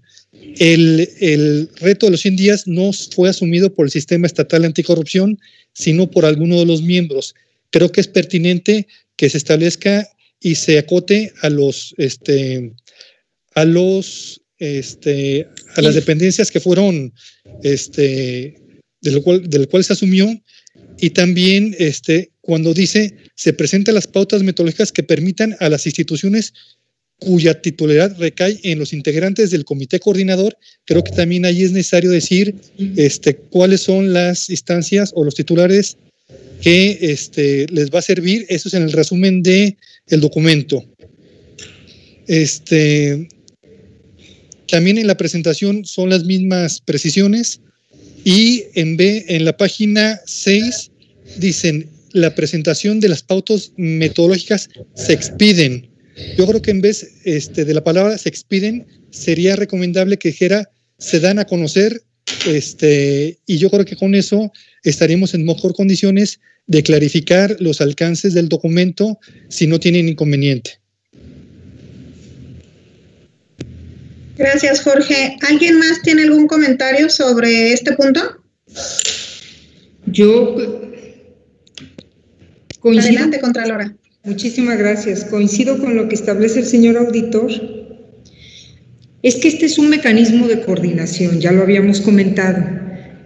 El, 0.57 1.09
el, 1.19 1.69
reto 1.77 2.05
de 2.05 2.11
los 2.11 2.21
100 2.21 2.35
días 2.35 2.67
no 2.67 2.91
fue 2.93 3.29
asumido 3.29 3.73
por 3.73 3.85
el 3.85 3.91
sistema 3.91 4.27
estatal 4.27 4.65
anticorrupción, 4.65 5.39
sino 5.73 6.09
por 6.09 6.25
alguno 6.25 6.59
de 6.59 6.65
los 6.65 6.81
miembros. 6.81 7.35
Creo 7.71 7.91
que 7.91 8.01
es 8.01 8.07
pertinente 8.07 8.87
que 9.15 9.29
se 9.29 9.37
establezca 9.37 10.07
y 10.39 10.55
se 10.55 10.77
acote 10.77 11.33
a 11.41 11.49
los, 11.49 11.95
este, 11.97 12.73
a 13.55 13.65
los, 13.65 14.41
este, 14.59 15.47
a 15.75 15.81
las 15.81 15.95
dependencias 15.95 16.51
que 16.51 16.59
fueron, 16.59 17.13
este, 17.63 18.55
de 19.01 19.11
lo 19.11 19.23
cual, 19.23 19.49
del 19.49 19.67
cual 19.67 19.83
se 19.83 19.93
asumió 19.93 20.29
y 20.99 21.11
también 21.11 21.75
este, 21.79 22.31
cuando 22.41 22.73
dice 22.73 23.15
se 23.35 23.53
presentan 23.53 23.95
las 23.95 24.07
pautas 24.07 24.43
metodológicas 24.43 24.91
que 24.91 25.03
permitan 25.03 25.55
a 25.59 25.69
las 25.69 25.85
instituciones 25.85 26.53
cuya 27.23 27.61
titularidad 27.61 28.17
recae 28.17 28.59
en 28.63 28.79
los 28.79 28.93
integrantes 28.93 29.51
del 29.51 29.65
comité 29.65 29.99
coordinador, 29.99 30.57
creo 30.85 31.03
que 31.03 31.11
también 31.11 31.45
ahí 31.45 31.63
es 31.63 31.71
necesario 31.71 32.11
decir 32.11 32.55
este, 32.97 33.35
cuáles 33.35 33.81
son 33.81 34.13
las 34.13 34.49
instancias 34.49 35.11
o 35.15 35.23
los 35.23 35.35
titulares 35.35 35.97
que 36.61 36.97
este, 37.01 37.67
les 37.67 37.89
va 37.91 37.99
a 37.99 38.03
servir. 38.03 38.45
Eso 38.49 38.67
es 38.67 38.73
en 38.73 38.83
el 38.83 38.91
resumen 38.91 39.43
del 39.43 39.75
el 40.07 40.21
documento. 40.21 40.83
Este, 42.27 43.27
también 44.67 44.97
en 44.97 45.07
la 45.07 45.17
presentación 45.17 45.85
son 45.85 46.09
las 46.09 46.23
mismas 46.23 46.81
precisiones 46.81 47.59
y 48.23 48.63
en 48.75 48.97
B, 48.97 49.25
en 49.27 49.45
la 49.45 49.55
página 49.57 50.19
6, 50.25 50.91
dicen 51.37 51.89
la 52.13 52.33
presentación 52.33 52.99
de 52.99 53.09
las 53.09 53.23
pautas 53.23 53.71
metodológicas 53.75 54.69
se 54.95 55.13
expiden. 55.13 55.92
Yo 56.37 56.45
creo 56.47 56.61
que 56.61 56.71
en 56.71 56.81
vez 56.81 57.21
este, 57.23 57.65
de 57.65 57.73
la 57.73 57.83
palabra 57.83 58.17
se 58.17 58.29
expiden, 58.29 58.85
sería 59.09 59.55
recomendable 59.55 60.17
que 60.17 60.29
dijera 60.29 60.69
se 60.97 61.19
dan 61.19 61.39
a 61.39 61.45
conocer, 61.45 62.03
este, 62.47 63.39
y 63.45 63.57
yo 63.57 63.69
creo 63.69 63.85
que 63.85 63.95
con 63.95 64.15
eso 64.15 64.51
estaríamos 64.83 65.33
en 65.33 65.45
mejor 65.45 65.73
condiciones 65.73 66.39
de 66.67 66.83
clarificar 66.83 67.57
los 67.59 67.81
alcances 67.81 68.33
del 68.33 68.47
documento 68.47 69.19
si 69.49 69.67
no 69.67 69.79
tienen 69.79 70.07
inconveniente. 70.07 70.79
Gracias, 74.37 74.81
Jorge. 74.81 75.37
¿Alguien 75.47 75.77
más 75.77 76.01
tiene 76.01 76.23
algún 76.23 76.47
comentario 76.47 77.09
sobre 77.09 77.73
este 77.73 77.93
punto? 77.93 78.43
Yo 80.07 80.55
coincido. 82.79 83.09
Adelante, 83.09 83.39
Contralora. 83.39 83.95
Muchísimas 84.23 84.77
gracias. 84.77 85.25
Coincido 85.25 85.77
con 85.79 85.95
lo 85.95 86.07
que 86.07 86.15
establece 86.15 86.59
el 86.59 86.65
señor 86.65 86.97
auditor. 86.97 87.51
Es 89.21 89.35
que 89.35 89.47
este 89.47 89.65
es 89.65 89.77
un 89.77 89.89
mecanismo 89.89 90.47
de 90.47 90.61
coordinación, 90.61 91.39
ya 91.39 91.51
lo 91.51 91.61
habíamos 91.61 92.01
comentado. 92.01 92.63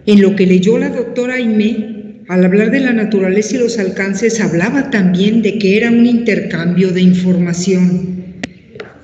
En 0.06 0.22
lo 0.22 0.34
que 0.34 0.46
leyó 0.46 0.78
la 0.78 0.88
doctora 0.88 1.34
Aimé, 1.34 2.24
al 2.28 2.44
hablar 2.44 2.70
de 2.70 2.80
la 2.80 2.92
naturaleza 2.92 3.56
y 3.56 3.58
los 3.58 3.78
alcances, 3.78 4.40
hablaba 4.40 4.90
también 4.90 5.42
de 5.42 5.58
que 5.58 5.76
era 5.76 5.90
un 5.90 6.06
intercambio 6.06 6.90
de 6.90 7.00
información 7.00 8.18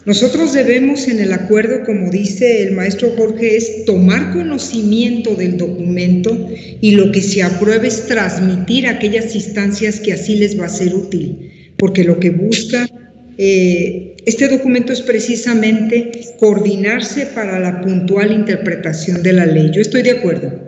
nosotros 0.07 0.53
debemos 0.53 1.09
en 1.09 1.19
el 1.19 1.33
acuerdo, 1.33 1.83
como 1.83 2.11
dice 2.11 2.63
el 2.63 2.73
maestro 2.73 3.15
Jorge, 3.17 3.57
es 3.57 3.87
tomar 3.87 4.35
conocimiento 4.35 5.35
del 5.35 5.57
documento 5.57 6.47
y 6.83 6.91
lo 6.91 7.11
que 7.11 7.23
se 7.23 7.43
apruebe 7.43 7.89
es 7.89 8.07
transmitir 8.07 8.87
a 8.87 8.91
aquellas 8.91 9.35
instancias 9.35 10.01
que 10.01 10.13
así 10.13 10.37
les 10.37 10.61
va 10.61 10.67
a 10.67 10.69
ser 10.69 10.95
útil, 10.95 11.53
porque 11.77 12.05
lo 12.05 12.19
que 12.19 12.31
busca 12.31 12.89
eh, 13.37 14.17
este 14.27 14.49
documento 14.49 14.93
es 14.93 15.03
precisamente 15.03 16.35
coordinarse 16.39 17.27
para 17.27 17.59
la 17.59 17.81
puntual 17.81 18.33
interpretación 18.33 19.23
de 19.23 19.33
la 19.33 19.47
ley. 19.47 19.71
Yo 19.73 19.83
estoy 19.83 20.03
de 20.03 20.13
acuerdo. 20.13 20.65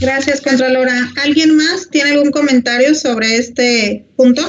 Gracias, 0.00 0.40
Contralora. 0.40 1.12
¿Alguien 1.22 1.56
más 1.56 1.88
tiene 1.90 2.10
algún 2.10 2.30
comentario 2.30 2.94
sobre 2.94 3.36
este 3.36 4.04
punto? 4.16 4.42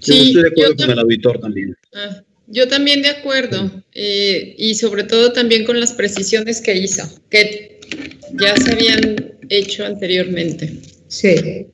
Sí, 0.00 0.32
yo 0.32 0.40
estoy 0.40 0.42
de 0.42 0.48
acuerdo 0.48 0.76
con 0.76 0.90
el 0.90 0.98
auditor 0.98 1.40
también. 1.40 1.76
Ah, 1.94 2.22
yo 2.48 2.68
también 2.68 3.02
de 3.02 3.08
acuerdo, 3.08 3.70
eh, 3.94 4.54
y 4.58 4.74
sobre 4.74 5.04
todo 5.04 5.32
también 5.32 5.64
con 5.64 5.78
las 5.78 5.92
precisiones 5.92 6.60
que 6.60 6.76
hizo, 6.76 7.08
que 7.30 7.80
ya 8.38 8.56
se 8.56 8.72
habían 8.72 9.34
hecho 9.48 9.86
anteriormente. 9.86 10.72
Sí. 11.08 11.66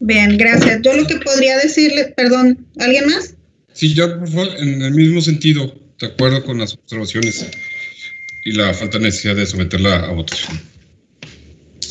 Bien, 0.00 0.36
gracias. 0.36 0.82
Yo 0.82 0.94
lo 0.94 1.06
que 1.06 1.16
podría 1.16 1.56
decirle, 1.58 2.12
perdón, 2.16 2.66
¿alguien 2.78 3.06
más? 3.06 3.34
Sí, 3.72 3.94
yo 3.94 4.18
por 4.18 4.28
favor, 4.28 4.48
en 4.58 4.82
el 4.82 4.92
mismo 4.92 5.20
sentido, 5.20 5.74
de 6.00 6.06
acuerdo 6.06 6.44
con 6.44 6.58
las 6.58 6.74
observaciones 6.74 7.46
y 8.44 8.52
la 8.52 8.72
falta 8.74 8.98
de 8.98 9.04
necesidad 9.04 9.36
de 9.36 9.46
someterla 9.46 9.96
a 9.96 10.12
votación. 10.12 10.60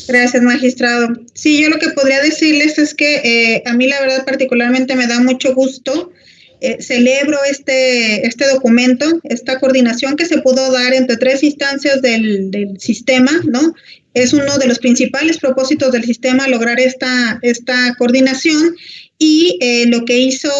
Gracias, 0.08 0.42
magistrado. 0.42 1.08
Sí, 1.34 1.60
yo 1.60 1.68
lo 1.68 1.78
que 1.78 1.90
podría 1.90 2.22
decirles 2.22 2.78
es 2.78 2.94
que 2.94 3.16
eh, 3.24 3.62
a 3.66 3.72
mí 3.72 3.88
la 3.88 4.00
verdad 4.00 4.24
particularmente 4.24 4.94
me 4.94 5.06
da 5.06 5.20
mucho 5.20 5.54
gusto. 5.54 6.12
Eh, 6.60 6.80
celebro 6.80 7.38
este, 7.50 8.26
este 8.26 8.48
documento, 8.48 9.04
esta 9.24 9.58
coordinación 9.60 10.16
que 10.16 10.24
se 10.24 10.38
pudo 10.38 10.72
dar 10.72 10.94
entre 10.94 11.16
tres 11.16 11.42
instancias 11.42 12.00
del, 12.00 12.50
del 12.50 12.80
sistema, 12.80 13.30
¿no? 13.44 13.74
Es 14.14 14.32
uno 14.32 14.56
de 14.56 14.66
los 14.66 14.78
principales 14.78 15.38
propósitos 15.38 15.92
del 15.92 16.04
sistema 16.04 16.48
lograr 16.48 16.80
esta, 16.80 17.38
esta 17.42 17.94
coordinación 17.98 18.74
y 19.18 19.58
eh, 19.60 19.86
lo 19.88 20.04
que 20.06 20.18
hizo 20.18 20.50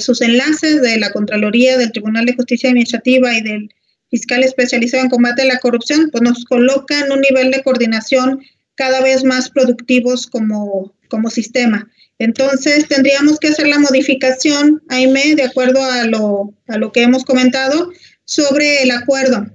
sus 0.00 0.22
enlaces 0.22 0.80
de 0.80 0.98
la 0.98 1.12
Contraloría, 1.12 1.76
del 1.76 1.92
Tribunal 1.92 2.24
de 2.24 2.34
Justicia 2.34 2.70
Administrativa 2.70 3.36
y 3.36 3.42
del 3.42 3.68
fiscal 4.10 4.44
especializado 4.44 5.02
en 5.02 5.10
combate 5.10 5.42
a 5.42 5.46
la 5.46 5.58
corrupción, 5.58 6.10
pues 6.10 6.22
nos 6.22 6.44
coloca 6.44 7.00
en 7.00 7.12
un 7.12 7.20
nivel 7.20 7.50
de 7.50 7.62
coordinación 7.62 8.40
cada 8.74 9.00
vez 9.00 9.24
más 9.24 9.50
productivos 9.50 10.26
como, 10.26 10.94
como 11.08 11.30
sistema. 11.30 11.90
Entonces, 12.22 12.86
tendríamos 12.86 13.40
que 13.40 13.48
hacer 13.48 13.66
la 13.66 13.80
modificación, 13.80 14.80
Aime, 14.88 15.34
de 15.34 15.42
acuerdo 15.42 15.82
a 15.82 16.04
lo, 16.04 16.54
a 16.68 16.78
lo 16.78 16.92
que 16.92 17.02
hemos 17.02 17.24
comentado, 17.24 17.90
sobre 18.24 18.84
el 18.84 18.92
acuerdo. 18.92 19.46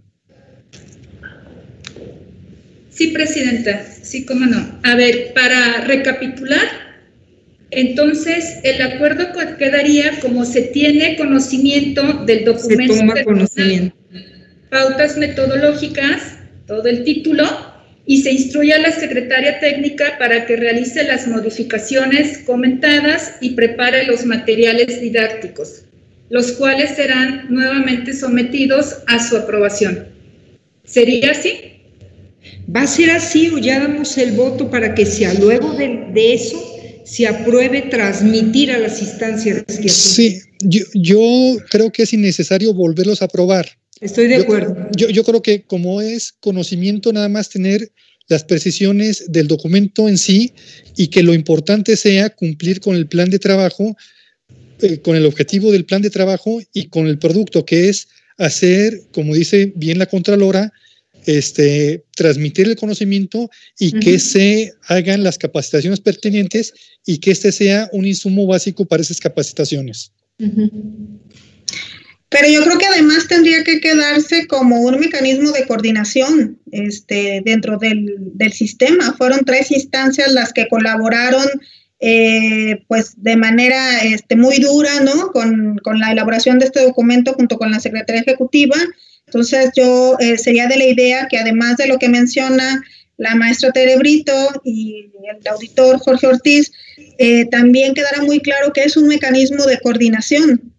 Sí, 2.90 3.08
Presidenta, 3.08 3.86
sí, 4.02 4.26
cómo 4.26 4.46
no. 4.46 4.80
A 4.84 4.96
ver, 4.96 5.32
para 5.34 5.86
recapitular, 5.86 6.68
entonces 7.72 8.58
el 8.64 8.82
acuerdo 8.82 9.28
quedaría 9.58 10.20
como 10.20 10.44
se 10.44 10.64
tiene 10.64 11.16
conocimiento 11.16 12.26
del 12.26 12.44
documento. 12.44 12.94
Se 12.94 13.00
toma 13.00 13.24
conocimiento. 13.24 13.96
Pautas 14.70 15.18
metodológicas, 15.18 16.40
todo 16.66 16.86
el 16.88 17.06
título, 17.06 17.46
y 18.10 18.22
se 18.22 18.32
instruye 18.32 18.74
a 18.74 18.80
la 18.80 18.92
secretaria 18.92 19.60
técnica 19.60 20.18
para 20.18 20.46
que 20.46 20.56
realice 20.56 21.04
las 21.04 21.28
modificaciones 21.28 22.40
comentadas 22.40 23.34
y 23.42 23.50
prepare 23.52 24.06
los 24.06 24.26
materiales 24.26 25.02
didácticos, 25.02 25.84
los 26.30 26.54
cuales 26.54 26.92
serán 26.96 27.48
nuevamente 27.50 28.14
sometidos 28.14 29.00
a 29.08 29.22
su 29.22 29.36
aprobación. 29.36 30.08
¿Sería 30.86 31.32
así? 31.32 31.52
Va 32.74 32.84
a 32.84 32.88
ser 32.88 33.12
así 33.12 33.50
o 33.50 33.58
ya 33.58 33.82
damos 33.82 34.18
el 34.18 34.32
voto 34.32 34.72
para 34.72 34.96
que 34.96 35.06
sea 35.06 35.34
luego 35.34 35.74
de, 35.74 36.34
eso 36.34 36.58
se 37.04 37.28
apruebe 37.28 37.82
transmitir 37.84 38.72
a 38.72 38.78
las 38.78 39.02
instancias 39.02 39.64
que 39.66 39.90
Sí, 39.90 40.40
yo, 40.62 40.86
yo 40.94 41.58
creo 41.70 41.92
que 41.92 42.04
es 42.04 42.14
innecesario 42.14 42.74
volverlos 42.74 43.22
a 43.22 43.26
aprobar 43.26 43.68
Estoy 44.02 44.28
de 44.28 44.38
acuerdo. 44.38 44.76
Yo, 44.96 45.10
yo, 45.10 45.24
creo 45.24 45.42
que 45.42 45.64
como 45.64 46.02
es 46.02 46.34
conocimiento 46.40 47.12
nada 47.12 47.30
más 47.30 47.50
tener 47.50 47.92
las 48.28 48.44
precisiones 48.44 49.26
del 49.30 49.48
documento 49.48 50.08
en 50.10 50.18
sí 50.18 50.54
y 50.96 51.08
que 51.08 51.24
lo 51.24 51.34
importante 51.34 51.96
sea 51.96 52.30
cumplir 52.30 52.80
con 52.80 52.96
el 52.96 53.08
plan 53.08 53.30
de 53.30 53.40
trabajo, 53.40 53.96
eh, 54.82 55.00
con 55.00 55.16
el 55.16 55.26
objetivo 55.26 55.72
del 55.72 55.86
plan 55.86 56.02
de 56.02 56.10
trabajo 56.10 56.62
y 56.74 56.88
con 56.88 57.08
el 57.08 57.18
producto, 57.18 57.66
que 57.66 57.90
es 57.90 58.08
hacer, 58.38 59.02
como 59.12 59.34
dice 59.34 59.74
bien 59.76 59.98
la 59.98 60.06
Contralora, 60.06 60.72
este, 61.26 62.06
transmitir 62.16 62.68
el 62.68 62.76
conocimiento 62.76 63.50
y 63.80 63.92
que 64.00 64.18
se 64.20 64.74
hagan 64.88 65.24
las 65.24 65.38
capacitaciones 65.38 66.00
pertinentes 66.00 66.74
y 67.06 67.18
que 67.18 67.32
este 67.32 67.52
sea 67.52 67.90
un 67.92 68.06
insumo 68.06 68.48
básico 68.48 68.86
para 68.86 69.02
esas 69.02 69.20
capacitaciones. 69.20 70.12
Pero 72.30 72.50
yo 72.50 72.64
creo 72.64 72.78
que 72.78 72.86
además 72.86 73.28
tendría 73.28 73.64
que 73.64 73.80
quedarse 73.80 74.48
como 74.48 74.82
un 74.82 75.00
mecanismo 75.00 75.52
de 75.52 75.66
coordinación 75.66 76.60
este, 76.72 77.42
dentro 77.46 77.78
del, 77.78 78.16
del 78.34 78.52
sistema. 78.52 79.14
Fueron 79.18 79.46
tres 79.46 79.72
instancias 79.72 80.34
las 80.34 80.52
que 80.52 80.68
colaboraron 80.68 81.48
eh, 82.00 82.84
pues 82.88 83.14
de 83.18 83.36
manera 83.38 84.04
este, 84.04 84.36
muy 84.36 84.60
dura, 84.60 85.00
¿no? 85.00 85.32
Con, 85.32 85.80
con, 85.84 86.00
la 86.00 86.12
elaboración 86.12 86.60
de 86.60 86.66
este 86.66 86.84
documento 86.84 87.34
junto 87.34 87.58
con 87.58 87.72
la 87.72 87.80
Secretaría 87.80 88.22
Ejecutiva. 88.22 88.76
Entonces 89.26 89.72
yo 89.76 90.16
eh, 90.20 90.38
sería 90.38 90.68
de 90.68 90.78
la 90.78 90.86
idea 90.86 91.28
que 91.28 91.38
además 91.38 91.78
de 91.78 91.88
lo 91.88 91.98
que 91.98 92.08
menciona 92.08 92.84
la 93.18 93.34
maestra 93.34 93.72
Terebrito 93.72 94.62
y 94.64 95.10
el 95.28 95.48
auditor 95.48 95.98
Jorge 95.98 96.28
Ortiz, 96.28 96.72
eh, 97.18 97.46
también 97.46 97.96
quedará 97.96 98.22
muy 98.22 98.42
claro 98.42 98.72
que 98.74 98.84
es 98.84 98.96
un 98.96 99.08
mecanismo 99.08 99.66
de 99.66 99.80
coordinación. 99.80 100.74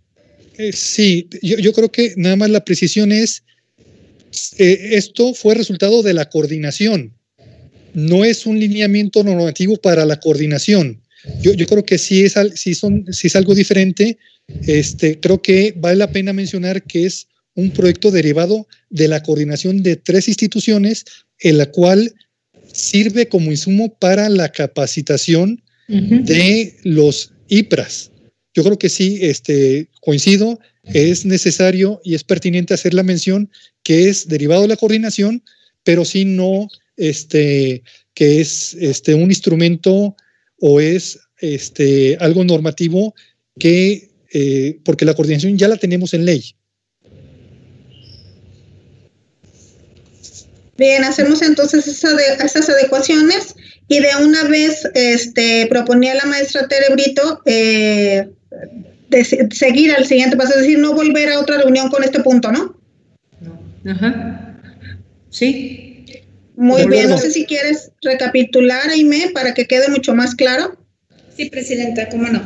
Eh, 0.59 0.73
sí, 0.73 1.29
yo, 1.41 1.73
creo 1.73 1.91
que 1.91 2.15
nada 2.17 2.35
más 2.35 2.51
la 2.51 2.65
precisión 2.65 3.13
es, 3.13 3.45
eh, 4.59 4.91
esto 4.93 5.33
fue 5.33 5.55
resultado 5.55 6.03
de 6.03 6.15
la 6.15 6.29
coordinación, 6.29 7.15
no 7.95 8.25
es 8.25 8.45
un 8.45 8.59
lineamiento 8.59 9.23
normativo 9.23 9.77
para 9.77 10.05
la 10.05 10.19
coordinación. 10.19 11.01
Yo, 11.41 11.55
creo 11.67 11.85
que 11.85 11.99
sí 11.99 12.25
es, 12.25 12.35
son, 12.77 13.07
si 13.13 13.27
es 13.27 13.37
algo 13.37 13.55
diferente. 13.55 14.19
Este, 14.67 15.19
creo 15.21 15.43
que 15.43 15.75
vale 15.77 15.97
la 15.97 16.11
pena 16.11 16.33
mencionar 16.33 16.83
que 16.85 17.07
es 17.07 17.27
un 17.55 17.71
proyecto 17.71 18.11
derivado 18.11 18.67
de 18.89 19.09
la 19.09 19.23
coordinación 19.23 19.83
de 19.83 19.97
tres 19.97 20.29
instituciones, 20.29 21.05
en 21.41 21.59
la 21.59 21.67
cual 21.67 22.15
sirve 22.73 23.29
como 23.29 23.51
insumo 23.51 23.93
para 23.99 24.29
la 24.29 24.51
capacitación 24.51 25.63
de 25.89 26.77
los 26.85 27.33
IPRAS. 27.49 28.11
Yo 28.59 28.65
creo 28.65 28.77
que 28.77 28.89
sí, 28.89 29.21
este, 29.23 29.89
coincido, 30.01 30.59
es 30.83 31.25
necesario 31.25 32.01
y 32.03 32.17
es 32.17 32.25
pertinente 32.25 32.75
hacer 32.75 32.93
la 32.93 33.05
mención 33.05 33.53
que 33.85 34.09
es 34.09 34.27
derivado 34.27 34.63
de 34.63 34.67
la 34.67 34.77
coordinación, 34.77 35.45
pero 35.85 36.05
sí 36.05 36.25
no 36.25 36.67
este, 36.97 37.85
que 38.15 38.41
es 38.41 38.75
este, 38.81 39.15
un 39.15 39.31
instrumento 39.31 40.17
o 40.59 40.81
es 40.81 41.21
este, 41.39 42.17
algo 42.19 42.43
normativo 42.43 43.15
que, 43.61 44.11
eh, 44.33 44.81
porque 44.85 45.05
la 45.05 45.15
coordinación 45.15 45.57
ya 45.57 45.69
la 45.69 45.77
tenemos 45.77 46.13
en 46.13 46.25
ley. 46.25 46.57
Bien, 50.77 51.05
hacemos 51.05 51.43
entonces 51.43 51.87
esas 51.87 52.69
adecuaciones 52.69 53.55
y 53.87 54.01
de 54.01 54.09
una 54.21 54.43
vez 54.49 54.83
este, 54.95 55.69
proponía 55.71 56.17
la 56.17 56.27
maestra 56.27 56.67
Terebrito 56.67 57.41
eh, 57.47 58.29
de 59.09 59.25
seguir 59.25 59.93
al 59.93 60.07
siguiente 60.07 60.37
paso, 60.37 60.55
es 60.55 60.63
decir, 60.63 60.79
no 60.79 60.95
volver 60.95 61.31
a 61.31 61.41
otra 61.41 61.59
reunión 61.59 61.89
con 61.89 62.05
este 62.05 62.21
punto, 62.21 62.53
¿no? 62.53 62.79
Ajá. 63.87 64.57
Sí. 65.31 66.05
Muy 66.57 66.87
bien, 66.87 67.09
no 67.09 67.19
sé 67.19 67.31
si 67.31 67.45
quieres 67.45 67.93
recapitular, 68.03 68.91
Aime, 68.91 69.31
para 69.33 69.55
que 69.55 69.67
quede 69.67 69.89
mucho 69.89 70.15
más 70.15 70.35
claro. 70.35 70.77
Sí, 71.37 71.49
Presidenta, 71.49 72.09
cómo 72.09 72.29
no. 72.29 72.43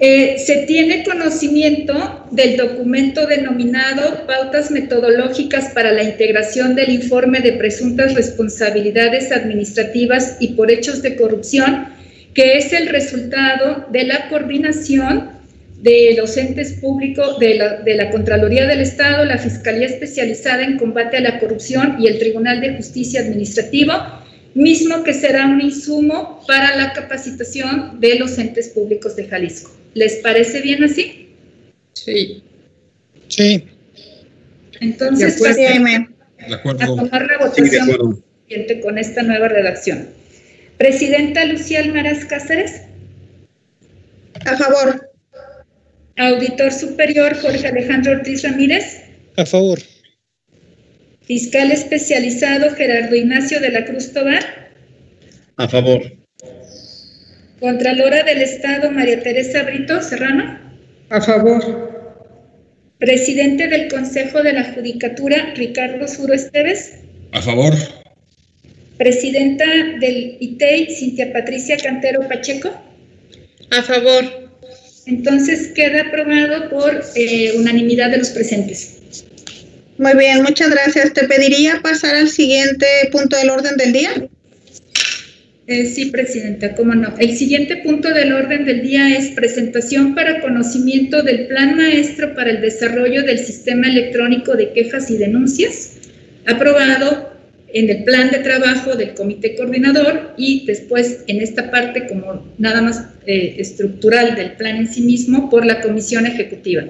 Eh, 0.00 0.38
se 0.38 0.58
tiene 0.66 1.02
conocimiento 1.02 2.26
del 2.30 2.56
documento 2.56 3.26
denominado 3.26 4.26
Pautas 4.28 4.70
Metodológicas 4.70 5.72
para 5.72 5.90
la 5.90 6.04
Integración 6.04 6.76
del 6.76 6.90
Informe 6.90 7.40
de 7.40 7.54
Presuntas 7.54 8.14
Responsabilidades 8.14 9.32
Administrativas 9.32 10.36
y 10.38 10.54
por 10.54 10.70
Hechos 10.70 11.02
de 11.02 11.16
Corrupción, 11.16 11.88
que 12.38 12.56
es 12.56 12.72
el 12.72 12.86
resultado 12.86 13.88
de 13.90 14.04
la 14.04 14.28
coordinación 14.28 15.30
de 15.82 16.14
los 16.16 16.36
entes 16.36 16.74
públicos 16.74 17.36
de 17.40 17.56
la, 17.56 17.78
de 17.78 17.96
la 17.96 18.10
Contraloría 18.10 18.64
del 18.68 18.78
Estado, 18.78 19.24
la 19.24 19.38
Fiscalía 19.38 19.88
Especializada 19.88 20.62
en 20.62 20.78
Combate 20.78 21.16
a 21.16 21.20
la 21.20 21.40
Corrupción 21.40 21.96
y 21.98 22.06
el 22.06 22.20
Tribunal 22.20 22.60
de 22.60 22.76
Justicia 22.76 23.22
Administrativo 23.22 23.92
mismo 24.54 25.02
que 25.02 25.14
será 25.14 25.46
un 25.46 25.60
insumo 25.60 26.44
para 26.46 26.76
la 26.76 26.92
capacitación 26.92 27.98
de 27.98 28.20
los 28.20 28.38
entes 28.38 28.68
públicos 28.68 29.16
de 29.16 29.24
Jalisco. 29.24 29.72
¿Les 29.94 30.18
parece 30.18 30.60
bien 30.60 30.84
así? 30.84 31.30
Sí. 31.94 32.44
Sí. 33.26 33.64
Entonces, 34.78 35.38
pues, 35.40 35.56
a 35.58 36.86
tomar 36.86 37.26
la 37.26 37.38
votación 37.38 38.22
con 38.80 38.96
esta 38.96 39.24
nueva 39.24 39.48
redacción. 39.48 40.18
Presidenta 40.78 41.44
Lucía 41.44 41.80
Almaraz 41.80 42.24
Cáceres. 42.24 42.82
A 44.46 44.56
favor. 44.56 45.10
Auditor 46.16 46.72
Superior 46.72 47.36
Jorge 47.36 47.66
Alejandro 47.66 48.12
Ortiz 48.12 48.42
Ramírez. 48.44 49.02
A 49.36 49.44
favor. 49.44 49.78
Fiscal 51.22 51.70
especializado 51.72 52.74
Gerardo 52.74 53.14
Ignacio 53.14 53.60
de 53.60 53.70
la 53.70 53.84
Cruz 53.84 54.12
Tobar. 54.12 54.70
A 55.56 55.68
favor. 55.68 56.00
Contralora 57.60 58.22
del 58.22 58.40
Estado 58.40 58.90
María 58.92 59.20
Teresa 59.20 59.64
Brito 59.64 60.00
Serrano. 60.00 60.58
A 61.10 61.20
favor. 61.20 61.88
Presidente 62.98 63.66
del 63.66 63.88
Consejo 63.88 64.42
de 64.42 64.52
la 64.52 64.64
Judicatura 64.72 65.54
Ricardo 65.56 66.06
Suro 66.06 66.34
Esteves. 66.34 66.98
A 67.32 67.42
favor. 67.42 67.74
Presidenta 68.98 69.64
del 70.00 70.36
ITEI 70.40 70.94
Cintia 70.94 71.32
Patricia 71.32 71.76
Cantero 71.76 72.26
Pacheco. 72.28 72.70
A 73.70 73.82
favor. 73.82 74.24
Entonces 75.06 75.68
queda 75.68 76.02
aprobado 76.02 76.68
por 76.68 77.02
eh, 77.14 77.52
unanimidad 77.56 78.10
de 78.10 78.18
los 78.18 78.30
presentes. 78.30 78.98
Muy 79.96 80.14
bien, 80.16 80.42
muchas 80.42 80.70
gracias. 80.70 81.12
Te 81.12 81.26
pediría 81.26 81.80
pasar 81.82 82.14
al 82.14 82.28
siguiente 82.28 82.86
punto 83.10 83.36
del 83.36 83.50
orden 83.50 83.76
del 83.76 83.92
día. 83.92 84.28
Eh, 85.66 85.84
sí, 85.86 86.06
Presidenta, 86.06 86.74
cómo 86.74 86.94
no. 86.94 87.14
El 87.18 87.36
siguiente 87.36 87.76
punto 87.76 88.08
del 88.12 88.32
orden 88.32 88.64
del 88.64 88.82
día 88.82 89.16
es 89.16 89.28
presentación 89.32 90.14
para 90.14 90.40
conocimiento 90.40 91.22
del 91.22 91.46
Plan 91.46 91.76
Maestro 91.76 92.34
para 92.34 92.50
el 92.50 92.60
Desarrollo 92.60 93.22
del 93.22 93.38
Sistema 93.38 93.86
Electrónico 93.88 94.56
de 94.56 94.72
Quejas 94.72 95.10
y 95.10 95.18
Denuncias, 95.18 95.96
aprobado 96.46 97.27
en 97.72 97.90
el 97.90 98.04
plan 98.04 98.30
de 98.30 98.38
trabajo 98.38 98.96
del 98.96 99.14
Comité 99.14 99.54
Coordinador 99.54 100.32
y 100.38 100.64
después 100.66 101.24
en 101.26 101.42
esta 101.42 101.70
parte 101.70 102.06
como 102.06 102.46
nada 102.56 102.80
más 102.80 103.04
eh, 103.26 103.56
estructural 103.58 104.34
del 104.34 104.52
plan 104.52 104.76
en 104.76 104.88
sí 104.92 105.02
mismo 105.02 105.50
por 105.50 105.66
la 105.66 105.80
Comisión 105.80 106.26
Ejecutiva. 106.26 106.84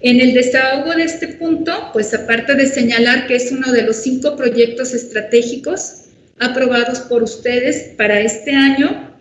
En 0.00 0.20
el 0.20 0.32
desahogo 0.32 0.94
de 0.94 1.02
este 1.02 1.28
punto, 1.28 1.90
pues 1.92 2.14
aparte 2.14 2.54
de 2.54 2.66
señalar 2.66 3.26
que 3.26 3.34
es 3.34 3.50
uno 3.50 3.72
de 3.72 3.82
los 3.82 3.96
cinco 3.96 4.36
proyectos 4.36 4.94
estratégicos 4.94 6.04
aprobados 6.38 7.00
por 7.00 7.22
ustedes 7.22 7.94
para 7.96 8.20
este 8.20 8.52
año, 8.52 9.18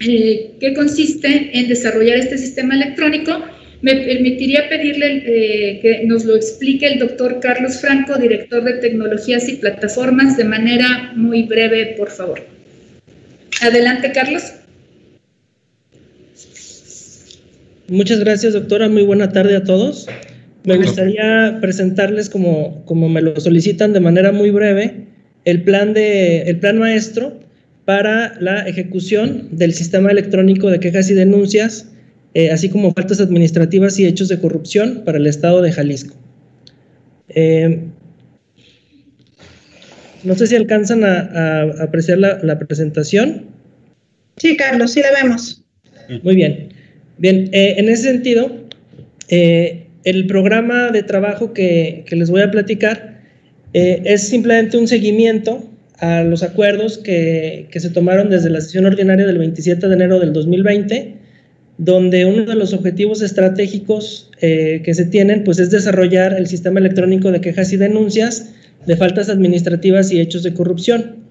eh, 0.00 0.52
que 0.60 0.74
consiste 0.74 1.50
en 1.52 1.68
desarrollar 1.68 2.18
este 2.18 2.38
sistema 2.38 2.74
electrónico, 2.74 3.42
me 3.82 3.96
permitiría 3.96 4.68
pedirle 4.68 5.22
eh, 5.26 5.80
que 5.80 6.06
nos 6.06 6.24
lo 6.24 6.36
explique 6.36 6.86
el 6.86 7.00
doctor 7.00 7.40
Carlos 7.40 7.80
Franco, 7.80 8.16
director 8.16 8.62
de 8.62 8.74
tecnologías 8.74 9.48
y 9.48 9.56
plataformas, 9.56 10.36
de 10.36 10.44
manera 10.44 11.12
muy 11.16 11.42
breve, 11.42 11.94
por 11.98 12.10
favor. 12.10 12.40
Adelante, 13.60 14.12
Carlos. 14.12 14.52
Muchas 17.88 18.20
gracias, 18.20 18.54
doctora. 18.54 18.88
Muy 18.88 19.02
buena 19.02 19.32
tarde 19.32 19.56
a 19.56 19.64
todos. 19.64 20.08
Me 20.64 20.76
gustaría 20.76 21.58
presentarles, 21.60 22.30
como, 22.30 22.84
como 22.84 23.08
me 23.08 23.20
lo 23.20 23.38
solicitan 23.38 23.92
de 23.92 24.00
manera 24.00 24.30
muy 24.30 24.50
breve, 24.50 25.06
el 25.44 25.62
plan, 25.62 25.92
de, 25.92 26.42
el 26.42 26.60
plan 26.60 26.78
maestro 26.78 27.40
para 27.84 28.40
la 28.40 28.60
ejecución 28.68 29.48
del 29.50 29.74
sistema 29.74 30.12
electrónico 30.12 30.70
de 30.70 30.78
quejas 30.78 31.10
y 31.10 31.14
denuncias, 31.14 31.91
eh, 32.34 32.50
así 32.50 32.68
como 32.68 32.92
faltas 32.92 33.20
administrativas 33.20 33.98
y 33.98 34.06
hechos 34.06 34.28
de 34.28 34.40
corrupción 34.40 35.02
para 35.04 35.18
el 35.18 35.26
Estado 35.26 35.62
de 35.62 35.72
Jalisco. 35.72 36.16
Eh, 37.28 37.84
no 40.24 40.34
sé 40.36 40.46
si 40.46 40.56
alcanzan 40.56 41.04
a, 41.04 41.62
apreciar 41.82 42.18
la, 42.18 42.38
la, 42.42 42.58
presentación. 42.58 43.46
Sí, 44.36 44.56
Carlos, 44.56 44.92
sí 44.92 45.00
la 45.00 45.22
vemos. 45.22 45.64
Muy 46.22 46.36
bien. 46.36 46.68
Bien, 47.18 47.48
eh, 47.52 47.74
en 47.78 47.88
ese 47.88 48.04
sentido, 48.04 48.50
eh, 49.28 49.86
el 50.04 50.26
programa 50.26 50.90
de 50.90 51.02
trabajo 51.02 51.52
que, 51.52 52.04
les 52.10 52.30
voy 52.30 52.42
a 52.42 52.50
platicar 52.50 53.12
es 53.74 54.28
simplemente 54.28 54.76
un 54.76 54.86
seguimiento 54.86 55.66
a 55.98 56.22
los 56.24 56.42
acuerdos 56.42 56.98
que, 56.98 57.68
se 57.72 57.90
tomaron 57.90 58.28
desde 58.28 58.50
la 58.50 58.60
sesión 58.60 58.84
ordinaria 58.84 59.26
del 59.26 59.38
27 59.38 59.88
de 59.88 59.94
enero 59.94 60.20
del 60.20 60.32
2020, 60.32 61.21
donde 61.78 62.24
uno 62.24 62.44
de 62.44 62.54
los 62.54 62.72
objetivos 62.72 63.22
estratégicos 63.22 64.30
que 64.40 64.94
se 64.94 65.04
tienen 65.06 65.44
pues, 65.44 65.58
es 65.58 65.70
desarrollar 65.70 66.34
el 66.34 66.46
sistema 66.46 66.80
electrónico 66.80 67.30
de 67.30 67.40
quejas 67.40 67.72
y 67.72 67.76
denuncias 67.76 68.52
de 68.86 68.96
faltas 68.96 69.28
administrativas 69.28 70.12
y 70.12 70.20
hechos 70.20 70.42
de 70.42 70.54
corrupción. 70.54 71.22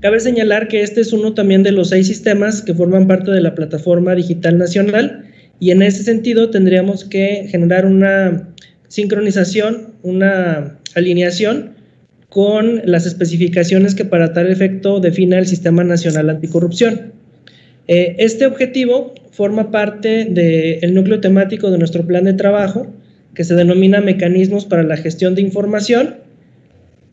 Cabe 0.00 0.20
señalar 0.20 0.68
que 0.68 0.82
este 0.82 1.00
es 1.00 1.12
uno 1.12 1.34
también 1.34 1.62
de 1.62 1.72
los 1.72 1.88
seis 1.88 2.06
sistemas 2.06 2.62
que 2.62 2.74
forman 2.74 3.06
parte 3.06 3.30
de 3.30 3.40
la 3.40 3.54
Plataforma 3.54 4.14
Digital 4.14 4.58
Nacional 4.58 5.24
y 5.58 5.70
en 5.70 5.82
ese 5.82 6.02
sentido 6.02 6.50
tendríamos 6.50 7.04
que 7.04 7.46
generar 7.48 7.86
una 7.86 8.54
sincronización, 8.88 9.94
una 10.02 10.78
alineación 10.94 11.76
con 12.28 12.82
las 12.84 13.06
especificaciones 13.06 13.94
que 13.94 14.04
para 14.04 14.32
tal 14.32 14.50
efecto 14.50 15.00
define 15.00 15.38
el 15.38 15.46
Sistema 15.46 15.82
Nacional 15.82 16.28
Anticorrupción. 16.28 17.12
Eh, 17.88 18.16
este 18.18 18.46
objetivo 18.46 19.14
forma 19.36 19.70
parte 19.70 20.24
del 20.24 20.94
núcleo 20.94 21.20
temático 21.20 21.70
de 21.70 21.76
nuestro 21.76 22.06
plan 22.06 22.24
de 22.24 22.32
trabajo, 22.32 22.86
que 23.34 23.44
se 23.44 23.54
denomina 23.54 24.00
Mecanismos 24.00 24.64
para 24.64 24.82
la 24.82 24.96
Gestión 24.96 25.34
de 25.34 25.42
Información, 25.42 26.16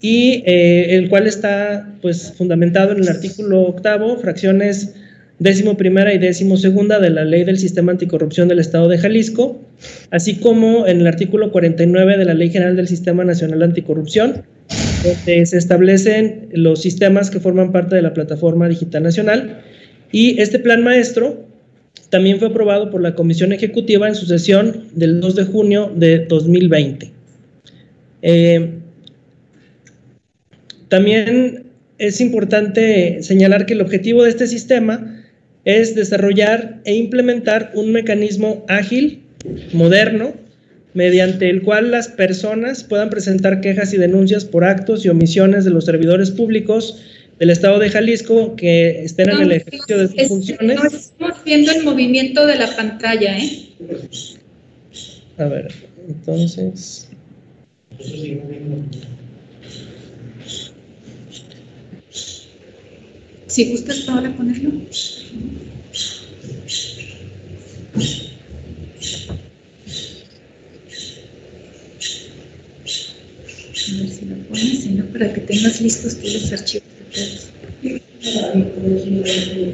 y 0.02 0.44
eh, 0.46 0.96
el 0.96 1.10
cual 1.10 1.28
está 1.28 1.94
pues 2.02 2.34
fundamentado 2.38 2.94
en 2.94 3.00
el 3.00 3.10
artículo 3.10 3.64
octavo, 3.64 4.18
fracciones 4.18 4.96
décimo 5.40 5.76
primera 5.76 6.14
y 6.14 6.18
décimo 6.18 6.56
segunda 6.56 7.00
de 7.00 7.10
la 7.10 7.26
Ley 7.26 7.44
del 7.44 7.58
Sistema 7.58 7.92
Anticorrupción 7.92 8.48
del 8.48 8.60
Estado 8.60 8.88
de 8.88 8.98
Jalisco, 8.98 9.60
así 10.12 10.36
como 10.36 10.88
en 10.88 11.02
el 11.02 11.08
artículo 11.08 11.52
49 11.52 12.18
de 12.18 12.26
la 12.26 12.34
Ley 12.34 12.50
General 12.50 12.78
del 12.78 12.88
Sistema 12.88 13.26
Nacional 13.26 13.64
Anticorrupción, 13.64 14.44
donde 15.04 15.46
se 15.46 15.58
establecen 15.58 16.48
los 16.54 16.82
sistemas 16.82 17.30
que 17.30 17.42
forman 17.42 17.74
parte 17.74 17.98
de 17.98 18.02
la 18.02 18.14
Plataforma 18.14 18.70
Digital 18.70 19.04
Nacional. 19.04 19.62
Y 20.12 20.40
este 20.40 20.60
plan 20.60 20.84
maestro 20.84 21.46
también 22.14 22.38
fue 22.38 22.50
aprobado 22.50 22.92
por 22.92 23.02
la 23.02 23.16
Comisión 23.16 23.54
Ejecutiva 23.54 24.08
en 24.08 24.14
su 24.14 24.28
sesión 24.28 24.90
del 24.94 25.20
2 25.20 25.36
de 25.36 25.46
junio 25.46 25.92
de 25.96 26.20
2020. 26.20 27.12
Eh, 28.22 28.70
también 30.90 31.64
es 31.98 32.22
importante 32.22 33.24
señalar 33.24 33.66
que 33.66 33.74
el 33.74 33.82
objetivo 33.82 34.22
de 34.22 34.30
este 34.30 34.46
sistema 34.46 35.24
es 35.66 35.96
desarrollar 35.96 36.82
e 36.86 36.94
implementar 36.94 37.72
un 37.74 37.92
mecanismo 37.92 38.64
ágil, 38.68 39.24
moderno, 39.74 40.36
mediante 40.94 41.50
el 41.50 41.64
cual 41.64 41.90
las 41.90 42.10
personas 42.10 42.84
puedan 42.84 43.10
presentar 43.10 43.60
quejas 43.60 43.92
y 43.92 43.98
denuncias 43.98 44.46
por 44.46 44.66
actos 44.66 45.04
y 45.04 45.10
omisiones 45.10 45.66
de 45.66 45.72
los 45.72 45.86
servidores 45.86 46.30
públicos 46.30 47.02
del 47.44 47.50
Estado 47.50 47.78
de 47.78 47.90
Jalisco 47.90 48.56
que 48.56 49.04
estén 49.04 49.30
en 49.30 49.42
el 49.42 49.52
ejercicio 49.52 49.98
de 49.98 50.08
sus 50.08 50.28
funciones. 50.30 50.80
No 50.82 50.88
estamos 50.88 51.44
viendo 51.44 51.74
el 51.74 51.84
movimiento 51.84 52.46
de 52.46 52.56
la 52.56 52.74
pantalla, 52.74 53.38
¿eh? 53.38 53.68
A 55.38 55.44
ver, 55.44 55.74
entonces... 56.08 57.10
Si 63.48 63.72
gustas, 63.72 64.00
Paola, 64.00 64.34
ponerlo. 64.38 64.70
A 64.70 64.78
ver 74.00 74.10
si 74.10 74.26
lo 74.26 74.38
pones, 74.48 74.80
si 74.82 74.90
no, 74.92 75.06
para 75.08 75.34
que 75.34 75.42
tengas 75.42 75.82
listos 75.82 76.16
todos 76.16 76.34
los 76.36 76.54
archivos 76.54 76.94
de 77.14 77.40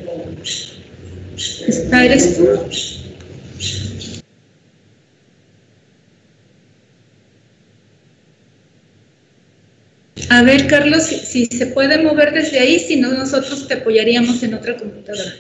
todos. 0.05 0.77
¿Está 1.67 2.05
eres 2.05 2.37
tú? 2.37 2.47
A 10.31 10.43
ver, 10.43 10.67
Carlos, 10.67 11.03
si, 11.03 11.15
si, 11.19 11.45
se 11.45 11.67
puede 11.67 12.03
mover 12.03 12.33
desde 12.33 12.59
ahí, 12.59 12.79
si 12.79 12.97
no, 12.97 13.11
nosotros 13.11 13.67
te 13.67 13.75
apoyaríamos 13.75 14.43
en 14.43 14.53
otra 14.53 14.77
computadora. 14.77 15.33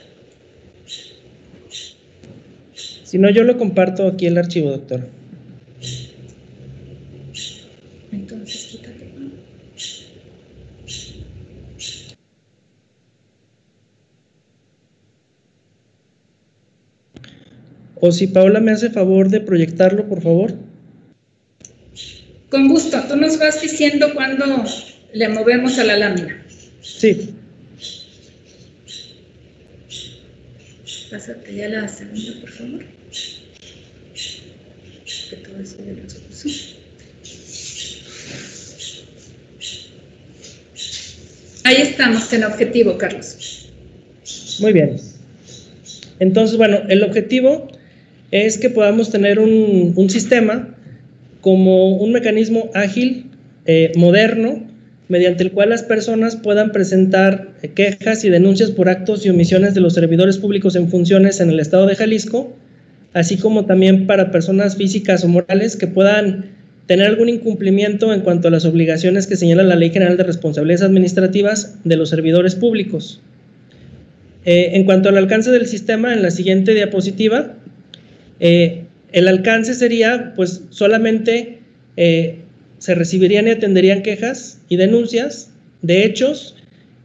Si 3.03 3.17
no, 3.17 3.29
yo 3.29 3.43
lo 3.43 3.57
comparto 3.57 4.07
aquí 4.07 4.25
el 4.25 4.37
archivo, 4.37 4.71
doctor. 4.71 5.09
Entonces, 8.11 8.65
quítate. 8.65 8.99
O 18.01 18.11
si 18.11 18.27
Paola 18.27 18.59
me 18.59 18.71
hace 18.71 18.89
favor 18.89 19.29
de 19.29 19.41
proyectarlo, 19.41 20.07
por 20.07 20.21
favor. 20.21 20.53
Con 22.49 22.67
gusto. 22.67 22.97
Tú 23.07 23.15
nos 23.15 23.37
vas 23.37 23.61
diciendo 23.61 24.13
cuando 24.13 24.45
le 25.13 25.29
movemos 25.29 25.77
a 25.79 25.83
la 25.83 25.97
lámina. 25.97 26.45
Sí. 26.81 27.35
Pásate 31.11 31.55
ya 31.55 31.69
la 31.69 31.87
segunda, 31.87 32.41
por 32.41 32.49
favor. 32.49 32.85
Que 35.29 35.35
todo 35.35 35.59
eso 35.59 35.77
ya 35.85 35.93
lo 35.93 36.27
puso. 36.27 36.49
Ahí 41.65 41.81
estamos 41.81 42.31
en 42.33 42.43
objetivo, 42.45 42.97
Carlos. 42.97 43.69
Muy 44.59 44.73
bien. 44.73 44.97
Entonces, 46.19 46.57
bueno, 46.57 46.79
el 46.89 47.03
objetivo 47.03 47.67
es 48.31 48.57
que 48.57 48.69
podamos 48.69 49.09
tener 49.09 49.39
un, 49.39 49.93
un 49.95 50.09
sistema 50.09 50.75
como 51.41 51.97
un 51.97 52.11
mecanismo 52.11 52.69
ágil, 52.73 53.25
eh, 53.65 53.91
moderno, 53.95 54.67
mediante 55.07 55.43
el 55.43 55.51
cual 55.51 55.69
las 55.69 55.83
personas 55.83 56.35
puedan 56.35 56.71
presentar 56.71 57.53
quejas 57.75 58.23
y 58.23 58.29
denuncias 58.29 58.71
por 58.71 58.89
actos 58.89 59.25
y 59.25 59.29
omisiones 59.29 59.73
de 59.73 59.81
los 59.81 59.93
servidores 59.93 60.37
públicos 60.37 60.75
en 60.75 60.89
funciones 60.89 61.39
en 61.39 61.49
el 61.49 61.59
Estado 61.59 61.87
de 61.87 61.95
Jalisco, 61.95 62.55
así 63.13 63.37
como 63.37 63.65
también 63.65 64.05
para 64.05 64.31
personas 64.31 64.75
físicas 64.75 65.23
o 65.23 65.27
morales 65.27 65.75
que 65.75 65.87
puedan 65.87 66.51
tener 66.85 67.07
algún 67.07 67.29
incumplimiento 67.29 68.13
en 68.13 68.21
cuanto 68.21 68.47
a 68.47 68.51
las 68.51 68.65
obligaciones 68.65 69.27
que 69.27 69.35
señala 69.35 69.63
la 69.63 69.75
Ley 69.75 69.89
General 69.91 70.17
de 70.17 70.23
Responsabilidades 70.23 70.83
Administrativas 70.83 71.77
de 71.83 71.97
los 71.97 72.09
servidores 72.09 72.55
públicos. 72.55 73.21
Eh, 74.45 74.71
en 74.73 74.85
cuanto 74.85 75.09
al 75.09 75.17
alcance 75.17 75.51
del 75.51 75.67
sistema, 75.67 76.13
en 76.13 76.21
la 76.21 76.31
siguiente 76.31 76.73
diapositiva, 76.73 77.55
eh, 78.39 78.85
el 79.11 79.27
alcance 79.27 79.73
sería, 79.73 80.33
pues, 80.35 80.63
solamente 80.69 81.59
eh, 81.97 82.37
se 82.77 82.95
recibirían 82.95 83.47
y 83.47 83.51
atenderían 83.51 84.01
quejas 84.01 84.59
y 84.69 84.77
denuncias 84.77 85.51
de 85.81 86.05
hechos 86.05 86.55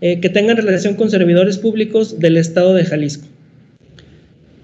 eh, 0.01 0.21
que 0.21 0.29
tengan 0.29 0.57
relación 0.57 0.95
con 0.95 1.11
servidores 1.11 1.59
públicos 1.59 2.19
del 2.21 2.37
Estado 2.37 2.75
de 2.75 2.85
Jalisco. 2.85 3.27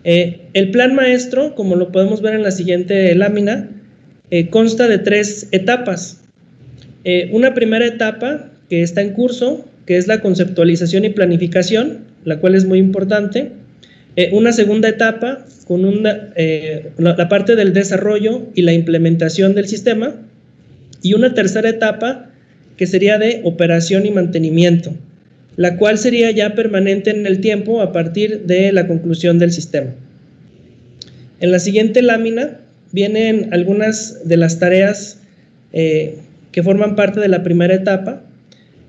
El 0.03 0.71
plan 0.71 0.95
maestro, 0.95 1.55
como 1.55 1.77
lo 1.77 1.93
podemos 1.93 2.23
ver 2.23 2.35
en 2.35 2.43
la 2.43 2.53
siguiente 2.53 3.15
lámina, 3.15 3.69
consta 4.49 4.89
de 4.89 4.97
tres 4.97 5.49
etapas. 5.53 6.23
una 7.31 7.53
primera 7.53 7.87
etapa 7.87 8.51
que 8.71 8.83
está 8.83 9.03
en 9.03 9.11
curso, 9.13 9.69
que 9.85 9.99
es 9.99 10.07
la 10.07 10.23
conceptualización 10.23 11.05
y 11.05 11.11
planificación, 11.11 12.07
la 12.25 12.39
cual 12.39 12.55
es 12.55 12.65
muy 12.65 12.79
importante. 12.79 13.53
Una 14.33 14.53
segunda 14.53 14.89
etapa 14.89 15.45
con 15.67 16.05
eh, 16.35 16.91
la, 16.99 17.29
parte 17.29 17.55
del 17.55 17.73
desarrollo 17.73 18.49
y 18.55 18.63
la 18.63 18.73
implementación 18.73 19.55
del 19.55 19.69
sistema, 19.69 20.15
y 21.03 21.15
una 21.15 21.33
tercera 21.33 21.69
etapa 21.69 22.31
que 22.77 22.87
sería 22.87 23.19
de 23.19 23.41
operación 23.45 24.05
y 24.05 24.11
mantenimiento, 24.11 24.95
la 25.57 25.77
cual 25.77 25.99
sería 25.99 26.31
ya 26.33 26.55
permanente 26.55 27.11
en 27.11 27.27
el 27.27 27.41
tiempo 27.41 27.83
a 27.83 27.93
partir 27.93 28.47
de 28.47 28.73
la 28.73 28.89
conclusión 28.89 29.39
del 29.39 29.53
sistema. 29.53 29.91
En 31.41 31.53
la 31.53 31.59
siguiente 31.59 32.03
lámina 32.03 32.59
vienen 32.93 33.49
algunas 33.53 34.27
de 34.27 34.37
las 34.37 34.59
tareas 34.59 35.21
eh, 35.73 36.17
que 36.53 36.63
forman 36.63 36.97
parte 36.97 37.21
de 37.21 37.29
la 37.29 37.43
primera 37.43 37.75
etapa. 37.75 38.23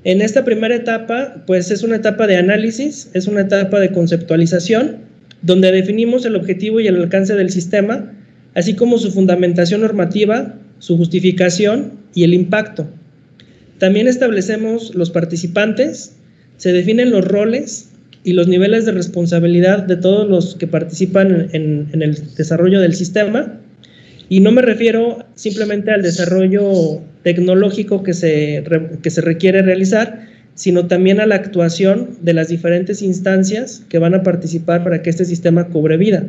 En 0.03 0.21
esta 0.21 0.43
primera 0.43 0.75
etapa, 0.75 1.43
pues 1.45 1.69
es 1.69 1.84
una 1.84 1.97
etapa 1.97 2.25
de 2.25 2.38
análisis, 2.38 3.09
es 3.13 3.27
una 3.27 3.41
etapa 3.41 3.79
de 3.79 3.91
conceptualización, 3.91 5.11
donde 5.41 5.71
definimos 5.71 6.25
el 6.25 6.35
objetivo 6.35 6.79
y 6.79 6.87
el 6.87 6.97
alcance 6.97 7.35
del 7.35 7.49
sistema, 7.49 8.13
así 8.53 8.75
como 8.75 8.97
su 8.97 9.11
fundamentación 9.11 9.81
normativa, 9.81 10.55
su 10.79 10.97
justificación 10.97 11.93
y 12.13 12.23
el 12.23 12.33
impacto. 12.33 12.87
También 13.77 14.07
establecemos 14.07 14.93
los 14.93 15.09
participantes, 15.09 16.15
se 16.57 16.71
definen 16.71 17.09
los 17.09 17.25
roles 17.25 17.89
y 18.23 18.33
los 18.33 18.47
niveles 18.47 18.85
de 18.85 18.91
responsabilidad 18.91 19.79
de 19.83 19.95
todos 19.95 20.29
los 20.29 20.55
que 20.55 20.67
participan 20.67 21.49
en, 21.53 21.89
el 21.91 22.35
desarrollo 22.35 22.79
del 22.79 22.93
sistema. 22.93 23.59
Y 24.29 24.39
no 24.41 24.51
me 24.51 24.61
refiero 24.61 25.25
simplemente 25.35 25.91
al 25.91 26.03
desarrollo 26.03 27.01
tecnológico 27.23 28.03
que 28.03 28.13
se, 28.13 28.63
que 29.01 29.09
se 29.09 29.21
requiere 29.21 29.61
realizar, 29.61 30.27
sino 30.56 30.88
también 30.88 31.20
a 31.20 31.26
la 31.26 31.36
actuación 31.36 32.18
de 32.22 32.34
las 32.34 32.49
diferentes 32.49 33.02
instancias 33.02 33.84
que 33.89 33.99
van 33.99 34.14
a 34.14 34.24
participar 34.24 34.84
para 34.84 35.02
que 35.02 35.10
este 35.10 35.26
sistema 35.26 35.70
cobre 35.70 35.97
vida. 35.97 36.26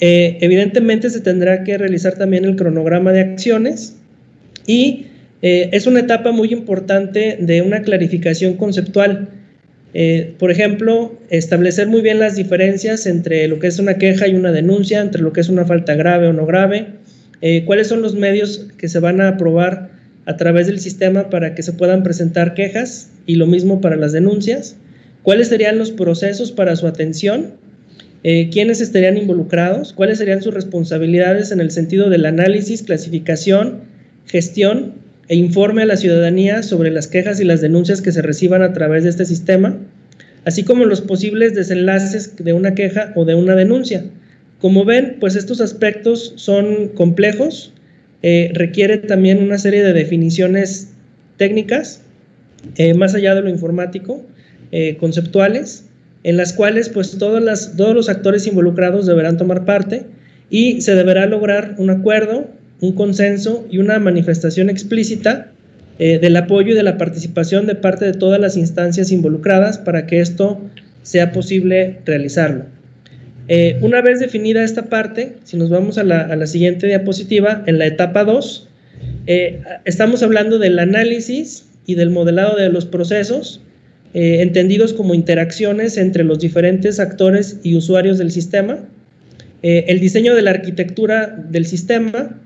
Eh, 0.00 0.38
evidentemente 0.40 1.10
se 1.10 1.20
tendrá 1.20 1.64
que 1.64 1.76
realizar 1.76 2.14
también 2.14 2.44
el 2.44 2.54
cronograma 2.54 3.12
de 3.12 3.20
acciones 3.20 3.96
y 4.66 5.06
eh, 5.42 5.70
es 5.72 5.86
una 5.86 6.00
etapa 6.00 6.30
muy 6.30 6.52
importante 6.52 7.36
de 7.40 7.62
una 7.62 7.82
clarificación 7.82 8.54
conceptual. 8.54 9.28
Eh, 9.94 10.34
por 10.38 10.50
ejemplo, 10.50 11.18
establecer 11.30 11.88
muy 11.88 12.02
bien 12.02 12.20
las 12.20 12.36
diferencias 12.36 13.06
entre 13.06 13.48
lo 13.48 13.58
que 13.58 13.66
es 13.66 13.78
una 13.78 13.94
queja 13.94 14.28
y 14.28 14.34
una 14.34 14.52
denuncia, 14.52 15.00
entre 15.00 15.22
lo 15.22 15.32
que 15.32 15.40
es 15.40 15.48
una 15.48 15.64
falta 15.64 15.94
grave 15.94 16.28
o 16.28 16.32
no 16.32 16.46
grave, 16.46 16.86
cuáles 17.66 17.86
son 17.86 18.02
los 18.02 18.14
medios 18.14 18.66
que 18.76 18.88
se 18.88 18.98
van 18.98 19.20
a 19.20 19.28
aprobar 19.28 19.87
a 20.28 20.36
través 20.36 20.66
del 20.66 20.78
sistema 20.78 21.30
para 21.30 21.54
que 21.54 21.62
se 21.62 21.72
puedan 21.72 22.02
presentar 22.02 22.52
quejas 22.52 23.08
y 23.24 23.36
lo 23.36 23.46
mismo 23.46 23.80
para 23.80 23.96
las 23.96 24.12
denuncias. 24.12 24.76
¿Cuáles 25.22 25.48
serían 25.48 25.78
los 25.78 25.90
procesos 25.90 26.52
para 26.52 26.76
su 26.76 26.86
atención? 26.86 27.54
Eh, 28.24 28.50
¿Quiénes 28.50 28.82
estarían 28.82 29.16
involucrados? 29.16 29.94
¿Cuáles 29.94 30.18
serían 30.18 30.42
sus 30.42 30.52
responsabilidades 30.52 31.50
en 31.50 31.60
el 31.60 31.70
sentido 31.70 32.10
del 32.10 32.26
análisis, 32.26 32.82
clasificación, 32.82 33.80
gestión 34.26 34.92
e 35.28 35.36
informe 35.36 35.80
a 35.80 35.86
la 35.86 35.96
ciudadanía 35.96 36.62
sobre 36.62 36.90
las 36.90 37.06
quejas 37.06 37.40
y 37.40 37.44
las 37.44 37.62
denuncias 37.62 38.02
que 38.02 38.12
se 38.12 38.20
reciban 38.20 38.60
a 38.60 38.74
través 38.74 39.04
de 39.04 39.10
este 39.10 39.24
sistema, 39.24 39.78
así 40.44 40.62
como 40.62 40.84
los 40.84 41.00
posibles 41.00 41.54
desenlaces 41.54 42.36
de 42.36 42.52
una 42.52 42.74
queja 42.74 43.14
o 43.16 43.24
de 43.24 43.34
una 43.34 43.54
denuncia. 43.54 44.04
Como 44.60 44.84
ven, 44.84 45.16
pues 45.20 45.36
estos 45.36 45.62
aspectos 45.62 46.34
son 46.36 46.88
complejos, 46.88 47.72
eh, 48.22 48.50
requiere 48.54 48.98
también 48.98 49.42
una 49.42 49.58
serie 49.58 49.82
de 49.82 49.92
definiciones 49.92 50.88
técnicas, 51.36 52.02
eh, 52.76 52.94
más 52.94 53.14
allá 53.14 53.34
de 53.34 53.42
lo 53.42 53.48
informático, 53.48 54.24
eh, 54.72 54.96
conceptuales, 54.98 55.84
en 56.24 56.36
las 56.36 56.52
cuales 56.52 56.88
pues 56.88 57.16
todas 57.18 57.42
las, 57.42 57.76
todos 57.76 57.94
los 57.94 58.08
actores 58.08 58.46
involucrados 58.46 59.06
deberán 59.06 59.36
tomar 59.36 59.64
parte 59.64 60.06
y 60.50 60.80
se 60.80 60.94
deberá 60.94 61.26
lograr 61.26 61.76
un 61.78 61.90
acuerdo, 61.90 62.48
un 62.80 62.92
consenso 62.92 63.66
y 63.70 63.78
una 63.78 63.98
manifestación 63.98 64.70
explícita 64.70 65.52
del 65.98 66.36
apoyo 66.36 66.74
y 66.74 66.76
de 66.76 66.84
la 66.84 66.96
participación 66.96 67.66
de 67.66 67.74
parte 67.74 68.04
de 68.04 68.12
todas 68.12 68.40
las 68.40 68.56
instancias 68.56 69.10
involucradas 69.10 69.78
para 69.78 70.06
que 70.06 70.20
esto 70.20 70.60
sea 71.02 71.32
posible 71.32 71.98
realizarlo. 72.04 72.66
Eh, 73.48 73.78
una 73.80 74.02
vez 74.02 74.20
definida 74.20 74.62
esta 74.62 74.90
parte, 74.90 75.36
si 75.44 75.56
nos 75.56 75.70
vamos 75.70 75.96
a 75.96 76.04
la, 76.04 76.46
siguiente 76.46 76.86
diapositiva, 76.86 77.64
en 77.66 77.78
la 77.78 77.86
etapa 77.86 78.24
2, 78.24 78.68
eh, 79.26 79.60
estamos 79.86 80.22
hablando 80.22 80.58
del 80.58 80.78
análisis 80.78 81.66
y 81.86 81.94
del 81.94 82.10
modelado 82.10 82.56
de 82.56 82.68
los 82.68 82.84
procesos, 82.84 83.62
eh, 84.12 84.42
entendidos 84.42 84.92
como 84.92 85.14
interacciones 85.14 85.96
entre 85.96 86.24
los 86.24 86.38
diferentes 86.40 87.00
actores 87.00 87.58
y 87.62 87.74
usuarios 87.74 88.18
del 88.18 88.30
sistema, 88.30 88.84
el 89.60 89.98
diseño 89.98 90.36
de 90.36 90.42
la 90.42 90.50
arquitectura 90.50 91.44
del 91.50 91.66
sistema, 91.66 92.38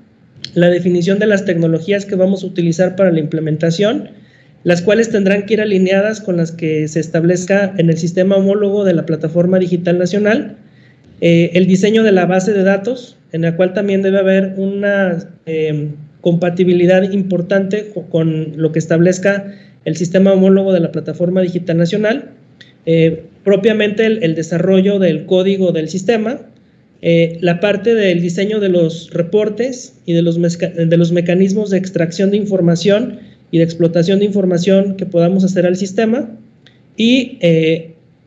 la 0.55 0.69
definición 0.69 1.19
de 1.19 1.27
las 1.27 1.45
tecnologías 1.45 2.07
que 2.07 2.15
vamos 2.15 2.43
a 2.43 2.47
utilizar 2.47 2.95
para 2.95 3.11
la 3.11 3.19
implementación, 3.19 4.09
las 4.63 4.81
cuales 4.81 5.09
tendrán 5.09 5.45
que 5.45 5.53
ir 5.53 5.61
alineadas 5.61 6.21
con 6.21 6.37
las 6.37 6.51
que 6.51 6.87
se 6.87 6.99
establezca 6.99 7.75
en 7.77 7.91
el 7.91 7.99
sistema 7.99 8.37
homólogo 8.37 8.83
de 8.83 8.95
la 8.95 9.05
Plataforma 9.05 9.59
Digital 9.59 9.99
Nacional, 9.99 10.57
eh, 11.21 11.51
el 11.53 11.67
diseño 11.67 12.03
de 12.03 12.11
la 12.11 12.25
base 12.25 12.53
de 12.53 12.63
datos, 12.63 13.17
en 13.31 13.41
la 13.41 13.55
cual 13.55 13.73
también 13.73 14.01
debe 14.01 14.19
haber 14.19 14.53
una 14.57 15.29
compatibilidad 16.21 17.11
importante 17.11 17.91
con 18.09 18.53
lo 18.55 18.71
que 18.71 18.79
establezca 18.79 19.53
el 19.85 19.97
sistema 19.97 20.31
homólogo 20.31 20.71
de 20.71 20.79
la 20.79 20.91
Plataforma 20.91 21.41
Digital 21.41 21.77
Nacional, 21.77 22.29
eh, 22.85 23.23
propiamente 23.43 24.05
el, 24.05 24.35
desarrollo 24.35 24.99
del 24.99 25.25
código 25.25 25.71
del 25.71 25.89
sistema, 25.89 26.39
eh, 27.01 27.37
la 27.41 27.59
parte 27.59 27.93
del 27.93 28.21
diseño 28.21 28.61
de 28.61 28.69
los 28.69 29.09
reportes 29.11 29.99
y 30.05 30.13
de 30.13 30.21
los, 30.21 30.39
de 30.39 30.97
los 30.97 31.11
mecanismos 31.11 31.69
de 31.69 31.77
extracción 31.77 32.31
de 32.31 32.37
información 32.37 33.19
y 33.51 33.57
de 33.57 33.65
explotación 33.65 34.19
de 34.19 34.25
información 34.25 34.95
que 34.95 35.05
podamos 35.05 35.43
hacer 35.43 35.65
al 35.65 35.75
sistema, 35.75 36.29
y 36.95 37.39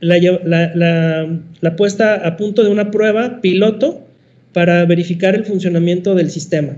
la, 0.00 1.76
puesta 1.76 2.14
a 2.14 2.36
punto 2.36 2.62
de 2.62 2.70
una 2.70 2.90
prueba 2.90 3.40
piloto 3.40 4.06
para 4.52 4.84
verificar 4.84 5.34
el 5.34 5.44
funcionamiento 5.44 6.14
del 6.14 6.30
sistema. 6.30 6.76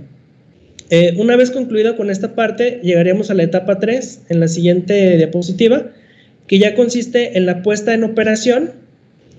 Eh, 0.91 1.15
una 1.19 1.37
vez 1.37 1.51
concluida 1.51 1.97
con 1.97 2.11
esta 2.11 2.35
parte, 2.35 2.81
llegaríamos 2.83 3.31
a 3.31 3.35
la 3.35 3.43
etapa 3.43 3.79
3 3.79 4.23
en 4.31 4.41
la 4.41 4.49
siguiente 4.49 5.17
diapositiva, 5.17 5.91
que 6.47 6.59
ya 6.59 6.75
consiste 6.75 7.37
en 7.37 7.45
la 7.45 7.63
puesta 7.63 7.93
en 7.93 8.05
operación, 8.05 8.71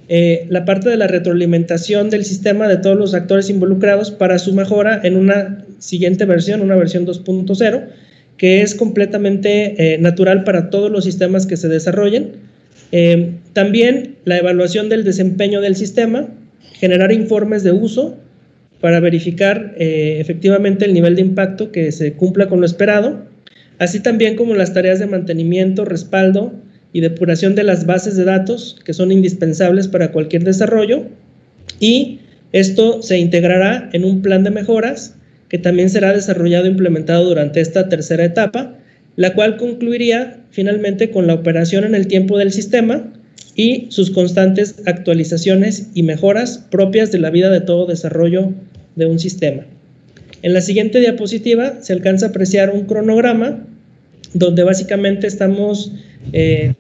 eh, 0.10 0.46
la 0.50 0.66
parte 0.66 0.90
de 0.90 0.98
la 0.98 1.08
retroalimentación 1.08 2.10
del 2.10 2.26
sistema 2.26 2.68
de 2.68 2.78
todos 2.78 2.98
los 2.98 3.14
actores 3.14 3.50
involucrados 3.50 4.12
para 4.12 4.40
su 4.40 4.54
mejora 4.54 5.00
en 5.04 5.16
una 5.16 5.66
siguiente 5.80 6.26
versión, 6.26 6.62
una 6.62 6.76
versión 6.76 7.06
2.0, 7.06 7.88
que 8.38 8.62
es 8.62 8.74
completamente 8.74 9.94
eh, 9.94 9.98
natural 9.98 10.44
para 10.44 10.70
todos 10.70 10.90
los 10.90 11.04
sistemas 11.04 11.46
que 11.46 11.58
se 11.58 11.68
desarrollen. 11.68 12.34
También 13.60 14.16
la 14.24 14.38
evaluación 14.38 14.88
del 14.88 15.04
desempeño 15.04 15.60
del 15.60 15.76
sistema, 15.76 16.30
generar 16.76 17.12
informes 17.12 17.62
de 17.62 17.74
uso, 17.74 18.18
para 18.80 19.02
verificar 19.02 19.76
eh, 19.78 20.16
efectivamente 20.22 20.86
el 20.86 20.94
nivel 20.94 21.18
de 21.18 21.24
impacto 21.24 21.70
que 21.70 21.92
se 21.92 22.14
cumpla 22.14 22.48
con 22.48 22.62
lo 22.62 22.66
esperado, 22.66 23.26
así 23.78 24.00
también 24.00 24.38
como 24.38 24.56
las 24.56 24.74
tareas 24.74 25.00
de 25.00 25.08
mantenimiento, 25.08 25.84
respaldo 25.84 26.54
y 26.94 27.02
depuración 27.02 27.54
de 27.54 27.66
las 27.66 27.86
bases 27.86 28.16
de 28.16 28.24
datos 28.24 28.80
que 28.86 28.94
son 28.94 29.12
indispensables 29.12 29.90
para 29.90 30.14
cualquier 30.14 30.46
desarrollo. 30.46 31.08
Y 31.82 32.20
esto 32.54 33.02
se 33.02 33.18
integrará 33.18 33.90
en 33.92 34.06
un 34.06 34.22
plan 34.22 34.46
de 34.46 34.52
mejoras 34.52 35.18
que 35.50 35.58
también 35.58 35.90
será 35.90 36.14
desarrollado 36.14 36.64
e 36.64 36.70
implementado 36.70 37.26
durante 37.26 37.60
esta 37.60 37.90
tercera 37.90 38.24
etapa, 38.24 38.78
la 39.18 39.34
cual 39.34 39.58
concluiría 39.58 40.38
finalmente 40.50 41.12
con 41.12 41.28
la 41.28 41.34
operación 41.34 41.84
en 41.84 41.94
el 41.94 42.08
tiempo 42.08 42.38
del 42.38 42.54
sistema 42.54 43.12
y 43.60 43.88
sus 43.90 44.10
constantes 44.10 44.76
actualizaciones 44.86 45.88
y 45.94 46.04
mejoras 46.04 46.66
propias 46.72 47.12
de 47.12 47.20
la 47.20 47.30
vida 47.30 47.50
de 47.50 47.60
todo 47.60 47.88
desarrollo 47.88 48.54
de 48.96 49.06
un 49.06 49.20
sistema. 49.20 49.66
En 50.44 50.54
la 50.54 50.62
siguiente 50.62 51.02
diapositiva 51.02 51.82
se 51.82 51.92
alcanza 51.92 52.28
a 52.28 52.30
apreciar 52.30 52.70
un 52.70 52.86
cronograma 52.86 53.68
donde 54.34 54.64
básicamente 54.64 55.28
estamos, 55.28 55.92
eh, 56.32 56.74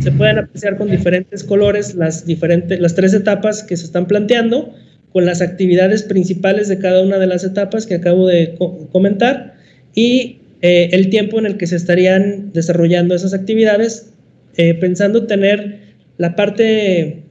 se 0.00 0.10
pueden 0.10 0.38
apreciar 0.38 0.76
con 0.76 0.90
diferentes 0.90 1.44
colores 1.44 1.94
las, 1.94 2.26
diferentes, 2.26 2.80
las 2.80 2.96
tres 2.96 3.14
etapas 3.14 3.62
que 3.62 3.76
se 3.76 3.84
están 3.84 4.08
planteando, 4.08 4.74
con 5.12 5.24
las 5.24 5.40
actividades 5.40 6.02
principales 6.02 6.66
de 6.66 6.80
cada 6.80 7.00
una 7.00 7.18
de 7.18 7.28
las 7.28 7.44
etapas 7.44 7.86
que 7.86 7.94
acabo 7.94 8.26
de 8.26 8.56
comentar 8.90 9.54
y 9.94 10.38
eh, 10.62 10.88
el 10.90 11.10
tiempo 11.10 11.38
en 11.38 11.46
el 11.46 11.58
que 11.58 11.68
se 11.68 11.76
estarían 11.76 12.52
desarrollando 12.52 13.14
esas 13.14 13.34
actividades, 13.34 14.10
eh, 14.56 14.74
pensando 14.74 15.24
tener 15.28 15.86
la 16.18 16.36
parte 16.36 17.22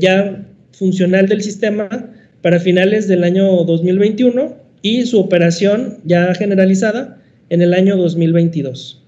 ya 0.00 0.46
funcional 0.72 1.26
del 1.26 1.42
sistema 1.42 1.88
para 2.42 2.60
finales 2.60 3.08
del 3.08 3.24
año 3.24 3.64
2021 3.64 4.56
y 4.82 5.04
su 5.06 5.18
operación 5.18 5.98
ya 6.04 6.34
generalizada 6.34 7.20
en 7.50 7.62
el 7.62 7.74
año 7.74 7.96
2022. 7.96 9.02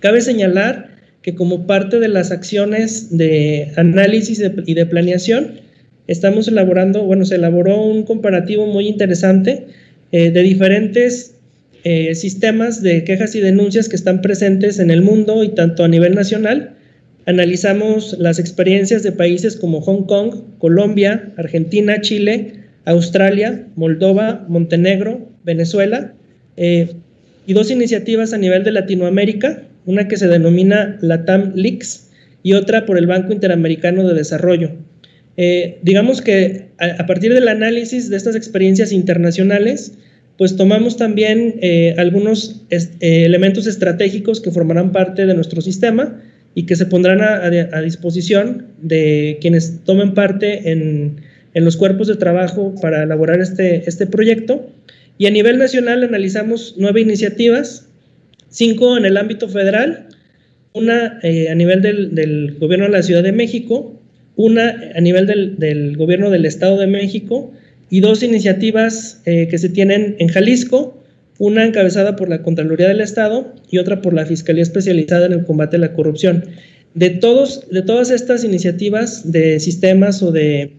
Cabe 0.00 0.20
señalar 0.20 0.88
que 1.22 1.34
como 1.34 1.66
parte 1.66 1.98
de 1.98 2.08
las 2.08 2.30
acciones 2.30 3.16
de 3.16 3.72
análisis 3.76 4.42
y 4.66 4.74
de 4.74 4.86
planeación, 4.86 5.60
estamos 6.06 6.48
elaborando, 6.48 7.04
bueno, 7.04 7.24
se 7.24 7.34
elaboró 7.34 7.82
un 7.82 8.04
comparativo 8.04 8.66
muy 8.66 8.86
interesante 8.86 9.66
eh, 10.12 10.30
de 10.30 10.42
diferentes 10.42 11.34
eh, 11.84 12.14
sistemas 12.14 12.82
de 12.82 13.04
quejas 13.04 13.34
y 13.34 13.40
denuncias 13.40 13.88
que 13.88 13.96
están 13.96 14.22
presentes 14.22 14.78
en 14.78 14.90
el 14.90 15.02
mundo 15.02 15.44
y 15.44 15.50
tanto 15.50 15.84
a 15.84 15.88
nivel 15.88 16.14
nacional 16.14 16.76
Analizamos 17.28 18.16
las 18.18 18.38
experiencias 18.38 19.02
de 19.02 19.12
países 19.12 19.54
como 19.54 19.82
Hong 19.82 20.04
Kong, 20.04 20.34
Colombia, 20.56 21.30
Argentina, 21.36 22.00
Chile, 22.00 22.54
Australia, 22.86 23.66
Moldova, 23.76 24.46
Montenegro, 24.48 25.28
Venezuela, 25.44 26.14
eh, 26.56 26.88
y 27.46 27.52
dos 27.52 27.70
iniciativas 27.70 28.32
a 28.32 28.38
nivel 28.38 28.64
de 28.64 28.72
Latinoamérica, 28.72 29.62
una 29.84 30.08
que 30.08 30.16
se 30.16 30.26
denomina 30.26 30.96
LATAM 31.02 31.52
Leaks 31.54 32.08
y 32.42 32.54
otra 32.54 32.86
por 32.86 32.96
el 32.96 33.06
Banco 33.06 33.30
Interamericano 33.30 34.08
de 34.08 34.14
Desarrollo. 34.14 34.70
Eh, 35.36 35.80
digamos 35.82 36.22
que 36.22 36.68
a, 36.78 37.06
partir 37.06 37.34
del 37.34 37.48
análisis 37.48 38.08
de 38.08 38.16
estas 38.16 38.36
experiencias 38.36 38.90
internacionales, 38.90 39.92
pues 40.38 40.56
tomamos 40.56 40.96
también 40.96 41.56
eh, 41.60 41.94
algunos 41.98 42.62
elementos 43.00 43.66
estratégicos 43.66 44.40
que 44.40 44.50
formarán 44.50 44.92
parte 44.92 45.26
de 45.26 45.34
nuestro 45.34 45.60
sistema 45.60 46.22
y 46.58 46.64
que 46.64 46.74
se 46.74 46.86
pondrán 46.86 47.20
a, 47.20 47.80
disposición 47.82 48.66
de 48.82 49.38
quienes 49.40 49.84
tomen 49.84 50.12
parte 50.12 50.72
en, 50.72 51.20
en, 51.54 51.64
los 51.64 51.76
cuerpos 51.76 52.08
de 52.08 52.16
trabajo 52.16 52.74
para 52.82 53.04
elaborar 53.04 53.40
este, 53.40 53.88
este 53.88 54.08
proyecto. 54.08 54.68
Y 55.18 55.26
a 55.26 55.30
nivel 55.30 55.58
nacional 55.58 56.02
analizamos 56.02 56.74
nueve 56.76 57.00
iniciativas, 57.00 57.86
cinco 58.48 58.96
en 58.98 59.04
el 59.04 59.16
ámbito 59.18 59.48
federal, 59.48 60.08
una 60.72 61.20
eh, 61.22 61.48
a 61.48 61.54
nivel 61.54 61.80
del, 61.80 62.56
gobierno 62.58 62.86
de 62.86 62.92
la 62.92 63.04
Ciudad 63.04 63.22
de 63.22 63.30
México, 63.30 63.94
una 64.34 64.74
a 64.96 65.00
nivel 65.00 65.28
del, 65.28 65.60
del 65.60 65.96
gobierno 65.96 66.28
del 66.28 66.44
Estado 66.44 66.76
de 66.76 66.88
México 66.88 67.52
y 67.88 68.00
dos 68.00 68.24
iniciativas 68.24 69.22
eh, 69.26 69.46
que 69.46 69.58
se 69.58 69.68
tienen 69.68 70.16
en 70.18 70.26
Jalisco, 70.26 70.97
una 71.38 71.64
encabezada 71.64 72.16
por 72.16 72.28
la 72.28 72.42
Contraloría 72.42 72.88
del 72.88 73.00
Estado 73.00 73.54
y 73.70 73.78
otra 73.78 74.02
por 74.02 74.12
la 74.12 74.26
Fiscalía 74.26 74.62
Especializada 74.62 75.26
en 75.26 75.32
el 75.32 75.44
Combate 75.44 75.76
a 75.76 75.80
la 75.80 75.92
Corrupción. 75.92 76.44
De, 76.94 77.10
todos, 77.10 77.68
de 77.70 77.82
todas 77.82 78.10
estas 78.10 78.44
iniciativas 78.44 79.30
de 79.30 79.60
sistemas 79.60 80.22
o 80.22 80.32
de, 80.32 80.72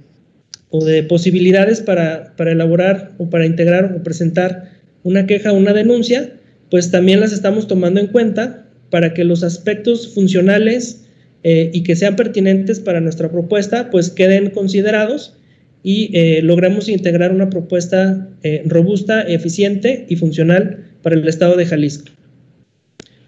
o 0.69 0.83
de 0.83 1.03
posibilidades 1.03 1.81
para, 1.81 2.33
para 2.35 2.51
elaborar 2.51 3.11
o 3.17 3.29
para 3.29 3.45
integrar 3.45 3.95
o 3.95 4.03
presentar 4.03 4.71
una 5.03 5.25
queja 5.25 5.53
o 5.53 5.57
una 5.57 5.73
denuncia, 5.73 6.33
pues 6.69 6.91
también 6.91 7.21
las 7.21 7.31
estamos 7.31 7.67
tomando 7.67 7.99
en 7.99 8.07
cuenta 8.07 8.65
para 8.89 9.13
que 9.13 9.23
los 9.23 9.43
aspectos 9.43 10.13
funcionales 10.13 11.05
eh, 11.43 11.69
y 11.73 11.83
que 11.83 11.95
sean 11.95 12.15
pertinentes 12.15 12.81
para 12.81 12.99
nuestra 12.99 13.31
propuesta, 13.31 13.89
pues 13.91 14.09
queden 14.09 14.49
considerados 14.49 15.35
y 15.83 16.11
eh, 16.17 16.41
logramos 16.41 16.89
integrar 16.89 17.31
una 17.31 17.49
propuesta 17.49 18.29
eh, 18.43 18.63
robusta, 18.65 19.21
eficiente 19.21 20.05
y 20.09 20.15
funcional 20.15 20.85
para 21.01 21.15
el 21.15 21.27
estado 21.27 21.55
de 21.55 21.65
Jalisco. 21.65 22.11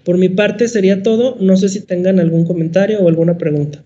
Por 0.03 0.17
mi 0.17 0.29
parte 0.29 0.67
sería 0.67 1.03
todo. 1.03 1.37
No 1.39 1.55
sé 1.57 1.69
si 1.69 1.81
tengan 1.81 2.19
algún 2.19 2.45
comentario 2.45 2.99
o 2.99 3.07
alguna 3.07 3.37
pregunta. 3.37 3.83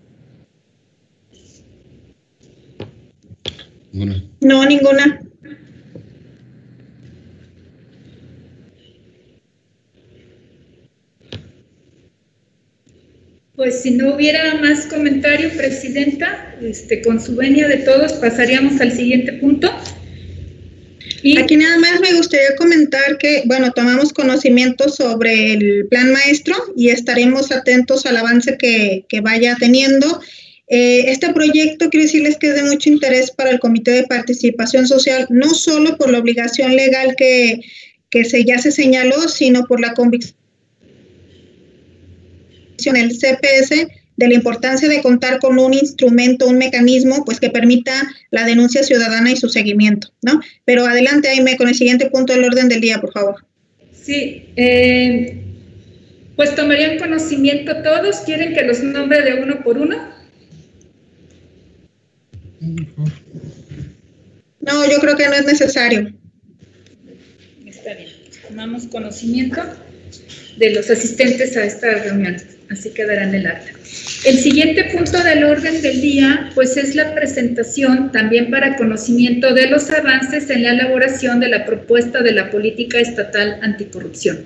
No, 3.92 4.66
ninguna. 4.66 5.25
Pues 13.56 13.80
si 13.80 13.92
no 13.92 14.14
hubiera 14.14 14.54
más 14.56 14.84
comentario, 14.84 15.50
Presidenta, 15.56 16.54
este, 16.60 17.00
con 17.00 17.18
su 17.18 17.34
venia 17.34 17.66
de 17.66 17.78
todos, 17.78 18.12
pasaríamos 18.14 18.78
al 18.82 18.92
siguiente 18.92 19.32
punto. 19.32 19.72
Y 21.22 21.38
Aquí 21.38 21.56
nada 21.56 21.78
más 21.78 22.00
me 22.00 22.12
gustaría 22.12 22.54
comentar 22.56 23.16
que, 23.16 23.44
bueno, 23.46 23.72
tomamos 23.72 24.12
conocimiento 24.12 24.90
sobre 24.90 25.54
el 25.54 25.86
plan 25.88 26.12
maestro 26.12 26.54
y 26.76 26.90
estaremos 26.90 27.50
atentos 27.50 28.04
al 28.04 28.18
avance 28.18 28.58
que, 28.58 29.06
que 29.08 29.22
vaya 29.22 29.56
teniendo. 29.58 30.20
Eh, 30.68 31.04
este 31.06 31.32
proyecto 31.32 31.88
quiero 31.88 32.04
decirles 32.04 32.36
que 32.36 32.48
es 32.48 32.56
de 32.56 32.64
mucho 32.64 32.90
interés 32.90 33.30
para 33.30 33.50
el 33.50 33.58
Comité 33.58 33.92
de 33.92 34.06
Participación 34.06 34.86
Social, 34.86 35.26
no 35.30 35.54
solo 35.54 35.96
por 35.96 36.10
la 36.10 36.18
obligación 36.18 36.76
legal 36.76 37.14
que, 37.16 37.60
que 38.10 38.26
se, 38.26 38.44
ya 38.44 38.58
se 38.58 38.70
señaló, 38.70 39.28
sino 39.28 39.64
por 39.64 39.80
la 39.80 39.94
convicción 39.94 40.36
el 42.96 43.10
CPS 43.10 43.86
de 44.16 44.28
la 44.28 44.34
importancia 44.34 44.88
de 44.88 45.02
contar 45.02 45.38
con 45.38 45.58
un 45.58 45.74
instrumento, 45.74 46.46
un 46.46 46.58
mecanismo, 46.58 47.24
pues 47.24 47.38
que 47.38 47.50
permita 47.50 47.92
la 48.30 48.44
denuncia 48.44 48.82
ciudadana 48.82 49.30
y 49.30 49.36
su 49.36 49.48
seguimiento, 49.48 50.08
¿no? 50.22 50.40
Pero 50.64 50.86
adelante, 50.86 51.28
Aime, 51.28 51.56
con 51.56 51.68
el 51.68 51.74
siguiente 51.74 52.10
punto 52.10 52.32
del 52.32 52.44
orden 52.44 52.68
del 52.68 52.80
día, 52.80 53.00
por 53.00 53.12
favor. 53.12 53.46
Sí, 53.92 54.50
eh, 54.56 55.42
pues 56.34 56.54
tomarían 56.54 56.98
conocimiento 56.98 57.82
todos, 57.82 58.16
¿quieren 58.18 58.54
que 58.54 58.62
los 58.62 58.82
nombre 58.82 59.22
de 59.22 59.42
uno 59.42 59.62
por 59.62 59.78
uno? 59.78 59.96
No, 64.60 64.90
yo 64.90 64.98
creo 65.00 65.16
que 65.16 65.26
no 65.26 65.34
es 65.34 65.44
necesario. 65.44 66.12
Está 67.66 67.94
bien, 67.94 68.08
tomamos 68.48 68.86
conocimiento 68.86 69.62
de 70.56 70.70
los 70.70 70.88
asistentes 70.88 71.56
a 71.56 71.64
esta 71.64 71.94
reunión 71.96 72.36
así 72.70 72.90
quedará 72.90 73.24
en 73.24 73.34
el 73.34 73.46
acta. 73.46 73.72
El 74.24 74.38
siguiente 74.38 74.84
punto 74.84 75.22
del 75.22 75.44
orden 75.44 75.82
del 75.82 76.00
día, 76.00 76.50
pues 76.54 76.76
es 76.76 76.94
la 76.94 77.14
presentación 77.14 78.10
también 78.12 78.50
para 78.50 78.76
conocimiento 78.76 79.54
de 79.54 79.68
los 79.68 79.90
avances 79.90 80.50
en 80.50 80.62
la 80.62 80.72
elaboración 80.72 81.40
de 81.40 81.48
la 81.48 81.64
propuesta 81.64 82.22
de 82.22 82.32
la 82.32 82.50
política 82.50 82.98
estatal 82.98 83.58
anticorrupción. 83.62 84.44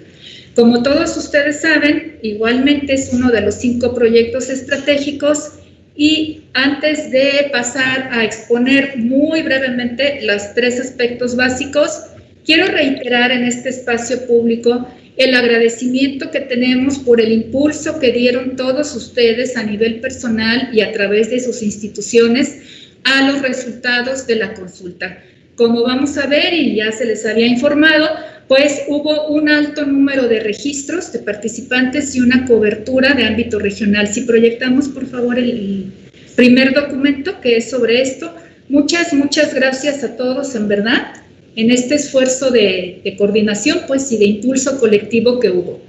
Como 0.54 0.82
todos 0.82 1.16
ustedes 1.16 1.60
saben, 1.60 2.18
igualmente 2.22 2.94
es 2.94 3.10
uno 3.12 3.30
de 3.30 3.40
los 3.40 3.54
cinco 3.54 3.94
proyectos 3.94 4.50
estratégicos 4.50 5.52
y 5.96 6.42
antes 6.54 7.10
de 7.10 7.48
pasar 7.52 8.08
a 8.12 8.24
exponer 8.24 8.96
muy 8.96 9.42
brevemente 9.42 10.20
los 10.22 10.54
tres 10.54 10.80
aspectos 10.80 11.36
básicos, 11.36 12.02
quiero 12.44 12.66
reiterar 12.66 13.30
en 13.30 13.44
este 13.44 13.68
espacio 13.68 14.26
público 14.26 14.88
el 15.16 15.34
agradecimiento 15.34 16.30
que 16.30 16.40
tenemos 16.40 16.98
por 16.98 17.20
el 17.20 17.32
impulso 17.32 17.98
que 17.98 18.12
dieron 18.12 18.56
todos 18.56 18.94
ustedes 18.94 19.56
a 19.56 19.62
nivel 19.62 20.00
personal 20.00 20.70
y 20.72 20.80
a 20.80 20.92
través 20.92 21.30
de 21.30 21.40
sus 21.40 21.62
instituciones 21.62 22.58
a 23.04 23.30
los 23.30 23.42
resultados 23.42 24.26
de 24.26 24.36
la 24.36 24.54
consulta. 24.54 25.22
Como 25.56 25.82
vamos 25.82 26.16
a 26.16 26.26
ver 26.26 26.54
y 26.54 26.76
ya 26.76 26.90
se 26.92 27.04
les 27.04 27.26
había 27.26 27.46
informado, 27.46 28.08
pues 28.48 28.82
hubo 28.88 29.28
un 29.28 29.48
alto 29.48 29.84
número 29.84 30.26
de 30.26 30.40
registros 30.40 31.12
de 31.12 31.20
participantes 31.20 32.16
y 32.16 32.20
una 32.20 32.46
cobertura 32.46 33.14
de 33.14 33.24
ámbito 33.24 33.58
regional. 33.58 34.08
Si 34.08 34.22
proyectamos, 34.22 34.88
por 34.88 35.06
favor, 35.06 35.38
el, 35.38 35.92
primer 36.36 36.72
documento 36.72 37.38
que 37.42 37.58
es 37.58 37.68
sobre 37.68 38.00
esto. 38.00 38.34
Muchas, 38.70 39.12
muchas 39.12 39.52
gracias 39.52 40.02
a 40.02 40.16
todos, 40.16 40.54
en 40.54 40.68
verdad 40.68 41.19
en 41.60 41.70
este 41.70 41.96
esfuerzo 41.96 42.50
de, 42.50 43.14
coordinación 43.18 43.80
pues, 43.86 44.10
y 44.12 44.16
de 44.16 44.24
impulso 44.24 44.78
colectivo 44.80 45.38
que 45.38 45.50
hubo. 45.50 45.80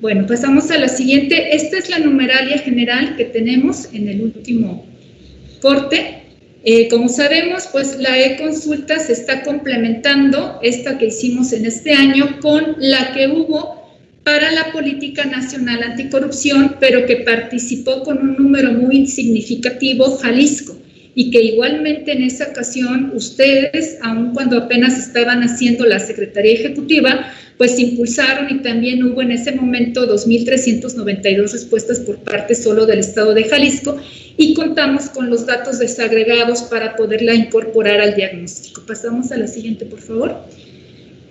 Bueno, 0.00 0.26
pasamos 0.26 0.70
a 0.70 0.78
la 0.78 0.88
siguiente. 0.88 1.54
Esta 1.54 1.76
es 1.78 1.90
la 1.90 1.98
numeralia 1.98 2.58
general 2.58 3.16
que 3.16 3.26
tenemos 3.26 3.88
en 3.92 4.08
el 4.08 4.22
último 4.22 4.86
corte. 5.60 6.22
Eh, 6.64 6.88
como 6.88 7.08
sabemos, 7.08 7.68
pues 7.70 7.98
la 7.98 8.18
e-consulta 8.18 8.98
se 8.98 9.12
está 9.12 9.42
complementando, 9.42 10.58
esta 10.62 10.98
que 10.98 11.06
hicimos 11.06 11.52
en 11.52 11.66
este 11.66 11.92
año, 11.92 12.38
con 12.40 12.76
la 12.78 13.12
que 13.12 13.28
hubo 13.28 13.78
para 14.24 14.50
la 14.52 14.72
Política 14.72 15.24
Nacional 15.24 15.82
Anticorrupción, 15.82 16.76
pero 16.80 17.06
que 17.06 17.16
participó 17.16 18.02
con 18.02 18.18
un 18.18 18.36
número 18.36 18.72
muy 18.72 19.06
significativo 19.06 20.16
Jalisco 20.18 20.76
y 21.20 21.32
que 21.32 21.42
igualmente 21.42 22.12
en 22.12 22.22
esa 22.22 22.46
ocasión 22.46 23.10
ustedes, 23.12 23.98
aun 24.02 24.32
cuando 24.34 24.56
apenas 24.56 24.96
estaban 24.96 25.42
haciendo 25.42 25.84
la 25.84 25.98
Secretaría 25.98 26.52
Ejecutiva, 26.52 27.32
pues 27.56 27.76
impulsaron 27.80 28.48
y 28.48 28.62
también 28.62 29.02
hubo 29.02 29.20
en 29.20 29.32
ese 29.32 29.50
momento 29.50 30.06
2.392 30.06 31.50
respuestas 31.50 31.98
por 31.98 32.18
parte 32.18 32.54
solo 32.54 32.86
del 32.86 33.00
Estado 33.00 33.34
de 33.34 33.42
Jalisco 33.42 34.00
y 34.36 34.54
contamos 34.54 35.08
con 35.08 35.28
los 35.28 35.44
datos 35.44 35.80
desagregados 35.80 36.62
para 36.62 36.94
poderla 36.94 37.34
incorporar 37.34 38.00
al 38.00 38.14
diagnóstico. 38.14 38.82
Pasamos 38.86 39.32
a 39.32 39.38
la 39.38 39.48
siguiente, 39.48 39.86
por 39.86 40.00
favor. 40.00 40.44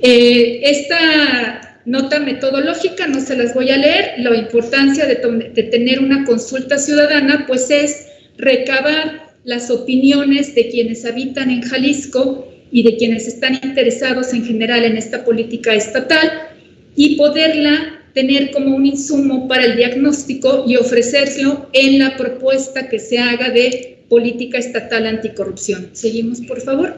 Eh, 0.02 0.64
esta 0.66 1.80
nota 1.86 2.20
metodológica 2.20 3.08
no 3.08 3.22
se 3.22 3.38
las 3.38 3.54
voy 3.54 3.70
a 3.70 3.78
leer. 3.78 4.16
La 4.18 4.36
importancia 4.36 5.06
de, 5.06 5.16
de 5.56 5.64
tener 5.64 6.02
una 6.02 6.26
consulta 6.26 6.78
ciudadana, 6.78 7.46
pues 7.48 7.72
es 7.72 8.08
recabar 8.38 9.27
las 9.48 9.72
opiniones 9.72 10.54
de 10.56 10.68
quienes 10.68 11.06
habitan 11.06 11.50
en 11.50 11.62
Jalisco 11.62 12.50
y 12.70 12.84
de 12.84 12.98
quienes 12.98 13.30
están 13.30 13.54
interesados 13.64 14.34
en 14.34 14.44
general 14.44 14.84
en 14.84 14.98
esta 14.98 15.24
política 15.24 15.74
estatal 15.74 16.50
y 16.98 17.16
poderla 17.16 18.04
tener 18.14 18.52
como 18.52 18.76
un 18.76 18.86
insumo 18.86 19.48
para 19.48 19.64
el 19.64 19.78
diagnóstico 19.78 20.66
y 20.68 20.76
ofrecerlo 20.76 21.70
en 21.72 21.98
la 21.98 22.18
propuesta 22.18 22.90
que 22.90 23.00
se 23.00 23.20
haga 23.20 23.50
de 23.50 24.00
política 24.10 24.58
estatal 24.58 25.08
anticorrupción. 25.08 25.92
Seguimos, 25.94 26.42
por 26.42 26.60
favor. 26.60 26.96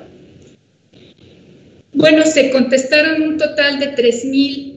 Bueno, 1.93 2.25
se 2.25 2.49
contestaron 2.49 3.21
un 3.21 3.37
total 3.37 3.79
de 3.79 3.95
3.000 3.95 4.68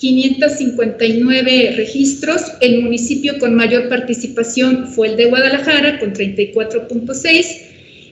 559 0.00 1.74
registros. 1.76 2.42
El 2.62 2.82
municipio 2.82 3.38
con 3.38 3.54
mayor 3.54 3.90
participación 3.90 4.88
fue 4.88 5.08
el 5.08 5.16
de 5.16 5.26
Guadalajara, 5.26 5.98
con 5.98 6.14
34.6, 6.14 7.66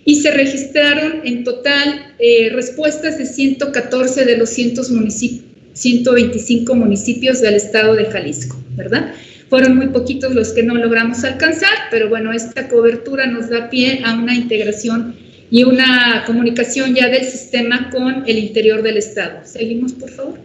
y 0.04 0.16
se 0.16 0.30
registraron 0.30 1.22
en 1.24 1.44
total 1.44 2.12
eh, 2.18 2.50
respuestas 2.52 3.16
de 3.16 3.24
114 3.24 4.26
de 4.26 4.36
los 4.36 4.50
125 4.50 6.74
municipios 6.74 7.40
del 7.40 7.54
estado 7.54 7.94
de 7.94 8.04
Jalisco, 8.04 8.62
¿verdad? 8.76 9.14
Fueron 9.48 9.78
muy 9.78 9.86
poquitos 9.86 10.34
los 10.34 10.50
que 10.50 10.62
no 10.62 10.74
logramos 10.74 11.24
alcanzar, 11.24 11.72
pero 11.90 12.10
bueno, 12.10 12.34
esta 12.34 12.68
cobertura 12.68 13.26
nos 13.26 13.48
da 13.48 13.70
pie 13.70 14.02
a 14.04 14.12
una 14.12 14.34
integración 14.34 15.16
y 15.50 15.64
una 15.64 16.24
comunicación 16.26 16.94
ya 16.94 17.08
del 17.08 17.24
sistema 17.24 17.88
con 17.88 18.24
el 18.26 18.36
interior 18.36 18.82
del 18.82 18.98
estado. 18.98 19.38
Seguimos, 19.44 19.94
por 19.94 20.10
favor. 20.10 20.38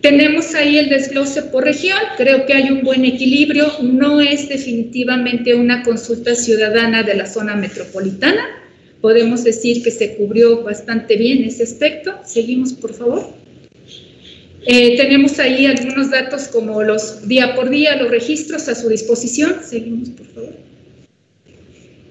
Tenemos 0.00 0.54
ahí 0.54 0.78
el 0.78 0.88
desglose 0.88 1.42
por 1.42 1.64
región, 1.64 1.98
creo 2.16 2.46
que 2.46 2.54
hay 2.54 2.70
un 2.70 2.82
buen 2.82 3.04
equilibrio, 3.04 3.70
no 3.82 4.20
es 4.20 4.48
definitivamente 4.48 5.54
una 5.54 5.82
consulta 5.82 6.34
ciudadana 6.34 7.02
de 7.02 7.16
la 7.16 7.26
zona 7.26 7.54
metropolitana, 7.54 8.46
podemos 9.02 9.44
decir 9.44 9.82
que 9.82 9.90
se 9.90 10.16
cubrió 10.16 10.62
bastante 10.62 11.16
bien 11.16 11.44
ese 11.44 11.64
aspecto. 11.64 12.18
Seguimos, 12.24 12.72
por 12.72 12.94
favor. 12.94 13.28
Eh, 14.66 14.96
tenemos 14.96 15.38
ahí 15.38 15.66
algunos 15.66 16.10
datos 16.10 16.48
como 16.48 16.82
los 16.82 17.26
día 17.26 17.54
por 17.54 17.70
día, 17.70 17.96
los 17.96 18.10
registros 18.10 18.68
a 18.68 18.74
su 18.74 18.88
disposición. 18.88 19.56
Seguimos, 19.62 20.10
por 20.10 20.26
favor. 20.26 20.59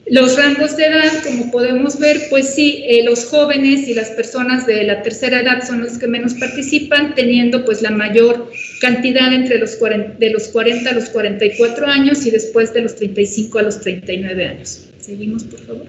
Los 0.09 0.37
rangos 0.37 0.75
de 0.75 0.85
edad, 0.85 1.23
como 1.23 1.51
podemos 1.51 1.99
ver, 1.99 2.27
pues 2.31 2.55
sí, 2.55 2.83
eh, 2.87 3.03
los 3.03 3.25
jóvenes 3.25 3.87
y 3.87 3.93
las 3.93 4.09
personas 4.09 4.65
de 4.65 4.83
la 4.83 5.03
tercera 5.03 5.41
edad 5.41 5.65
son 5.65 5.81
los 5.81 5.99
que 5.99 6.07
menos 6.07 6.33
participan, 6.33 7.13
teniendo 7.13 7.63
pues 7.63 7.83
la 7.83 7.91
mayor 7.91 8.51
cantidad 8.81 9.31
entre 9.31 9.59
los 9.59 9.75
40, 9.75 10.17
de 10.17 10.31
los 10.31 10.47
40 10.47 10.89
a 10.89 10.93
los 10.93 11.09
44 11.09 11.85
años 11.85 12.25
y 12.25 12.31
después 12.31 12.73
de 12.73 12.81
los 12.81 12.95
35 12.95 13.59
a 13.59 13.61
los 13.61 13.81
39 13.81 14.45
años. 14.45 14.89
Seguimos, 14.97 15.43
por 15.43 15.59
favor. 15.59 15.85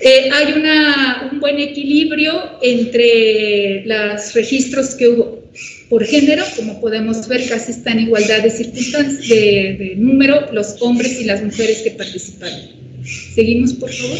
Eh, 0.00 0.30
hay 0.32 0.52
una, 0.52 1.30
un 1.32 1.40
buen 1.40 1.58
equilibrio 1.58 2.60
entre 2.62 3.84
los 3.86 4.34
registros 4.34 4.94
que 4.94 5.08
hubo 5.08 5.37
por 5.88 6.04
género, 6.04 6.44
como 6.56 6.80
podemos 6.80 7.26
ver, 7.28 7.48
casi 7.48 7.72
está 7.72 7.92
en 7.92 8.00
igualdad 8.00 8.42
de 8.42 8.50
circunstancias, 8.50 9.28
de, 9.28 9.94
número, 9.96 10.52
los 10.52 10.76
hombres 10.80 11.20
y 11.20 11.24
las 11.24 11.42
mujeres 11.42 11.78
que 11.78 11.92
participaron. 11.92 12.60
Seguimos, 13.34 13.72
por 13.74 13.90
favor. 13.92 14.18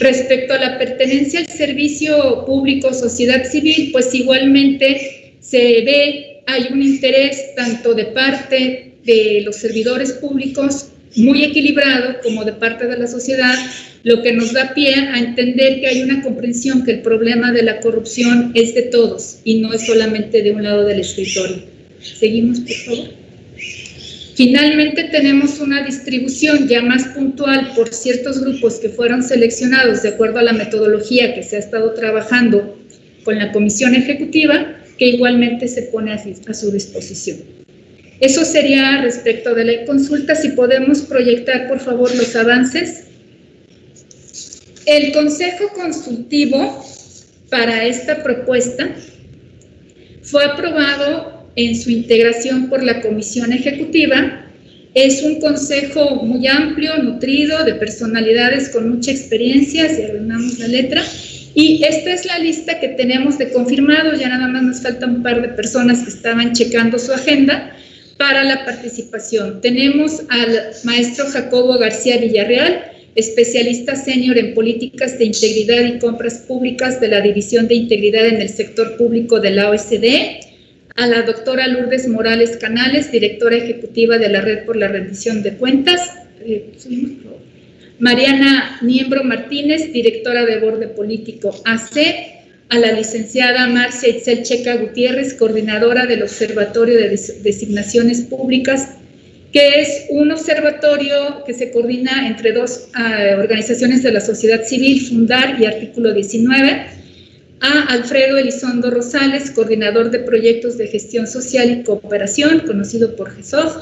Respecto 0.00 0.54
a 0.54 0.58
la 0.58 0.78
pertenencia 0.78 1.40
al 1.40 1.48
servicio 1.48 2.44
público, 2.46 2.92
sociedad 2.92 3.44
civil, 3.48 3.90
pues 3.92 4.14
igualmente 4.14 5.34
se 5.40 5.58
ve 5.82 6.30
hay 6.46 6.68
un 6.72 6.82
interés 6.82 7.54
tanto 7.54 7.94
de 7.94 8.06
parte 8.06 8.94
de 9.04 9.42
los 9.44 9.56
servidores 9.56 10.12
públicos 10.12 10.88
muy 11.16 11.44
equilibrado 11.44 12.16
como 12.22 12.44
de 12.44 12.52
parte 12.52 12.86
de 12.86 12.98
la 12.98 13.06
sociedad, 13.06 13.54
lo 14.02 14.22
que 14.22 14.32
nos 14.32 14.52
da 14.52 14.72
pie 14.74 14.94
a 14.94 15.18
entender 15.18 15.80
que 15.80 15.88
hay 15.88 16.02
una 16.02 16.22
comprensión 16.22 16.84
que 16.84 16.92
el 16.92 17.02
problema 17.02 17.52
de 17.52 17.62
la 17.62 17.80
corrupción 17.80 18.52
es 18.54 18.74
de 18.74 18.82
todos 18.82 19.40
y 19.44 19.60
no 19.60 19.72
es 19.72 19.86
solamente 19.86 20.42
de 20.42 20.52
un 20.52 20.62
lado 20.62 20.84
del 20.84 21.00
escritorio. 21.00 21.62
Seguimos, 22.00 22.60
por 22.60 22.74
favor. 22.74 23.20
Finalmente 24.36 25.04
tenemos 25.04 25.60
una 25.60 25.84
distribución 25.84 26.66
ya 26.66 26.80
más 26.80 27.08
puntual 27.08 27.72
por 27.76 27.92
ciertos 27.92 28.40
grupos 28.40 28.76
que 28.76 28.88
fueron 28.88 29.22
seleccionados 29.22 30.02
de 30.02 30.10
acuerdo 30.10 30.38
a 30.38 30.42
la 30.42 30.54
metodología 30.54 31.34
que 31.34 31.42
se 31.42 31.56
ha 31.56 31.58
estado 31.58 31.92
trabajando 31.92 32.78
con 33.22 33.36
la 33.36 33.52
comisión 33.52 33.94
ejecutiva, 33.94 34.78
que 34.96 35.08
igualmente 35.08 35.68
se 35.68 35.82
pone 35.82 36.12
a 36.12 36.54
su 36.54 36.70
disposición. 36.70 37.59
Eso 38.20 38.44
sería 38.44 39.00
respecto 39.00 39.54
de 39.54 39.64
la 39.64 39.84
consulta. 39.86 40.34
Si 40.34 40.50
podemos 40.50 41.00
proyectar, 41.00 41.68
por 41.68 41.80
favor, 41.80 42.14
los 42.14 42.36
avances. 42.36 43.04
El 44.84 45.12
Consejo 45.12 45.68
Consultivo 45.74 46.84
para 47.48 47.86
esta 47.86 48.22
propuesta 48.22 48.90
fue 50.22 50.44
aprobado 50.44 51.48
en 51.56 51.74
su 51.74 51.90
integración 51.90 52.68
por 52.68 52.82
la 52.82 53.00
Comisión 53.00 53.52
Ejecutiva. 53.52 54.46
Es 54.94 55.22
un 55.22 55.40
consejo 55.40 56.16
muy 56.16 56.46
amplio, 56.46 56.96
nutrido, 57.02 57.64
de 57.64 57.74
personalidades 57.74 58.68
con 58.68 58.90
mucha 58.90 59.12
experiencia, 59.12 59.88
si 59.88 60.02
ordenamos 60.02 60.58
la 60.58 60.66
letra, 60.66 61.02
y 61.54 61.82
esta 61.84 62.12
es 62.12 62.26
la 62.26 62.38
lista 62.38 62.80
que 62.80 62.88
tenemos 62.88 63.38
de 63.38 63.50
confirmados, 63.50 64.18
ya 64.18 64.28
nada 64.28 64.48
más 64.48 64.62
nos 64.62 64.82
falta 64.82 65.06
un 65.06 65.22
par 65.22 65.42
de 65.42 65.48
personas 65.48 66.02
que 66.02 66.10
estaban 66.10 66.52
checando 66.52 66.98
su 66.98 67.12
agenda 67.12 67.76
para 68.20 68.44
la 68.44 68.66
participación. 68.66 69.62
Tenemos 69.62 70.24
al 70.28 70.72
maestro 70.84 71.24
Jacobo 71.24 71.78
García 71.78 72.18
Villarreal, 72.18 72.84
especialista 73.14 73.96
senior 73.96 74.36
en 74.36 74.52
políticas 74.52 75.18
de 75.18 75.24
integridad 75.24 75.86
y 75.86 75.98
compras 75.98 76.44
públicas 76.46 77.00
de 77.00 77.08
la 77.08 77.22
División 77.22 77.66
de 77.66 77.76
Integridad 77.76 78.26
en 78.26 78.42
el 78.42 78.50
Sector 78.50 78.98
Público 78.98 79.40
de 79.40 79.52
la 79.52 79.70
OSD, 79.70 80.04
a 80.96 81.06
la 81.06 81.22
doctora 81.22 81.66
Lourdes 81.66 82.08
Morales 82.08 82.58
Canales, 82.58 83.10
directora 83.10 83.56
ejecutiva 83.56 84.18
de 84.18 84.28
la 84.28 84.42
Red 84.42 84.66
por 84.66 84.76
la 84.76 84.88
Rendición 84.88 85.42
de 85.42 85.54
Cuentas, 85.54 86.12
eh, 86.42 86.72
Mariana 88.00 88.80
Niembro 88.82 89.24
Martínez, 89.24 89.94
directora 89.94 90.44
de 90.44 90.60
Borde 90.60 90.88
Político 90.88 91.58
AC, 91.64 92.39
a 92.70 92.78
la 92.78 92.92
licenciada 92.92 93.66
Marcia 93.66 94.08
Itzel 94.08 94.44
Checa 94.44 94.76
Gutiérrez, 94.76 95.34
coordinadora 95.34 96.06
del 96.06 96.22
Observatorio 96.22 96.96
de 96.96 97.08
Designaciones 97.42 98.20
Públicas, 98.22 98.90
que 99.52 99.80
es 99.80 100.06
un 100.10 100.30
observatorio 100.30 101.42
que 101.44 101.52
se 101.52 101.72
coordina 101.72 102.28
entre 102.28 102.52
dos 102.52 102.88
ah, 102.94 103.36
organizaciones 103.38 104.04
de 104.04 104.12
la 104.12 104.20
sociedad 104.20 104.62
civil, 104.64 105.00
Fundar 105.00 105.60
y 105.60 105.66
Artículo 105.66 106.14
19, 106.14 106.86
a 107.60 107.92
Alfredo 107.92 108.38
Elizondo 108.38 108.88
Rosales, 108.92 109.50
coordinador 109.50 110.12
de 110.12 110.20
proyectos 110.20 110.78
de 110.78 110.86
gestión 110.86 111.26
social 111.26 111.72
y 111.72 111.82
cooperación, 111.82 112.60
conocido 112.60 113.16
por 113.16 113.34
GESOF, 113.34 113.76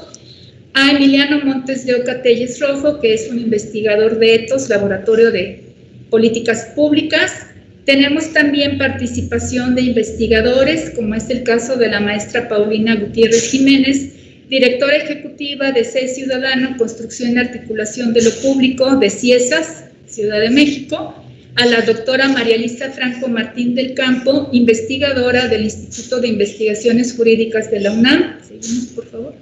a 0.73 0.93
Emiliano 0.93 1.45
Montes 1.45 1.85
de 1.85 1.95
Oca 1.95 2.23
Telles 2.23 2.59
Rojo, 2.59 3.01
que 3.01 3.13
es 3.13 3.29
un 3.31 3.39
investigador 3.39 4.19
de 4.19 4.35
ETOS, 4.35 4.71
Laboratorio 4.71 5.31
de 5.31 5.63
Políticas 6.09 6.73
Públicas, 6.75 7.49
tenemos 7.89 8.35
también 8.35 8.77
participación 8.77 9.75
de 9.75 9.81
investigadores, 9.81 10.91
como 10.91 11.15
es 11.15 11.31
el 11.31 11.43
caso 11.43 11.75
de 11.77 11.89
la 11.89 12.01
maestra 12.01 12.47
Paulina 12.47 12.97
Gutiérrez 12.97 13.51
Jiménez, 13.51 14.11
directora 14.51 14.99
ejecutiva 14.99 15.73
de 15.73 15.85
C 15.85 16.07
Ciudadano, 16.07 16.77
Construcción 16.77 17.33
y 17.33 17.39
Articulación 17.39 18.13
de 18.13 18.25
lo 18.25 18.31
Público 18.43 18.97
de 18.97 19.09
CIESAS, 19.09 19.85
Ciudad 20.07 20.39
de 20.39 20.51
México, 20.51 21.15
a 21.55 21.65
la 21.65 21.81
doctora 21.81 22.29
María 22.29 22.59
Franco 22.95 23.27
Martín 23.27 23.75
del 23.75 23.95
Campo, 23.95 24.51
investigadora 24.53 25.49
del 25.49 25.63
Instituto 25.63 26.21
de 26.21 26.29
Investigaciones 26.29 27.15
Jurídicas 27.17 27.71
de 27.71 27.81
la 27.81 27.93
UNAM. 27.93 28.37
Seguimos, 28.47 28.85
por 28.89 29.07
favor 29.07 29.35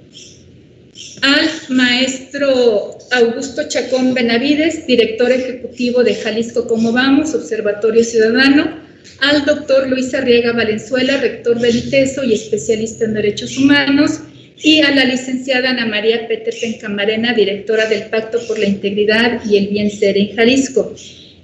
al 1.21 1.49
maestro 1.69 2.96
Augusto 3.11 3.67
Chacón 3.67 4.13
Benavides, 4.13 4.85
director 4.85 5.31
ejecutivo 5.31 6.03
de 6.03 6.15
Jalisco 6.15 6.67
Como 6.67 6.91
Vamos, 6.91 7.33
Observatorio 7.33 8.03
Ciudadano, 8.03 8.79
al 9.21 9.45
doctor 9.45 9.87
Luis 9.87 10.13
Arriaga 10.13 10.53
Valenzuela, 10.53 11.17
rector 11.17 11.59
del 11.59 11.75
ITESO 11.75 12.23
y 12.23 12.33
especialista 12.33 13.05
en 13.05 13.13
derechos 13.13 13.57
humanos, 13.57 14.19
y 14.61 14.81
a 14.81 14.91
la 14.93 15.05
licenciada 15.05 15.69
Ana 15.69 15.85
María 15.85 16.27
Peterpen 16.27 16.79
Camarena, 16.79 17.33
directora 17.33 17.87
del 17.87 18.09
Pacto 18.09 18.39
por 18.47 18.57
la 18.59 18.65
Integridad 18.65 19.41
y 19.45 19.57
el 19.57 19.67
Bien 19.67 19.91
Ser 19.91 20.17
en 20.17 20.35
Jalisco. 20.35 20.93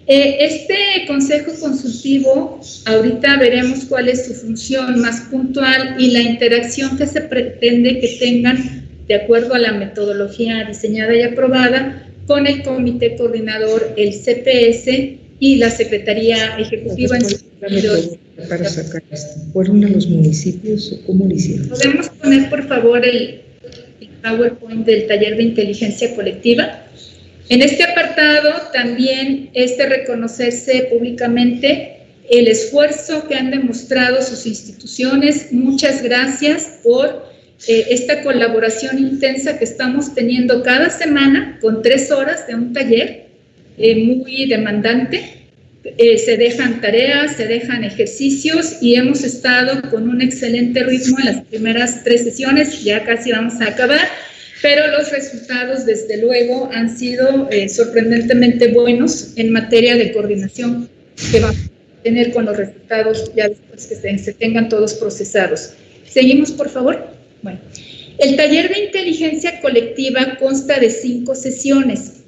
Eh, 0.06 0.38
este 0.40 1.06
consejo 1.08 1.54
consultivo, 1.60 2.60
ahorita 2.86 3.38
veremos 3.38 3.86
cuál 3.86 4.10
es 4.10 4.26
su 4.26 4.34
función 4.34 5.00
más 5.00 5.22
puntual 5.32 5.96
y 5.98 6.12
la 6.12 6.22
interacción 6.22 6.98
que 6.98 7.08
se 7.08 7.22
pretende 7.22 8.02
que 8.02 8.18
tengan 8.20 8.83
de 9.08 9.16
acuerdo 9.16 9.54
a 9.54 9.60
la 9.60 9.74
metodología 9.74 10.64
diseñada 10.66 11.16
y 11.16 11.24
aprobada 11.24 12.08
con 12.28 12.48
el 12.48 12.64
comité 12.64 13.16
coordinador, 13.16 13.94
el 13.98 14.14
CPS 14.14 15.18
y 15.40 15.58
la 15.58 15.70
Secretaría 15.70 16.58
Ejecutiva. 16.58 17.18
para 18.50 18.66
sacar 18.66 19.04
esto? 19.12 19.42
¿Fueron 19.52 19.84
a 19.84 19.90
los 19.90 20.08
municipios 20.08 20.94
o 20.94 21.06
cómo 21.06 21.28
lo 21.28 21.36
hicieron? 21.36 21.68
¿Podemos 21.68 22.10
poner, 22.10 22.50
por 22.50 22.68
favor, 22.68 23.06
el, 23.06 23.42
el 24.00 24.08
PowerPoint 24.22 24.86
del 24.86 25.08
taller 25.08 25.38
de 25.38 25.44
inteligencia 25.44 26.16
colectiva? 26.16 26.84
En 27.50 27.62
este 27.62 27.84
apartado 27.84 28.54
también 28.72 29.50
es 29.54 29.78
de 29.78 29.86
reconocerse 29.86 30.88
públicamente 30.92 31.98
el 32.30 32.48
esfuerzo 32.48 33.28
que 33.28 33.36
han 33.36 33.52
demostrado 33.52 34.22
sus 34.22 34.46
instituciones. 34.46 35.52
Muchas 35.52 36.02
gracias 36.02 36.80
por 36.84 37.33
eh, 37.66 37.88
esta 37.92 38.24
colaboración 38.24 39.00
intensa 39.00 39.58
que 39.58 39.64
estamos 39.64 40.14
teniendo 40.14 40.64
cada 40.64 40.90
semana 40.90 41.58
con 41.62 41.82
tres 41.82 42.12
horas 42.12 42.46
de 42.46 42.56
un 42.56 42.74
taller 42.74 43.28
eh, 43.78 43.96
muy 43.96 44.48
demandante. 44.48 45.22
Eh, 45.98 46.18
se 46.18 46.36
dejan 46.36 46.82
tareas, 46.82 47.38
se 47.38 47.48
dejan 47.48 47.86
ejercicios 47.86 48.78
y 48.82 48.96
hemos 48.96 49.24
estado 49.24 49.82
con 49.90 50.10
un 50.10 50.22
excelente 50.22 50.84
ritmo 50.84 51.20
en 51.20 51.26
las 51.26 51.42
primeras 51.46 52.04
tres 52.04 52.24
sesiones, 52.24 52.84
ya 52.84 53.04
casi 53.06 53.32
vamos 53.32 53.60
a 53.62 53.70
acabar, 53.70 54.08
pero 54.62 54.88
los 54.88 55.12
resultados 55.12 55.86
desde 55.86 56.22
luego 56.22 56.70
han 56.74 56.98
sido 56.98 57.50
sorprendentemente 57.68 58.70
buenos 58.70 59.34
en 59.36 59.52
materia 59.52 59.96
de 59.96 60.12
coordinación 60.14 60.90
que 61.32 61.40
vamos 61.42 61.58
a 61.58 62.04
tener 62.04 62.32
con 62.32 62.46
los 62.46 62.56
resultados 62.56 63.32
ya 63.36 63.50
después 63.50 63.88
que 63.88 64.18
se 64.18 64.34
tengan 64.34 64.70
todos 64.70 64.94
procesados. 64.94 65.74
Seguimos, 66.06 66.52
por 66.52 66.70
favor. 66.70 67.13
Bueno, 67.44 67.60
el 68.20 68.38
taller 68.38 68.74
de 68.74 68.86
inteligencia 68.86 69.60
colectiva 69.60 70.38
consta 70.40 70.80
de 70.80 70.90
cinco 70.90 71.36
sesiones. 71.36 72.24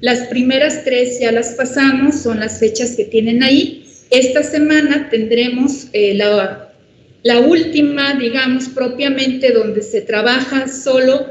Las 0.00 0.26
primeras 0.28 0.84
tres 0.84 1.20
ya 1.20 1.30
las 1.30 1.50
pasamos, 1.54 2.16
son 2.16 2.40
las 2.40 2.58
fechas 2.58 2.96
que 2.96 3.04
tienen 3.04 3.42
ahí. 3.44 3.86
Esta 4.10 4.42
semana 4.42 5.08
tendremos 5.10 5.86
eh, 5.92 6.14
la, 6.14 6.72
la 7.22 7.40
última, 7.40 8.14
digamos, 8.14 8.68
propiamente 8.68 9.52
donde 9.52 9.82
se 9.82 10.00
trabaja 10.00 10.66
solo 10.66 11.26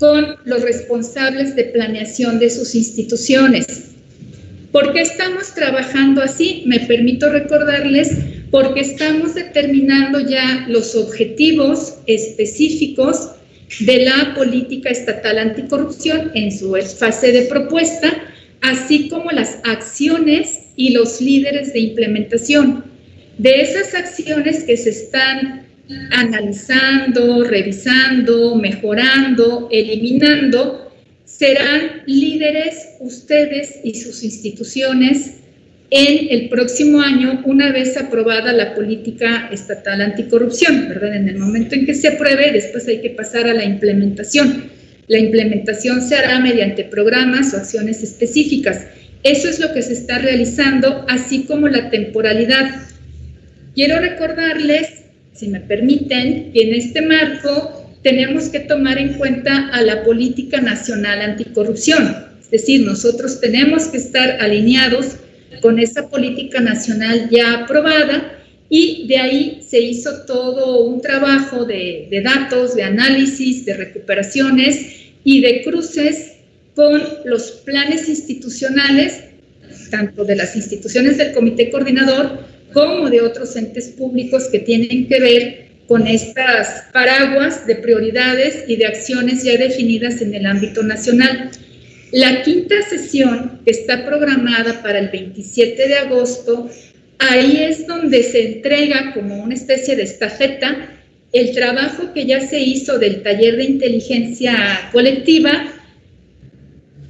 con 0.00 0.36
los 0.44 0.62
responsables 0.62 1.54
de 1.54 1.64
planeación 1.64 2.40
de 2.40 2.50
sus 2.50 2.74
instituciones. 2.74 3.92
¿Por 4.72 4.92
qué 4.92 5.02
estamos 5.02 5.54
trabajando 5.54 6.20
así? 6.20 6.64
Me 6.66 6.80
permito 6.80 7.30
recordarles 7.30 8.10
porque 8.50 8.80
estamos 8.80 9.34
determinando 9.34 10.20
ya 10.20 10.66
los 10.68 10.94
objetivos 10.94 11.98
específicos 12.06 13.30
de 13.80 14.04
la 14.04 14.34
política 14.34 14.90
estatal 14.90 15.38
anticorrupción 15.38 16.30
en 16.34 16.56
su 16.56 16.76
fase 16.98 17.32
de 17.32 17.42
propuesta, 17.42 18.22
así 18.62 19.08
como 19.08 19.30
las 19.30 19.58
acciones 19.64 20.66
y 20.76 20.90
los 20.90 21.20
líderes 21.20 21.72
de 21.72 21.80
implementación. 21.80 22.84
De 23.38 23.60
esas 23.60 23.94
acciones 23.94 24.64
que 24.64 24.76
se 24.76 24.90
están 24.90 25.66
analizando, 26.12 27.44
revisando, 27.44 28.54
mejorando, 28.56 29.68
eliminando, 29.70 30.92
serán 31.24 32.02
líderes 32.06 32.96
ustedes 33.00 33.80
y 33.84 33.94
sus 33.94 34.22
instituciones 34.22 35.34
en 35.90 36.28
el 36.30 36.48
próximo 36.48 37.00
año, 37.00 37.42
una 37.44 37.70
vez 37.72 37.96
aprobada 37.96 38.52
la 38.52 38.74
política 38.74 39.48
estatal 39.52 40.00
anticorrupción, 40.00 40.88
¿verdad? 40.88 41.16
En 41.16 41.28
el 41.28 41.38
momento 41.38 41.74
en 41.74 41.86
que 41.86 41.94
se 41.94 42.08
apruebe, 42.08 42.50
después 42.52 42.88
hay 42.88 43.00
que 43.00 43.10
pasar 43.10 43.46
a 43.46 43.54
la 43.54 43.64
implementación. 43.64 44.70
La 45.06 45.18
implementación 45.18 46.02
se 46.02 46.16
hará 46.16 46.40
mediante 46.40 46.84
programas 46.84 47.54
o 47.54 47.58
acciones 47.58 48.02
específicas. 48.02 48.86
Eso 49.22 49.48
es 49.48 49.60
lo 49.60 49.72
que 49.72 49.82
se 49.82 49.92
está 49.92 50.18
realizando, 50.18 51.04
así 51.08 51.44
como 51.44 51.68
la 51.68 51.90
temporalidad. 51.90 52.82
Quiero 53.74 54.00
recordarles 54.00 55.06
si 55.36 55.48
me 55.48 55.60
permiten, 55.60 56.52
que 56.52 56.62
en 56.62 56.74
este 56.74 57.02
marco 57.02 57.94
tenemos 58.02 58.48
que 58.48 58.60
tomar 58.60 58.98
en 58.98 59.14
cuenta 59.14 59.68
a 59.68 59.82
la 59.82 60.02
política 60.02 60.60
nacional 60.60 61.20
anticorrupción. 61.20 62.16
Es 62.40 62.50
decir, 62.50 62.82
nosotros 62.82 63.40
tenemos 63.40 63.86
que 63.86 63.98
estar 63.98 64.38
alineados 64.40 65.16
con 65.60 65.78
esa 65.78 66.08
política 66.08 66.60
nacional 66.60 67.28
ya 67.30 67.62
aprobada 67.62 68.38
y 68.68 69.06
de 69.06 69.18
ahí 69.18 69.62
se 69.66 69.80
hizo 69.80 70.24
todo 70.26 70.84
un 70.84 71.00
trabajo 71.00 71.64
de, 71.64 72.08
de 72.10 72.20
datos, 72.20 72.74
de 72.74 72.82
análisis, 72.82 73.64
de 73.64 73.74
recuperaciones 73.74 74.96
y 75.24 75.40
de 75.40 75.62
cruces 75.62 76.32
con 76.74 77.02
los 77.24 77.50
planes 77.64 78.08
institucionales, 78.08 79.24
tanto 79.90 80.24
de 80.24 80.36
las 80.36 80.56
instituciones 80.56 81.16
del 81.16 81.32
comité 81.32 81.70
coordinador 81.70 82.38
como 82.72 83.08
de 83.08 83.22
otros 83.22 83.56
entes 83.56 83.88
públicos 83.88 84.48
que 84.50 84.58
tienen 84.58 85.08
que 85.08 85.20
ver 85.20 85.66
con 85.88 86.06
estas 86.06 86.84
paraguas 86.92 87.66
de 87.66 87.76
prioridades 87.76 88.64
y 88.68 88.76
de 88.76 88.86
acciones 88.86 89.44
ya 89.44 89.56
definidas 89.56 90.20
en 90.20 90.34
el 90.34 90.46
ámbito 90.46 90.82
nacional. 90.82 91.50
La 92.16 92.42
quinta 92.42 92.80
sesión, 92.80 93.60
que 93.62 93.72
está 93.72 94.06
programada 94.06 94.82
para 94.82 95.00
el 95.00 95.10
27 95.10 95.86
de 95.86 95.96
agosto, 95.96 96.66
ahí 97.18 97.58
es 97.58 97.86
donde 97.86 98.22
se 98.22 98.54
entrega 98.54 99.12
como 99.12 99.36
una 99.44 99.52
especie 99.52 99.96
de 99.96 100.04
estafeta 100.04 100.94
el 101.34 101.52
trabajo 101.54 102.14
que 102.14 102.24
ya 102.24 102.40
se 102.40 102.58
hizo 102.58 102.98
del 102.98 103.22
taller 103.22 103.58
de 103.58 103.64
inteligencia 103.64 104.88
colectiva 104.92 105.70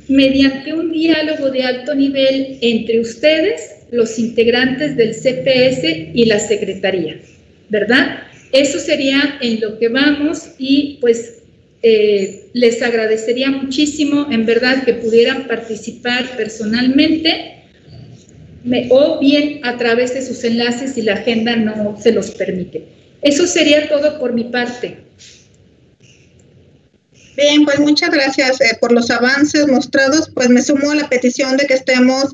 mediante 0.08 0.72
un 0.72 0.90
diálogo 0.90 1.52
de 1.52 1.62
alto 1.62 1.94
nivel 1.94 2.58
entre 2.60 2.98
ustedes, 2.98 3.76
los 3.92 4.18
integrantes 4.18 4.96
del 4.96 5.14
CPS 5.14 6.14
y 6.14 6.24
la 6.24 6.40
Secretaría, 6.40 7.20
¿verdad? 7.68 8.24
Eso 8.50 8.80
sería 8.80 9.38
en 9.40 9.60
lo 9.60 9.78
que 9.78 9.86
vamos 9.86 10.48
y 10.58 10.98
pues 11.00 11.35
eh, 11.82 12.48
les 12.52 12.82
agradecería 12.82 13.50
muchísimo 13.50 14.26
en 14.30 14.46
verdad 14.46 14.84
que 14.84 14.94
pudieran 14.94 15.46
participar 15.46 16.36
personalmente 16.36 17.56
o 18.90 19.20
bien 19.20 19.60
a 19.62 19.76
través 19.76 20.14
de 20.14 20.22
sus 20.22 20.42
enlaces 20.42 20.94
si 20.94 21.02
la 21.02 21.14
agenda 21.14 21.56
no 21.56 21.96
se 22.00 22.12
los 22.12 22.30
permite. 22.32 22.88
Eso 23.22 23.46
sería 23.46 23.88
todo 23.88 24.18
por 24.18 24.32
mi 24.32 24.44
parte. 24.44 25.06
Bien, 27.36 27.66
pues 27.66 27.78
muchas 27.78 28.10
gracias 28.10 28.60
eh, 28.62 28.78
por 28.80 28.92
los 28.92 29.10
avances 29.10 29.68
mostrados. 29.68 30.30
Pues 30.34 30.48
me 30.48 30.62
sumo 30.62 30.90
a 30.90 30.94
la 30.94 31.08
petición 31.08 31.58
de 31.58 31.66
que 31.66 31.74
estemos 31.74 32.32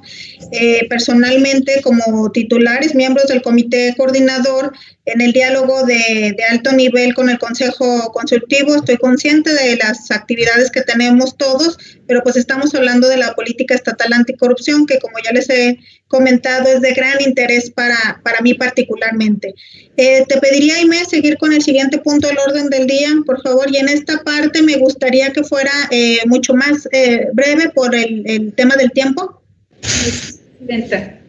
eh, 0.53 0.87
personalmente 0.89 1.81
como 1.83 2.31
titulares, 2.31 2.95
miembros 2.95 3.27
del 3.27 3.43
comité 3.43 3.95
coordinador, 3.97 4.73
en 5.05 5.21
el 5.21 5.33
diálogo 5.33 5.85
de, 5.85 6.35
de, 6.37 6.45
alto 6.51 6.73
nivel 6.73 7.15
con 7.15 7.29
el 7.29 7.39
Consejo 7.39 8.13
Consultivo. 8.13 8.77
Estoy 8.77 8.97
consciente 8.99 9.53
de 9.53 9.77
las 9.77 10.11
actividades 10.11 10.71
que 10.71 10.83
tenemos 10.83 11.37
todos, 11.37 11.77
pero 12.07 12.23
pues 12.23 12.37
estamos 12.37 12.75
hablando 12.75 13.09
de 13.09 13.17
la 13.17 13.35
política 13.35 13.75
estatal 13.75 14.13
anticorrupción, 14.13 14.87
que 14.87 14.99
como 14.99 15.15
ya 15.25 15.33
les 15.33 15.51
he 15.51 15.79
comentado 16.13 16.69
es 16.69 16.83
de 16.83 16.93
gran 16.93 17.21
interés 17.23 17.71
para, 17.71 18.21
para 18.23 18.43
mí 18.43 18.53
particularmente. 18.53 19.55
Eh, 19.97 20.25
te 20.29 20.39
pediría, 20.39 20.77
Aime, 20.77 21.05
seguir 21.07 21.39
con 21.39 21.53
el 21.55 21.63
siguiente 21.63 21.99
punto 21.99 22.29
del 22.29 22.39
orden 22.39 22.69
del 22.69 22.87
día, 22.87 23.09
por 23.25 23.43
favor, 23.43 23.67
y 23.71 23.79
en 23.79 23.89
esta 23.89 24.23
parte 24.23 24.63
me 24.63 24.77
gustaría 24.77 25.33
que 25.33 25.43
fuera 25.43 25.73
eh, 25.91 26.19
mucho 26.27 26.55
más 26.55 26.87
eh, 26.93 27.29
breve 27.33 27.71
por 27.71 27.95
el, 27.95 28.53
tema 28.55 28.77
del 28.77 28.93
tiempo. 28.93 29.43
Presidenta. 29.81 31.22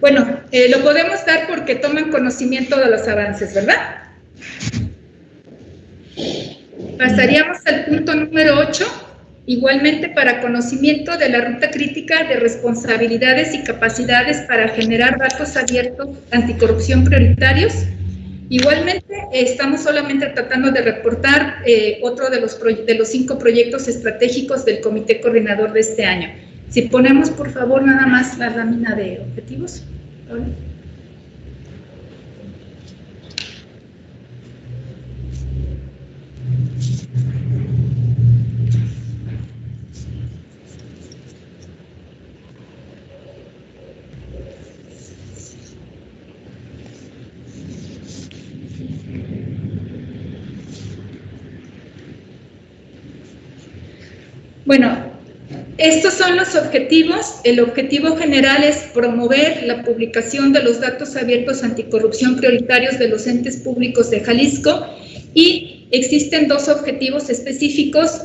Bueno, 0.00 0.40
eh, 0.50 0.68
lo 0.68 0.82
podemos 0.82 1.24
dar 1.24 1.46
porque 1.48 1.76
toman 1.76 2.10
conocimiento 2.10 2.76
de 2.76 2.90
los 2.90 3.06
avances, 3.06 3.54
¿verdad? 3.54 4.02
Pasaríamos 6.98 7.58
al 7.66 7.84
punto 7.84 8.14
número 8.14 8.58
8, 8.58 8.84
igualmente 9.46 10.08
para 10.08 10.40
conocimiento 10.40 11.16
de 11.16 11.28
la 11.28 11.44
ruta 11.44 11.70
crítica 11.70 12.24
de 12.24 12.36
responsabilidades 12.36 13.54
y 13.54 13.62
capacidades 13.62 14.38
para 14.42 14.68
generar 14.68 15.18
datos 15.18 15.56
abiertos 15.56 16.08
anticorrupción 16.32 17.04
prioritarios. 17.04 17.74
Igualmente, 18.48 19.14
estamos 19.32 19.82
solamente 19.82 20.26
tratando 20.26 20.72
de 20.72 20.82
reportar 20.82 21.62
eh, 21.64 22.00
otro 22.02 22.28
de 22.28 22.40
los, 22.40 22.58
de 22.60 22.94
los 22.96 23.08
cinco 23.08 23.38
proyectos 23.38 23.88
estratégicos 23.88 24.64
del 24.64 24.80
Comité 24.80 25.20
Coordinador 25.20 25.72
de 25.72 25.80
este 25.80 26.04
año. 26.04 26.28
Si 26.72 26.80
ponemos, 26.88 27.28
por 27.28 27.50
favor, 27.50 27.82
nada 27.82 28.06
más 28.06 28.38
la 28.38 28.48
lámina 28.48 28.94
de 28.94 29.20
objetivos. 29.20 29.84
Bueno, 54.64 55.11
estos 55.82 56.14
son 56.14 56.36
los 56.36 56.54
objetivos. 56.54 57.40
El 57.42 57.58
objetivo 57.58 58.16
general 58.16 58.62
es 58.62 58.76
promover 58.94 59.64
la 59.64 59.82
publicación 59.82 60.52
de 60.52 60.62
los 60.62 60.80
datos 60.80 61.16
abiertos 61.16 61.64
anticorrupción 61.64 62.36
prioritarios 62.36 62.98
de 63.00 63.08
los 63.08 63.26
entes 63.26 63.56
públicos 63.56 64.08
de 64.10 64.20
Jalisco 64.20 64.86
y 65.34 65.88
existen 65.90 66.46
dos 66.46 66.68
objetivos 66.68 67.30
específicos 67.30 68.22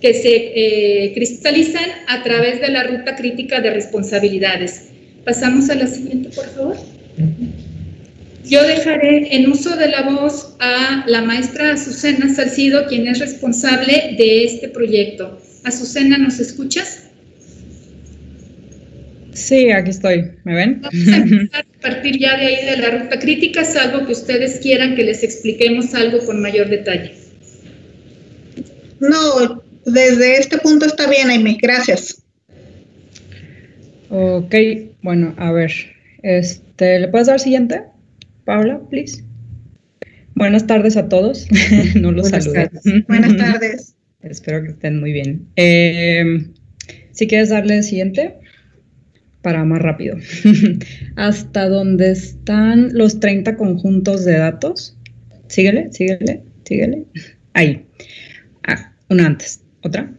que 0.00 0.14
se 0.14 0.34
eh, 0.34 1.12
cristalizan 1.14 1.84
a 2.06 2.22
través 2.22 2.60
de 2.60 2.68
la 2.68 2.84
ruta 2.84 3.16
crítica 3.16 3.60
de 3.60 3.70
responsabilidades. 3.70 4.90
Pasamos 5.24 5.70
a 5.70 5.74
la 5.74 5.88
siguiente, 5.88 6.30
por 6.30 6.46
favor. 6.50 6.76
Yo 8.44 8.62
dejaré 8.64 9.36
en 9.36 9.50
uso 9.50 9.76
de 9.76 9.88
la 9.88 10.02
voz 10.02 10.54
a 10.60 11.04
la 11.06 11.22
maestra 11.22 11.72
Azucena 11.72 12.32
Salcido, 12.34 12.86
quien 12.86 13.08
es 13.08 13.18
responsable 13.18 14.14
de 14.18 14.44
este 14.44 14.68
proyecto. 14.68 15.38
Azucena, 15.64 16.18
¿nos 16.18 16.40
escuchas? 16.40 17.04
Sí, 19.32 19.70
aquí 19.70 19.90
estoy. 19.90 20.32
¿Me 20.44 20.54
ven? 20.54 20.82
Vamos 20.82 21.08
a 21.08 21.16
empezar 21.16 21.64
a 21.78 21.80
partir 21.80 22.18
ya 22.18 22.36
de 22.36 22.46
ahí 22.46 22.66
de 22.66 22.76
la 22.76 22.90
ruta 22.90 23.18
crítica, 23.18 23.64
salvo 23.64 24.06
que 24.06 24.12
ustedes 24.12 24.60
quieran 24.60 24.94
que 24.94 25.04
les 25.04 25.22
expliquemos 25.22 25.94
algo 25.94 26.24
con 26.24 26.40
mayor 26.40 26.68
detalle. 26.68 27.14
No, 29.00 29.62
desde 29.84 30.38
este 30.38 30.58
punto 30.58 30.86
está 30.86 31.08
bien, 31.08 31.30
Aime. 31.30 31.58
Gracias. 31.60 32.22
Ok, 34.10 34.54
bueno, 35.02 35.34
a 35.38 35.50
ver. 35.52 35.72
Este, 36.22 37.00
¿Le 37.00 37.08
puedes 37.08 37.26
dar 37.26 37.40
siguiente? 37.40 37.82
Paula, 38.44 38.80
please. 38.90 39.24
Buenas 40.34 40.66
tardes 40.66 40.96
a 40.96 41.08
todos. 41.08 41.46
no 41.94 42.12
los 42.12 42.28
saludo. 42.28 42.70
Buenas 43.08 43.36
tardes. 43.36 43.94
Espero 44.22 44.62
que 44.62 44.70
estén 44.70 45.00
muy 45.00 45.12
bien. 45.12 45.46
Eh, 45.56 46.46
si 47.10 47.26
quieres 47.26 47.50
darle 47.50 47.78
el 47.78 47.84
siguiente, 47.84 48.36
para 49.42 49.64
más 49.64 49.82
rápido. 49.82 50.16
Hasta 51.16 51.68
dónde 51.68 52.12
están 52.12 52.90
los 52.92 53.20
30 53.20 53.56
conjuntos 53.56 54.24
de 54.24 54.38
datos. 54.38 54.96
Síguele, 55.48 55.92
síguele, 55.92 56.42
síguele. 56.64 57.04
Ahí. 57.52 57.84
Ah, 58.66 58.92
una 59.10 59.26
antes. 59.26 59.62
¿Otra? 59.82 60.12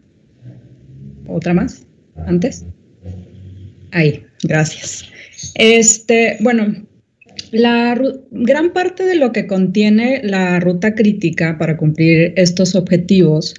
¿Otra 1.28 1.54
más? 1.54 1.86
¿Antes? 2.28 2.66
Ahí, 3.92 4.24
gracias. 4.44 5.06
Este, 5.56 6.38
bueno, 6.42 6.86
la 7.52 8.00
gran 8.32 8.74
parte 8.74 9.04
de 9.04 9.16
lo 9.16 9.32
que 9.32 9.48
contiene 9.48 10.22
la 10.24 10.60
ruta 10.60 10.96
crítica 10.96 11.58
para 11.58 11.78
cumplir 11.78 12.34
estos 12.36 12.76
objetivos 12.76 13.56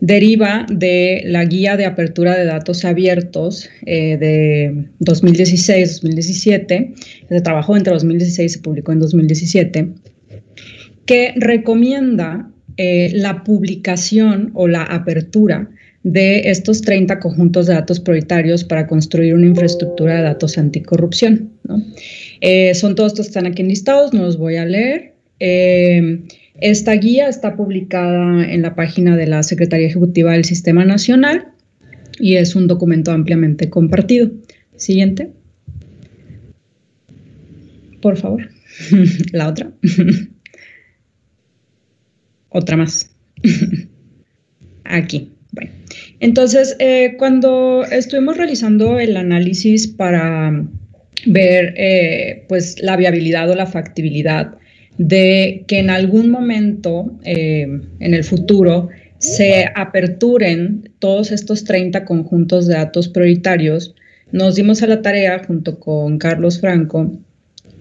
deriva 0.00 0.66
de 0.70 1.22
la 1.26 1.44
guía 1.44 1.76
de 1.76 1.86
apertura 1.86 2.36
de 2.36 2.44
datos 2.44 2.84
abiertos 2.84 3.68
eh, 3.86 4.16
de 4.18 4.88
2016-2017, 5.00 6.94
se 7.28 7.40
trabajó 7.40 7.76
entre 7.76 7.92
2016 7.92 8.52
y 8.52 8.54
se 8.54 8.60
publicó 8.60 8.92
en 8.92 9.00
2017, 9.00 9.88
que 11.06 11.32
recomienda 11.36 12.50
eh, 12.76 13.10
la 13.14 13.44
publicación 13.44 14.50
o 14.54 14.68
la 14.68 14.82
apertura 14.82 15.70
de 16.02 16.50
estos 16.50 16.82
30 16.82 17.18
conjuntos 17.18 17.66
de 17.66 17.74
datos 17.74 17.98
prioritarios 17.98 18.62
para 18.64 18.86
construir 18.86 19.34
una 19.34 19.46
infraestructura 19.46 20.16
de 20.16 20.22
datos 20.22 20.58
anticorrupción. 20.58 21.50
Eh, 22.42 22.74
son 22.74 22.94
todos 22.94 23.12
estos 23.12 23.26
que 23.26 23.30
están 23.30 23.46
aquí 23.46 23.62
enlistados, 23.62 24.12
no 24.12 24.24
los 24.24 24.36
voy 24.36 24.56
a 24.56 24.66
leer. 24.66 25.14
Esta 26.60 26.92
guía 26.92 27.28
está 27.28 27.56
publicada 27.56 28.44
en 28.48 28.62
la 28.62 28.76
página 28.76 29.16
de 29.16 29.26
la 29.26 29.42
Secretaría 29.42 29.88
Ejecutiva 29.88 30.32
del 30.32 30.44
Sistema 30.44 30.84
Nacional 30.84 31.48
y 32.18 32.36
es 32.36 32.54
un 32.54 32.68
documento 32.68 33.10
ampliamente 33.10 33.70
compartido. 33.70 34.30
Siguiente. 34.76 35.32
Por 38.00 38.16
favor. 38.16 38.48
la 39.32 39.48
otra. 39.48 39.70
otra 42.50 42.76
más. 42.76 43.10
Aquí. 44.84 45.32
Bueno, 45.52 45.70
entonces, 46.20 46.76
eh, 46.78 47.14
cuando 47.18 47.84
estuvimos 47.84 48.36
realizando 48.36 48.98
el 48.98 49.16
análisis 49.16 49.86
para 49.88 50.66
ver 51.26 51.74
eh, 51.76 52.44
pues 52.48 52.80
la 52.80 52.96
viabilidad 52.96 53.50
o 53.50 53.54
la 53.54 53.66
factibilidad 53.66 54.56
de 54.98 55.64
que 55.66 55.78
en 55.78 55.90
algún 55.90 56.30
momento 56.30 57.12
eh, 57.24 57.62
en 58.00 58.14
el 58.14 58.24
futuro 58.24 58.88
se 59.18 59.66
aperturen 59.74 60.90
todos 60.98 61.32
estos 61.32 61.64
30 61.64 62.04
conjuntos 62.04 62.66
de 62.66 62.74
datos 62.74 63.08
prioritarios, 63.08 63.94
nos 64.32 64.56
dimos 64.56 64.82
a 64.82 64.86
la 64.86 65.02
tarea 65.02 65.42
junto 65.44 65.78
con 65.78 66.18
Carlos 66.18 66.60
Franco 66.60 67.12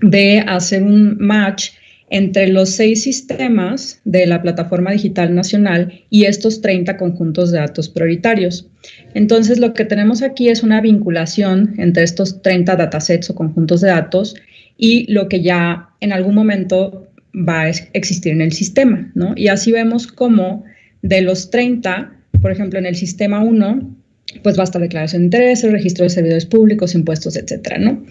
de 0.02 0.44
hacer 0.46 0.84
un 0.84 1.18
match 1.20 1.72
entre 2.10 2.48
los 2.48 2.70
seis 2.70 3.02
sistemas 3.04 4.00
de 4.06 4.28
la 4.28 4.42
Plataforma 4.42 4.92
Digital 4.92 5.34
Nacional 5.34 6.04
y 6.12 6.26
estos 6.26 6.62
30 6.62 6.96
conjuntos 6.98 7.52
de 7.52 7.58
datos 7.58 7.90
prioritarios. 7.90 8.68
Entonces, 9.16 9.58
lo 9.58 9.74
que 9.74 9.84
tenemos 9.84 10.22
aquí 10.22 10.50
es 10.50 10.62
una 10.62 10.80
vinculación 10.80 11.74
entre 11.78 12.04
estos 12.04 12.44
30 12.44 12.76
datasets 12.76 13.32
o 13.32 13.36
conjuntos 13.36 13.82
de 13.82 13.88
datos 13.88 14.36
y 14.78 15.12
lo 15.12 15.30
que 15.30 15.42
ya 15.42 15.90
en 16.00 16.14
algún 16.14 16.36
momento 16.36 17.08
va 17.34 17.62
a 17.62 17.70
existir 17.70 18.32
en 18.32 18.42
el 18.42 18.52
sistema, 18.52 19.12
¿no? 19.16 19.34
Y 19.36 19.48
así 19.48 19.72
vemos 19.72 20.08
cómo 20.08 20.64
de 21.02 21.22
los 21.22 21.50
30, 21.50 22.14
por 22.42 22.52
ejemplo, 22.52 22.80
en 22.80 22.86
el 22.86 22.96
sistema 22.96 23.42
1, 23.44 23.96
pues 24.42 24.58
basta 24.58 24.80
declaración 24.80 25.24
de 25.24 25.26
intereses, 25.26 25.72
registro 25.72 26.04
de 26.04 26.10
servidores 26.10 26.46
públicos, 26.46 26.96
impuestos, 26.96 27.36
etcétera, 27.36 27.78
¿no? 27.78 28.04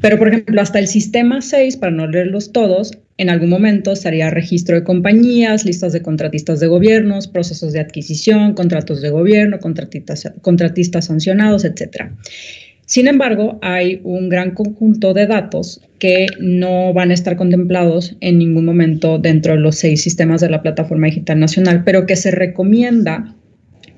Pero, 0.00 0.18
por 0.18 0.28
ejemplo, 0.28 0.60
hasta 0.60 0.78
el 0.78 0.88
sistema 0.88 1.40
6, 1.40 1.78
para 1.78 1.92
no 1.92 2.06
leerlos 2.06 2.52
todos, 2.52 2.92
en 3.18 3.30
algún 3.30 3.48
momento 3.48 3.92
estaría 3.92 4.28
registro 4.28 4.76
de 4.76 4.84
compañías, 4.84 5.64
listas 5.64 5.92
de 5.94 6.02
contratistas 6.02 6.60
de 6.60 6.66
gobiernos, 6.66 7.28
procesos 7.28 7.72
de 7.72 7.80
adquisición, 7.80 8.52
contratos 8.52 9.00
de 9.00 9.08
gobierno, 9.08 9.58
contratistas, 9.58 10.30
contratistas 10.42 11.06
sancionados, 11.06 11.64
etcétera. 11.64 12.14
Sin 12.86 13.08
embargo, 13.08 13.58
hay 13.62 14.00
un 14.04 14.28
gran 14.28 14.52
conjunto 14.52 15.12
de 15.12 15.26
datos 15.26 15.80
que 15.98 16.26
no 16.38 16.92
van 16.92 17.10
a 17.10 17.14
estar 17.14 17.36
contemplados 17.36 18.16
en 18.20 18.38
ningún 18.38 18.64
momento 18.64 19.18
dentro 19.18 19.54
de 19.54 19.58
los 19.58 19.76
seis 19.76 20.02
sistemas 20.02 20.40
de 20.40 20.50
la 20.50 20.62
Plataforma 20.62 21.08
Digital 21.08 21.40
Nacional, 21.40 21.82
pero 21.84 22.06
que 22.06 22.14
se 22.14 22.30
recomienda 22.30 23.34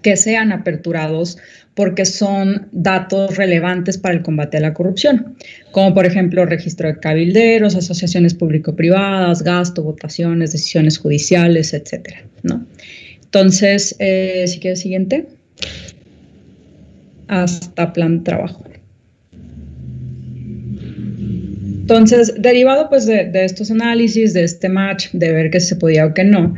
que 0.01 0.17
sean 0.17 0.53
aperturados 0.53 1.37
porque 1.75 2.07
son 2.07 2.69
datos 2.73 3.37
relevantes 3.37 3.99
para 3.99 4.15
el 4.15 4.23
combate 4.23 4.57
a 4.57 4.61
la 4.61 4.75
corrupción, 4.75 5.37
como 5.71 5.93
por 5.93 6.07
ejemplo 6.07 6.47
registro 6.47 6.89
de 6.89 6.99
cabilderos, 6.99 7.77
asociaciones 7.77 8.35
público-privadas, 8.35 9.43
gasto, 9.43 9.83
votaciones, 9.83 10.53
decisiones 10.53 10.99
judiciales, 10.99 11.75
etcétera. 11.75 12.25
¿no? 12.43 12.67
Entonces, 13.23 13.95
eh, 13.99 14.45
si 14.47 14.61
quieres 14.61 14.81
siguiente, 14.81 15.29
hasta 17.29 17.93
plan 17.93 18.25
trabajo. 18.25 18.65
Entonces, 21.89 22.35
derivado 22.37 22.91
pues 22.91 23.07
de, 23.07 23.31
estos 23.33 23.71
análisis, 23.71 24.35
de 24.35 24.45
este 24.45 24.69
match, 24.69 25.09
de 25.15 25.33
ver 25.33 25.51
que 25.51 25.59
se 25.59 25.75
podía 25.75 26.05
o 26.05 26.13
que 26.13 26.23
no, 26.23 26.55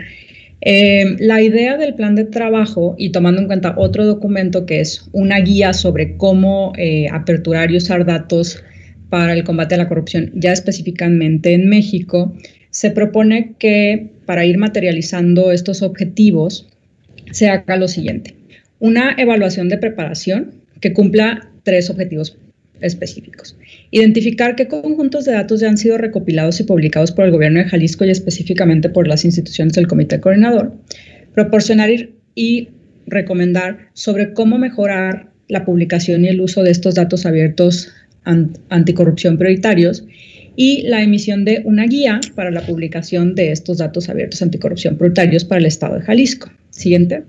eh, 0.61 1.15
la 1.21 1.41
idea 1.41 1.77
del 1.77 1.95
plan 1.95 2.17
de 2.17 2.25
trabajo 2.25 2.97
y 2.99 3.13
tomando 3.13 3.41
en 3.41 3.47
cuenta 3.47 3.75
otro 3.79 4.05
documento 4.05 4.67
que 4.67 4.81
es 4.81 5.09
una 5.13 5.39
guía 5.39 5.73
sobre 5.73 6.17
cómo 6.17 6.73
eh, 6.77 7.07
aperturar 7.13 7.71
y 7.71 7.77
usar 7.77 8.05
datos 8.05 8.61
para 9.09 9.33
el 9.33 9.45
combate 9.45 9.77
a 9.77 9.79
la 9.79 9.89
corrupción, 9.89 10.33
ya 10.35 10.51
específicamente 10.51 11.53
en 11.53 11.69
México, 11.69 12.35
se 12.71 12.91
propone 12.91 13.55
que 13.61 14.11
para 14.27 14.45
ir 14.45 14.59
materializando 14.59 15.53
estos 15.53 15.83
objetivos 15.83 16.67
se 17.31 17.49
haga 17.49 17.77
lo 17.77 17.87
siguiente. 17.87 18.35
Una 18.81 19.15
evaluación 19.17 19.69
de 19.69 19.79
preparación 19.79 20.55
que 20.81 20.93
cumpla 20.93 21.49
tres 21.63 21.89
objetivos 21.89 22.37
específicos. 22.81 23.57
Identificar 23.91 24.57
qué 24.57 24.69
conjuntos 24.69 25.25
de 25.25 25.33
datos 25.33 25.61
ya 25.61 25.69
han 25.69 25.79
sido 25.79 25.99
recopilados 25.99 26.61
y 26.61 26.65
publicados 26.65 27.13
por 27.13 27.25
el 27.25 27.31
gobierno 27.31 27.59
de 27.59 27.67
Jalisco 27.67 28.05
y 28.05 28.11
específicamente 28.11 28.89
por 28.89 29.07
las 29.07 29.25
instituciones 29.25 29.75
del 29.75 29.87
comité 29.87 30.21
coordinador. 30.21 30.73
Proporcionar 31.35 31.91
y 32.35 32.69
recomendar 33.07 33.91
sobre 33.93 34.33
cómo 34.33 34.59
mejorar 34.59 35.31
la 35.49 35.65
publicación 35.65 36.25
y 36.25 36.29
el 36.29 36.41
uso 36.41 36.63
de 36.63 36.71
estos 36.71 36.95
datos 36.95 37.27
abiertos 37.27 37.93
anticorrupción 38.69 39.39
prioritarios 39.39 40.05
y 40.57 40.83
la 40.83 41.03
emisión 41.03 41.45
de 41.45 41.63
una 41.65 41.87
guía 41.87 42.21
para 42.35 42.51
la 42.51 42.61
publicación 42.61 43.35
de 43.35 43.51
estos 43.51 43.79
datos 43.79 44.09
abiertos 44.09 44.43
anticorrupción 44.43 44.97
prioritarios 44.97 45.45
para 45.45 45.59
el 45.59 45.67
Estado 45.67 45.97
de 45.97 46.03
Jalisco. 46.03 46.51
Siguiente. 46.71 47.23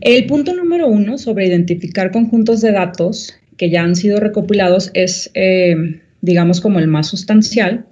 El 0.00 0.26
punto 0.26 0.54
número 0.54 0.88
uno 0.88 1.16
sobre 1.16 1.46
identificar 1.46 2.10
conjuntos 2.10 2.60
de 2.60 2.72
datos 2.72 3.34
que 3.56 3.70
ya 3.70 3.82
han 3.82 3.96
sido 3.96 4.18
recopilados 4.18 4.90
es, 4.94 5.30
eh, 5.34 6.00
digamos, 6.20 6.60
como 6.60 6.78
el 6.78 6.88
más 6.88 7.08
sustancial, 7.08 7.86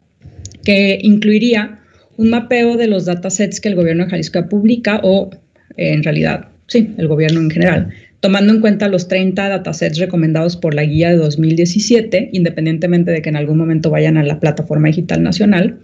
que 0.65 0.99
incluiría 1.03 1.81
un 2.17 2.31
mapeo 2.31 2.77
de 2.77 2.87
los 2.87 3.05
datasets 3.05 3.61
que 3.61 3.69
el 3.69 3.75
gobierno 3.75 4.05
de 4.05 4.11
Jalisco 4.11 4.49
publica 4.49 5.01
o, 5.03 5.31
eh, 5.77 5.93
en 5.93 6.03
realidad, 6.03 6.49
sí, 6.67 6.95
el 6.99 7.09
gobierno 7.09 7.41
en 7.41 7.51
general, 7.51 7.91
tomando 8.21 8.53
en 8.53 8.61
cuenta 8.61 8.89
los 8.89 9.09
30 9.09 9.49
datasets 9.49 9.99
recomendados 9.99 10.57
por 10.57 10.75
la 10.75 10.85
guía 10.85 11.11
de 11.11 11.17
2017, 11.17 12.31
independientemente 12.33 13.11
de 13.11 13.23
que 13.23 13.31
en 13.31 13.37
algún 13.37 13.59
momento 13.59 13.91
vayan 13.91 14.17
a 14.17 14.23
la 14.23 14.39
plataforma 14.39 14.89
digital 14.89 15.23
nacional, 15.23 15.81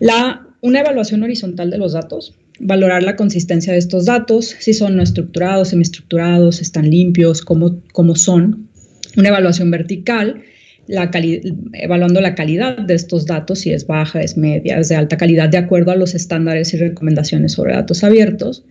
la, 0.00 0.46
una 0.62 0.80
evaluación 0.80 1.22
horizontal 1.22 1.70
de 1.70 1.78
los 1.78 1.92
datos, 1.92 2.34
valorar 2.58 3.02
la 3.02 3.16
consistencia 3.16 3.72
de 3.72 3.78
estos 3.78 4.06
datos, 4.06 4.56
si 4.58 4.74
son 4.74 4.96
no 4.96 5.02
estructurados, 5.02 5.68
semiestructurados, 5.68 6.60
están 6.60 6.90
limpios, 6.90 7.42
cómo, 7.42 7.78
cómo 7.92 8.16
son, 8.16 8.68
una 9.16 9.28
evaluación 9.28 9.70
vertical, 9.70 10.42
la 10.86 11.10
evaluando 11.74 12.20
la 12.20 12.34
calidad 12.34 12.76
de 12.78 12.94
estos 12.94 13.26
datos, 13.26 13.60
si 13.60 13.72
es 13.72 13.86
baja, 13.86 14.20
es 14.22 14.36
media, 14.36 14.78
es 14.78 14.88
de 14.88 14.96
alta 14.96 15.16
calidad, 15.16 15.48
de 15.48 15.58
acuerdo 15.58 15.92
a 15.92 15.96
los 15.96 16.14
estándares 16.14 16.74
y 16.74 16.78
recomendaciones 16.78 17.52
sobre 17.52 17.74
datos 17.74 18.02
abiertos. 18.02 18.64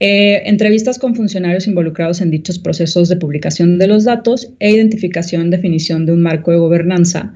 Eh, 0.00 0.42
entrevistas 0.44 0.98
con 0.98 1.14
funcionarios 1.14 1.66
involucrados 1.66 2.20
en 2.20 2.30
dichos 2.30 2.58
procesos 2.58 3.08
de 3.08 3.16
publicación 3.16 3.78
de 3.78 3.86
los 3.86 4.04
datos 4.04 4.52
e 4.58 4.72
identificación, 4.72 5.50
definición 5.50 6.04
de 6.04 6.12
un 6.12 6.20
marco 6.20 6.50
de 6.50 6.58
gobernanza 6.58 7.32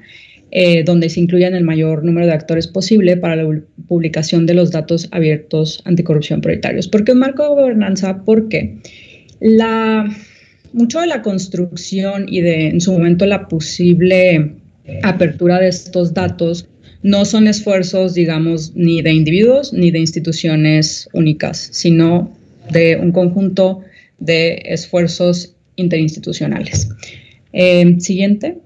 eh, 0.50 0.82
donde 0.82 1.10
se 1.10 1.20
incluyan 1.20 1.54
el 1.54 1.62
mayor 1.62 2.04
número 2.04 2.26
de 2.26 2.32
actores 2.32 2.66
posible 2.66 3.18
para 3.18 3.36
la 3.36 3.60
publicación 3.86 4.46
de 4.46 4.54
los 4.54 4.70
datos 4.70 5.06
abiertos 5.10 5.82
anticorrupción 5.84 6.40
prioritarios. 6.40 6.88
¿Por 6.88 7.04
qué 7.04 7.12
un 7.12 7.18
marco 7.18 7.42
de 7.42 7.48
gobernanza? 7.50 8.24
Porque 8.24 8.78
la, 9.40 10.08
mucho 10.72 11.00
de 11.00 11.06
la 11.06 11.22
construcción 11.22 12.26
y 12.28 12.40
de 12.40 12.68
en 12.68 12.80
su 12.80 12.92
momento 12.92 13.26
la 13.26 13.48
posible 13.48 14.54
apertura 15.02 15.58
de 15.58 15.68
estos 15.68 16.14
datos 16.14 16.68
no 17.02 17.24
son 17.24 17.46
esfuerzos, 17.46 18.14
digamos, 18.14 18.72
ni 18.74 19.02
de 19.02 19.12
individuos 19.12 19.72
ni 19.72 19.90
de 19.90 20.00
instituciones 20.00 21.08
únicas, 21.12 21.68
sino 21.72 22.32
de 22.70 22.96
un 22.96 23.12
conjunto 23.12 23.82
de 24.18 24.62
esfuerzos 24.64 25.54
interinstitucionales. 25.76 26.88
Eh, 27.52 27.96
siguiente. 28.00 28.58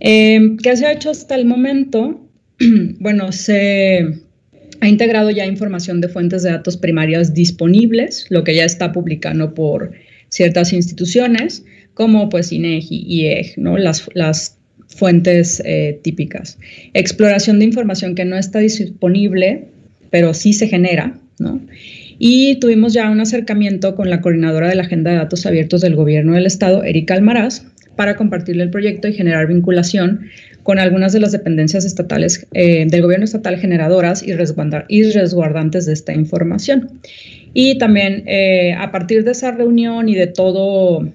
Eh, 0.00 0.56
¿Qué 0.62 0.76
se 0.76 0.86
ha 0.86 0.92
hecho 0.92 1.10
hasta 1.10 1.34
el 1.34 1.46
momento? 1.46 2.20
bueno, 3.00 3.32
se 3.32 4.20
ha 4.86 4.88
integrado 4.88 5.30
ya 5.30 5.44
información 5.44 6.00
de 6.00 6.08
fuentes 6.08 6.44
de 6.44 6.50
datos 6.50 6.76
primarias 6.76 7.34
disponibles, 7.34 8.26
lo 8.30 8.44
que 8.44 8.54
ya 8.54 8.64
está 8.64 8.92
publicando 8.92 9.52
por 9.52 9.90
ciertas 10.28 10.72
instituciones, 10.72 11.64
como 11.94 12.28
pues 12.28 12.52
INEGI, 12.52 13.04
IEG, 13.08 13.58
¿no? 13.58 13.76
las, 13.78 14.08
las 14.14 14.58
fuentes 14.86 15.60
eh, 15.64 15.98
típicas. 16.04 16.56
Exploración 16.94 17.58
de 17.58 17.64
información 17.64 18.14
que 18.14 18.24
no 18.24 18.38
está 18.38 18.60
disponible, 18.60 19.64
pero 20.10 20.32
sí 20.34 20.52
se 20.52 20.68
genera, 20.68 21.18
¿no? 21.40 21.60
Y 22.18 22.56
tuvimos 22.60 22.94
ya 22.94 23.10
un 23.10 23.20
acercamiento 23.20 23.96
con 23.96 24.08
la 24.08 24.20
coordinadora 24.20 24.68
de 24.68 24.76
la 24.76 24.82
Agenda 24.82 25.10
de 25.10 25.16
Datos 25.16 25.46
Abiertos 25.46 25.80
del 25.80 25.96
Gobierno 25.96 26.34
del 26.34 26.46
Estado, 26.46 26.84
Erika 26.84 27.14
Almaraz, 27.14 27.66
para 27.96 28.14
compartirle 28.14 28.62
el 28.62 28.70
proyecto 28.70 29.08
y 29.08 29.14
generar 29.14 29.48
vinculación 29.48 30.28
con 30.66 30.80
algunas 30.80 31.12
de 31.12 31.20
las 31.20 31.30
dependencias 31.30 31.84
estatales 31.84 32.44
eh, 32.52 32.86
del 32.88 33.02
gobierno 33.02 33.24
estatal 33.24 33.56
generadoras 33.56 34.24
y, 34.24 34.32
resguardantes 34.32 35.86
de 35.86 35.92
esta 35.92 36.12
información. 36.12 37.00
Y 37.54 37.78
también 37.78 38.24
eh, 38.26 38.74
a 38.76 38.90
partir 38.90 39.22
de 39.22 39.30
esa 39.30 39.52
reunión 39.52 40.08
y 40.08 40.16
de 40.16 40.26
todo, 40.26 41.08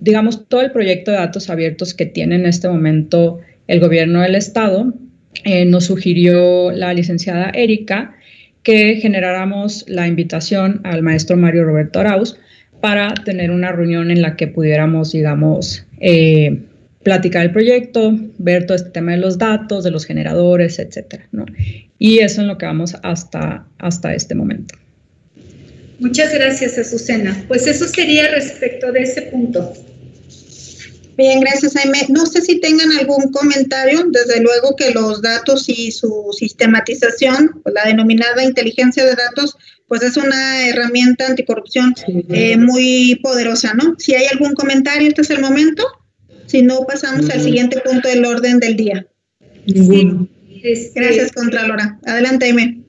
digamos, 0.00 0.46
todo 0.46 0.60
el 0.60 0.70
proyecto 0.70 1.10
de 1.10 1.16
datos 1.16 1.50
abiertos 1.50 1.94
que 1.94 2.06
tiene 2.06 2.36
en 2.36 2.46
este 2.46 2.68
momento 2.68 3.40
el 3.66 3.80
gobierno 3.80 4.20
del 4.20 4.36
estado, 4.36 4.94
eh, 5.42 5.64
nos 5.64 5.86
sugirió 5.86 6.70
la 6.70 6.94
licenciada 6.94 7.50
Erika 7.54 8.14
que 8.62 9.00
generáramos 9.02 9.84
la 9.88 10.06
invitación 10.06 10.80
al 10.84 11.02
maestro 11.02 11.36
Mario 11.36 11.64
Roberto 11.64 11.98
Arauz 11.98 12.38
para 12.80 13.12
tener 13.24 13.50
una 13.50 13.72
reunión 13.72 14.12
en 14.12 14.22
la 14.22 14.36
que 14.36 14.46
pudiéramos, 14.46 15.10
digamos, 15.10 15.84
eh, 15.98 16.65
platicar 17.06 17.44
el 17.44 17.52
proyecto, 17.52 18.18
ver 18.38 18.66
todo 18.66 18.76
este 18.76 18.90
tema 18.90 19.12
de 19.12 19.18
los 19.18 19.38
datos, 19.38 19.84
de 19.84 19.92
los 19.92 20.04
generadores, 20.04 20.80
etcétera, 20.80 21.28
¿no? 21.30 21.46
Y 22.00 22.18
eso 22.18 22.40
es 22.40 22.48
lo 22.48 22.58
que 22.58 22.66
vamos 22.66 22.96
hasta, 23.04 23.64
hasta 23.78 24.12
este 24.12 24.34
momento. 24.34 24.74
Muchas 26.00 26.34
gracias, 26.34 26.76
Azucena. 26.78 27.44
Pues 27.46 27.68
eso 27.68 27.86
sería 27.86 28.28
respecto 28.32 28.90
de 28.90 29.02
ese 29.02 29.22
punto. 29.22 29.72
Bien, 31.16 31.38
gracias, 31.38 31.74
Jaime. 31.74 32.00
No 32.08 32.26
sé 32.26 32.42
si 32.42 32.58
tengan 32.58 32.90
algún 32.98 33.30
comentario. 33.30 34.02
Desde 34.10 34.40
luego 34.40 34.74
que 34.74 34.90
los 34.90 35.22
datos 35.22 35.68
y 35.68 35.92
su 35.92 36.34
sistematización, 36.36 37.62
la 37.72 37.84
denominada 37.84 38.42
inteligencia 38.42 39.04
de 39.04 39.14
datos, 39.14 39.56
pues 39.86 40.02
es 40.02 40.16
una 40.16 40.66
herramienta 40.66 41.28
anticorrupción 41.28 41.94
eh, 42.30 42.56
muy 42.56 43.20
poderosa, 43.22 43.74
¿no? 43.74 43.94
Si 43.96 44.12
hay 44.16 44.26
algún 44.26 44.54
comentario, 44.54 45.06
este 45.06 45.22
es 45.22 45.30
el 45.30 45.40
momento. 45.40 45.84
Si 46.46 46.62
no, 46.62 46.86
pasamos 46.86 47.28
al 47.30 47.40
siguiente 47.40 47.80
punto 47.80 48.08
del 48.08 48.24
orden 48.24 48.58
del 48.58 48.76
día. 48.76 49.06
Sí, 49.66 50.28
este, 50.62 51.00
Gracias, 51.00 51.32
Contralora. 51.32 51.98
Adelante, 52.06 52.46
Jaime. 52.46 52.82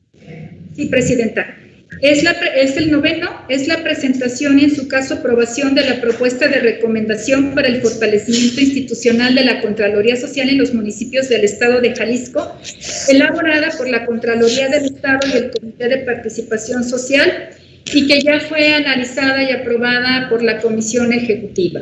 Sí, 0.76 0.86
Presidenta. 0.86 1.53
Es, 2.01 2.22
la, 2.22 2.32
es 2.32 2.78
el 2.78 2.91
noveno, 2.91 3.30
es 3.49 3.68
la 3.68 3.82
presentación 3.82 4.60
y 4.60 4.66
en 4.66 4.76
su 4.76 4.88
caso 4.88 5.16
aprobación 5.16 5.74
de 5.74 5.86
la 5.86 5.99
propuesta 5.99 6.47
de 6.47 6.60
recomendación 6.60 7.55
para 7.55 7.70
el 7.70 7.82
fortalecimiento 7.82 8.62
institucional 8.62 9.34
de 9.34 9.45
la 9.45 9.62
Contraloría 9.62 10.16
Social 10.16 10.49
en 10.49 10.60
los 10.60 10.74
municipios 10.74 11.30
del 11.30 11.43
Estado 11.43 11.82
de 11.82 11.95
Jalisco, 11.95 12.55
elaborada 13.10 13.72
por 13.78 13.89
la 13.89 14.05
Contraloría 14.05 14.70
del 14.70 14.86
Estado 14.86 15.20
y 15.34 15.38
el 15.38 15.51
Comité 15.51 15.88
de 15.88 15.97
Participación 15.99 16.84
Social 16.84 17.49
y 17.91 18.08
que 18.08 18.22
ya 18.22 18.41
fue 18.41 18.74
analizada 18.74 19.41
y 19.41 19.51
aprobada 19.51 20.30
por 20.30 20.43
la 20.43 20.60
Comisión 20.60 21.14
Ejecutiva. 21.14 21.82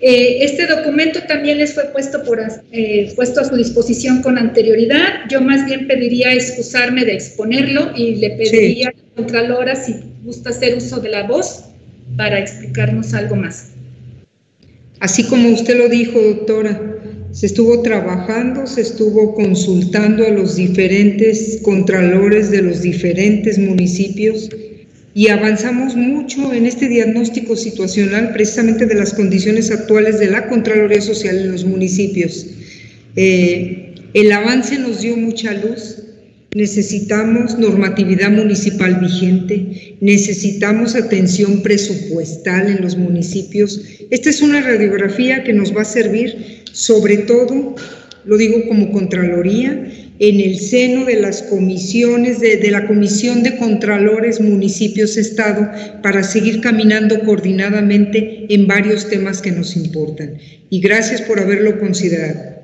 Eh, 0.00 0.44
este 0.44 0.66
documento 0.66 1.20
también 1.26 1.58
les 1.58 1.74
fue 1.74 1.84
puesto, 1.92 2.22
por, 2.22 2.40
eh, 2.70 3.12
puesto 3.16 3.40
a 3.40 3.44
su 3.44 3.56
disposición 3.56 4.22
con 4.22 4.38
anterioridad. 4.38 5.24
Yo 5.28 5.40
más 5.40 5.66
bien 5.66 5.88
pediría 5.88 6.32
excusarme 6.32 7.04
de 7.04 7.14
exponerlo 7.14 7.90
y 7.96 8.16
le 8.16 8.30
pediría 8.30 8.88
a 8.88 8.92
la 8.92 9.14
Contralora 9.16 9.74
si 9.74 9.96
gusta 10.22 10.50
hacer 10.50 10.76
uso 10.76 11.00
de 11.00 11.08
la 11.08 11.24
voz 11.26 11.64
para 12.16 12.38
explicarnos 12.38 13.12
algo 13.12 13.34
más. 13.34 13.70
Así 15.00 15.24
como 15.24 15.48
usted 15.50 15.76
lo 15.76 15.88
dijo, 15.88 16.20
doctora, 16.20 16.80
se 17.32 17.46
estuvo 17.46 17.82
trabajando, 17.82 18.66
se 18.66 18.82
estuvo 18.82 19.34
consultando 19.34 20.26
a 20.26 20.30
los 20.30 20.56
diferentes 20.56 21.60
contralores 21.62 22.50
de 22.50 22.62
los 22.62 22.82
diferentes 22.82 23.58
municipios 23.58 24.48
y 25.18 25.30
avanzamos 25.30 25.96
mucho 25.96 26.52
en 26.52 26.64
este 26.64 26.88
diagnóstico 26.88 27.56
situacional 27.56 28.32
precisamente 28.32 28.86
de 28.86 28.94
las 28.94 29.14
condiciones 29.14 29.72
actuales 29.72 30.20
de 30.20 30.30
la 30.30 30.46
Contraloría 30.46 31.00
Social 31.00 31.38
en 31.38 31.50
los 31.50 31.64
municipios. 31.64 32.46
Eh, 33.16 33.96
el 34.14 34.30
avance 34.30 34.78
nos 34.78 35.00
dio 35.00 35.16
mucha 35.16 35.54
luz. 35.54 35.96
Necesitamos 36.54 37.58
normatividad 37.58 38.30
municipal 38.30 39.00
vigente, 39.00 39.96
necesitamos 40.00 40.94
atención 40.94 41.64
presupuestal 41.64 42.68
en 42.68 42.80
los 42.80 42.96
municipios. 42.96 43.80
Esta 44.10 44.30
es 44.30 44.40
una 44.40 44.60
radiografía 44.60 45.42
que 45.42 45.52
nos 45.52 45.76
va 45.76 45.82
a 45.82 45.84
servir 45.84 46.62
sobre 46.70 47.16
todo, 47.16 47.74
lo 48.28 48.36
digo 48.36 48.68
como 48.68 48.92
Contraloría, 48.92 49.70
en 50.18 50.40
el 50.40 50.58
seno 50.58 51.06
de 51.06 51.18
las 51.18 51.42
comisiones, 51.42 52.40
de, 52.40 52.58
de, 52.58 52.70
la 52.70 52.86
Comisión 52.86 53.42
de 53.42 53.56
Contralores 53.56 54.38
Municipios 54.38 55.16
Estado, 55.16 55.70
para 56.02 56.22
seguir 56.22 56.60
caminando 56.60 57.20
coordinadamente 57.20 58.44
en 58.50 58.66
varios 58.66 59.08
temas 59.08 59.40
que 59.40 59.50
nos 59.50 59.76
importan. 59.76 60.36
Y 60.68 60.80
gracias 60.80 61.22
por 61.22 61.40
haberlo 61.40 61.80
considerado. 61.80 62.58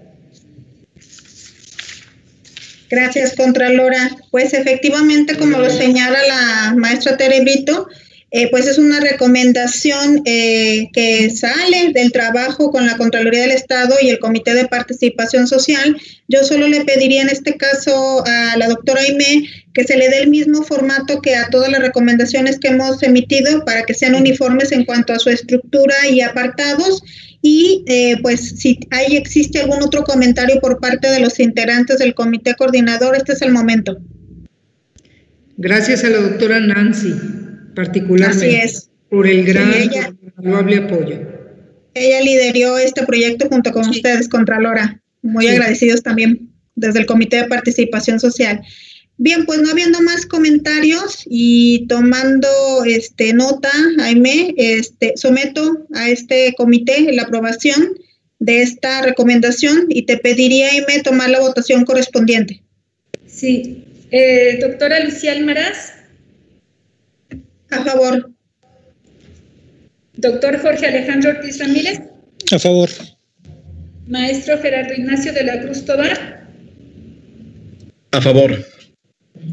Gracias, 2.90 3.34
Contralora. 3.34 4.10
Pues 4.30 4.52
efectivamente, 4.52 5.34
como 5.36 5.58
lo 5.58 5.70
señala 5.70 6.18
la 6.28 6.74
maestra 6.76 7.16
Terebito, 7.16 7.88
eh, 8.36 8.48
pues 8.50 8.66
es 8.66 8.78
una 8.78 8.98
recomendación 8.98 10.20
eh, 10.24 10.90
que 10.92 11.30
sale 11.30 11.92
del 11.94 12.10
trabajo 12.10 12.72
con 12.72 12.84
la 12.84 12.96
Contraloría 12.96 13.42
del 13.42 13.52
Estado 13.52 13.94
y 14.02 14.08
el 14.10 14.18
Comité 14.18 14.54
de 14.54 14.66
Participación 14.66 15.46
Social. 15.46 15.96
Yo 16.26 16.42
solo 16.42 16.66
le 16.66 16.84
pediría 16.84 17.22
en 17.22 17.28
este 17.28 17.56
caso 17.56 18.24
a 18.26 18.56
la 18.56 18.66
doctora 18.66 19.02
Aime 19.02 19.48
que 19.72 19.84
se 19.84 19.96
le 19.96 20.08
dé 20.08 20.22
el 20.22 20.30
mismo 20.30 20.64
formato 20.64 21.22
que 21.22 21.36
a 21.36 21.48
todas 21.48 21.70
las 21.70 21.80
recomendaciones 21.80 22.58
que 22.58 22.70
hemos 22.70 23.00
emitido 23.04 23.64
para 23.64 23.84
que 23.84 23.94
sean 23.94 24.16
uniformes 24.16 24.72
en 24.72 24.84
cuanto 24.84 25.12
a 25.12 25.20
su 25.20 25.30
estructura 25.30 25.94
y 26.10 26.20
apartados. 26.20 27.04
Y 27.40 27.84
eh, 27.86 28.16
pues 28.20 28.54
si 28.58 28.80
hay, 28.90 29.16
existe 29.16 29.60
algún 29.60 29.80
otro 29.80 30.02
comentario 30.02 30.60
por 30.60 30.80
parte 30.80 31.06
de 31.06 31.20
los 31.20 31.38
integrantes 31.38 31.98
del 32.00 32.14
comité 32.14 32.56
coordinador, 32.56 33.14
este 33.14 33.34
es 33.34 33.42
el 33.42 33.52
momento. 33.52 33.96
Gracias 35.56 36.02
a 36.02 36.08
la 36.08 36.18
doctora 36.18 36.58
Nancy 36.58 37.43
particularmente 37.74 38.46
Así 38.62 38.76
es. 38.76 38.90
por 39.10 39.26
el 39.26 39.44
gran 39.44 39.72
Sí, 39.72 39.78
ella- 39.82 40.14
valuable 40.36 40.76
apoyo. 40.76 41.20
Ella 41.94 42.20
lideró 42.22 42.78
este 42.78 43.04
proyecto 43.04 43.48
junto 43.48 43.70
con 43.72 43.88
ustedes, 43.88 44.28
Contralora. 44.28 45.00
Muy 45.22 45.44
Sí. 45.46 45.50
agradecidos 45.52 46.02
también 46.02 46.50
desde 46.74 47.00
el 47.00 47.06
Comité 47.06 47.36
de 47.38 47.44
Participación 47.48 48.18
Social. 48.20 48.60
Bien, 49.16 49.46
pues 49.46 49.60
no 49.62 49.70
habiendo 49.70 50.00
más 50.02 50.26
comentarios 50.26 51.22
y 51.26 51.86
tomando 51.86 52.48
este 52.84 53.32
nota, 53.32 53.70
Jaime, 53.98 54.52
este, 54.56 55.12
someto 55.16 55.86
a 55.94 56.10
este 56.10 56.52
comité 56.56 57.12
la 57.12 57.22
aprobación 57.22 57.90
de 58.40 58.62
esta 58.62 59.02
recomendación 59.02 59.86
y 59.88 60.02
te 60.06 60.16
pediría, 60.18 60.68
Jaime, 60.68 61.00
tomar 61.04 61.30
la 61.30 61.38
votación 61.40 61.84
correspondiente. 61.84 62.60
Sí. 63.26 63.84
Eh, 64.10 64.58
doctora 64.60 64.98
Lucía 65.04 65.30
Almaraz, 65.32 65.92
A 67.76 67.84
favor. 67.84 68.30
doctor 70.16 70.58
Jorge 70.62 70.86
Alejandro 70.86 71.30
Ortiz 71.30 71.58
Ramírez, 71.58 72.00
A 72.52 72.58
favor. 72.58 72.88
maestro 74.06 74.58
Gerardo 74.62 74.92
Ignacio 74.94 75.32
de 75.32 75.44
la 75.44 75.60
Cruz 75.60 75.84
Tobar, 75.84 76.46
A 78.12 78.20
favor. 78.20 78.64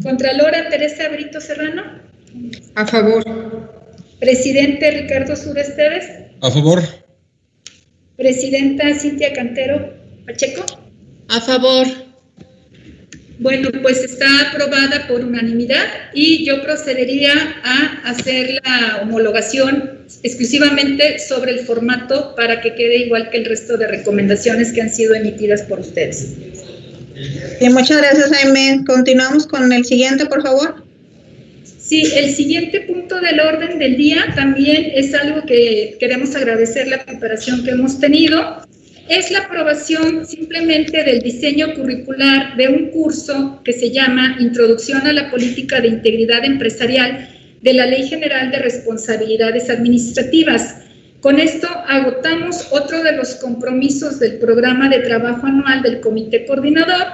Contralora 0.03 0.69
Teresa 0.69 1.09
Brito 1.09 1.41
Serrano, 1.41 1.84
A 2.76 2.86
favor. 2.86 3.24
presidente 4.19 4.91
Ricardo 4.91 5.36
Sur 5.36 5.57
Esteves, 5.57 6.05
A 6.41 6.51
favor. 6.51 6.82
presidenta 8.17 8.93
Cintia 8.99 9.34
Cantero 9.34 9.93
Pacheco. 10.28 10.63
A 11.30 11.41
favor. 11.41 11.88
Bueno, 13.41 13.69
pues 13.81 14.03
está 14.03 14.27
aprobada 14.49 15.07
por 15.07 15.25
unanimidad 15.25 15.83
y 16.13 16.45
yo 16.45 16.61
procedería 16.61 17.33
a 17.63 18.11
hacer 18.11 18.61
la 18.63 18.99
homologación 19.01 20.05
exclusivamente 20.21 21.17
sobre 21.17 21.53
el 21.53 21.61
formato 21.61 22.36
para 22.36 22.61
que 22.61 22.75
quede 22.75 22.97
igual 22.97 23.32
que 23.32 23.39
el 23.39 23.45
resto 23.45 23.78
de 23.78 23.87
recomendaciones 23.87 24.71
que 24.71 24.83
han 24.83 24.93
sido 24.93 25.16
emitidas 25.16 25.63
por 25.63 25.79
ustedes. 25.79 26.36
Bien, 27.59 27.74
muchas 27.74 27.97
gracias, 27.97 28.29
Jaime. 28.32 28.83
Continuamos 28.86 29.47
con 29.47 29.74
el 29.74 29.86
siguiente, 29.86 30.28
por 30.28 30.43
favor. 30.43 30.86
Sí, 31.63 32.11
el 32.16 32.36
siguiente 32.36 32.82
punto 32.82 33.20
del 33.20 33.39
orden 33.39 33.79
del 33.79 33.97
día 33.97 34.24
también 34.36 34.91
es 34.93 35.16
algo 35.16 35.47
que 35.47 35.97
queremos 35.99 36.36
agradecer 36.36 36.87
la 36.87 37.03
preparación 37.03 37.63
que 37.63 37.71
hemos 37.71 37.99
tenido. 37.99 38.61
Es 39.12 39.29
la 39.29 39.39
aprobación 39.39 40.25
simplemente 40.25 41.04
del 41.04 41.20
diseño 41.20 41.74
curricular 41.74 42.55
de 42.55 42.70
un 42.70 42.92
curso 42.92 43.59
que 43.62 43.74
se 43.74 43.92
llama 43.92 44.38
Introducción 44.39 45.05
a 45.05 45.12
la 45.12 45.29
Política 45.29 45.82
de 45.82 45.89
Integridad 45.89 46.46
Empresarial 46.46 47.28
de 47.62 47.74
la 47.74 47.88
Ley 47.88 48.08
General 48.08 48.50
de 48.51 48.59
Responsabilidades 48.59 49.70
Administrativas. 49.70 50.78
Con 51.20 51.42
esto 51.42 51.67
agotamos 51.89 52.70
otro 52.71 53.04
de 53.04 53.12
los 53.12 53.36
compromisos 53.36 54.17
del 54.17 54.39
programa 54.39 54.88
de 54.88 55.00
trabajo 55.00 55.46
anual 55.46 55.82
del 55.82 56.00
Comité 56.00 56.46
Coordinador 56.46 57.05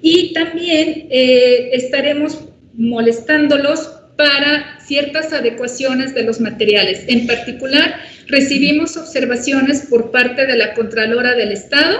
y 0.00 0.32
también 0.34 1.08
eh, 1.10 1.70
estaremos 1.72 2.38
molestándolos 2.74 3.90
para 4.16 4.78
ciertas 4.80 5.32
adecuaciones 5.32 6.14
de 6.14 6.24
los 6.24 6.40
materiales. 6.40 7.04
En 7.08 7.26
particular, 7.26 8.00
recibimos 8.28 8.96
observaciones 8.96 9.86
por 9.88 10.10
parte 10.10 10.46
de 10.46 10.56
la 10.56 10.74
Contralora 10.74 11.34
del 11.34 11.52
Estado 11.52 11.98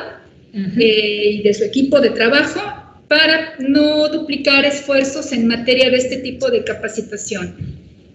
eh, 0.55 1.31
y 1.33 1.43
de 1.43 1.55
su 1.55 1.65
equipo 1.65 2.01
de 2.01 2.11
trabajo 2.11 2.61
para 3.09 3.55
no 3.59 4.09
duplicar 4.09 4.65
esfuerzos 4.65 5.33
en 5.33 5.47
materia 5.47 5.91
de 5.91 5.97
este 5.97 6.17
tipo 6.19 6.51
de 6.51 6.65
capacitación. 6.65 7.55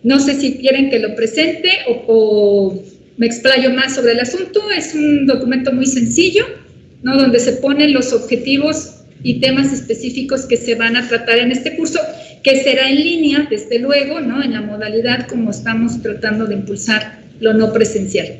No 0.03 0.19
sé 0.19 0.36
si 0.36 0.57
quieren 0.57 0.90
que 0.90 0.99
lo 0.99 1.15
presente 1.15 1.69
o, 1.88 2.03
o 2.07 2.84
me 3.18 3.26
explayo 3.26 3.72
más 3.72 3.95
sobre 3.95 4.14
el 4.14 4.19
asunto. 4.19 4.72
Es 4.72 4.94
un 4.94 5.26
documento 5.26 5.74
muy 5.74 5.86
sencillo, 5.86 6.45
¿no? 7.03 7.18
donde 7.18 7.40
se 7.40 7.53
ponen 7.53 7.94
los 7.94 8.14
objetivos 8.14 8.98
y 9.24 9.40
temas 9.40 9.74
específicos 9.74 10.45
que 10.45 10.57
se 10.57 10.76
van 10.76 10.95
a 10.95 11.07
tratar 11.07 11.40
en 11.40 11.52
este 11.52 11.76
curso, 11.76 11.99
que 12.48 12.64
será 12.64 12.90
en 12.90 12.95
línea, 12.95 13.48
desde 13.49 13.80
luego, 13.80 14.22
¿no? 14.22 14.41
en 14.41 14.53
la 14.53 14.61
modalidad 14.61 15.28
como 15.28 15.52
estamos 15.52 16.02
tratando 16.02 16.45
de 16.45 16.56
impulsar 16.56 17.19
lo 17.41 17.53
no 17.53 17.74
presencial. 17.74 18.40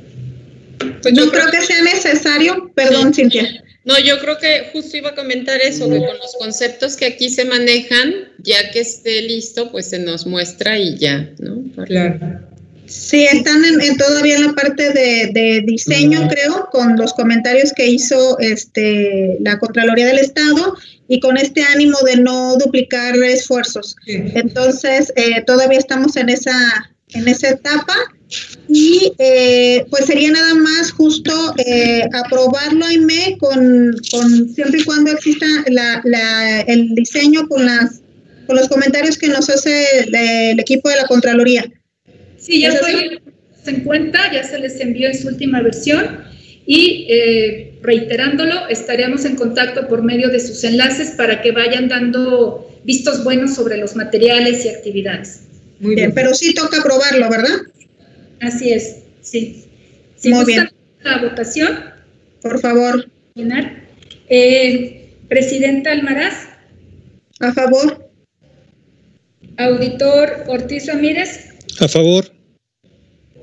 Pues 1.02 1.14
no 1.14 1.30
creo 1.30 1.50
que 1.52 1.62
sea 1.62 1.82
necesario, 1.82 2.72
perdón, 2.74 3.14
Sí. 3.14 3.22
Cintia. 3.22 3.64
No, 3.84 3.98
yo 4.00 4.20
creo 4.20 4.38
que 4.38 4.70
justo 4.74 4.98
iba 4.98 5.10
a 5.10 5.16
comentar 5.16 5.60
eso, 5.62 5.90
que 5.90 5.98
con 5.98 6.18
los 6.18 6.36
conceptos 6.40 6.98
que 6.98 7.06
aquí 7.06 7.30
se 7.30 7.46
manejan, 7.46 8.14
ya 8.40 8.72
que 8.72 8.82
esté 8.82 9.22
listo, 9.22 9.72
pues 9.72 9.88
se 9.90 10.00
nos 10.00 10.26
muestra 10.26 10.78
y 10.78 10.98
ya, 10.98 11.30
¿no? 11.40 11.64
Claro. 11.86 12.47
Sí, 12.88 13.26
están 13.26 13.64
en, 13.66 13.82
en 13.82 13.98
todavía 13.98 14.38
en 14.38 14.46
la 14.46 14.54
parte 14.54 14.92
de, 14.92 15.30
de 15.34 15.62
diseño, 15.66 16.28
creo, 16.30 16.70
con 16.72 16.96
los 16.96 17.14
comentarios 17.14 17.74
que 17.74 17.86
hizo 17.88 18.40
este 18.40 19.38
la 19.42 19.60
Contraloría 19.60 20.08
del 20.08 20.20
Estado 20.20 20.76
y 21.10 21.20
con 21.20 21.38
este 21.38 21.62
ánimo 21.64 21.98
de 22.06 22.18
no 22.18 22.56
duplicar 22.58 23.16
esfuerzos. 23.18 23.96
Sí. 24.06 24.16
Entonces, 24.36 25.12
eh, 25.16 25.44
todavía 25.46 25.80
estamos 25.80 26.16
en 26.16 26.30
esa, 26.30 26.56
en 27.10 27.28
esa 27.28 27.50
etapa 27.50 27.94
y 28.68 29.14
eh, 29.20 29.86
pues 29.90 30.06
sería 30.06 30.32
nada 30.32 30.54
más 30.54 30.92
justo 30.92 31.54
eh, 31.58 32.04
aprobarlo, 32.14 32.86
Aime, 32.86 33.38
con, 33.40 33.96
con 34.12 34.54
siempre 34.54 34.82
y 34.82 34.84
cuando 34.84 35.12
exista 35.12 35.46
la, 35.70 36.02
la, 36.04 36.62
el 36.62 36.94
diseño 36.96 37.48
con, 37.48 37.66
las, 37.66 38.02
con 38.46 38.56
los 38.58 38.68
comentarios 38.68 39.18
que 39.18 39.28
nos 39.30 39.50
hace 39.50 39.86
de- 40.12 40.52
el 40.52 40.60
equipo 40.60 40.90
de 40.90 40.98
la 40.98 41.08
Contraloría. 41.08 41.70
Sí, 42.48 42.62
ya 42.62 42.70
¿Es 42.70 42.76
estoy 42.76 43.20
en 43.66 43.84
cuenta, 43.84 44.32
ya 44.32 44.42
se 44.46 44.58
les 44.58 44.80
envió 44.80 45.10
en 45.10 45.18
su 45.20 45.28
última 45.28 45.62
versión 45.62 46.24
y 46.66 47.06
eh, 47.10 47.74
reiterándolo, 47.82 48.70
estaremos 48.70 49.26
en 49.26 49.36
contacto 49.36 49.86
por 49.90 50.02
medio 50.02 50.30
de 50.30 50.40
sus 50.40 50.64
enlaces 50.64 51.10
para 51.18 51.42
que 51.42 51.52
vayan 51.52 51.90
dando 51.90 52.66
vistos 52.86 53.26
buenos 53.26 53.54
sobre 53.56 53.78
los 53.78 53.98
materiales 53.98 54.64
y 54.64 54.70
actividades. 54.70 55.42
Muy 55.82 55.96
Bien, 55.96 56.08
bien. 56.08 56.16
pero 56.16 56.34
sí 56.34 56.54
toca 56.54 56.80
aprobarlo, 56.80 57.30
¿verdad? 57.30 57.58
Así 58.40 58.72
es, 58.72 59.00
sí. 59.22 59.66
Si 60.16 60.30
Muy 60.30 60.46
gustan 60.46 60.72
la 61.04 61.18
votación, 61.18 61.80
Por 62.42 62.62
favor. 62.62 63.10
Eh, 64.30 65.10
Presidenta 65.28 65.92
Almaraz, 65.92 66.48
a 67.42 67.52
favor. 67.54 68.10
auditor 69.58 70.46
Ortiz 70.48 70.88
Ramírez, 70.88 71.50
A 71.82 71.88
favor. 71.90 72.37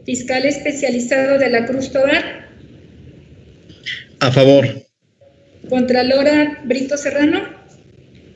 Fiscal 0.05 0.45
especializado 0.45 1.39
de 1.39 1.51
la 1.51 1.65
Cruz 1.67 1.91
Tobar, 1.93 2.49
A 4.21 4.31
favor. 4.31 4.67
Contralora 5.69 6.63
Brito 6.65 6.97
Serrano, 6.97 7.43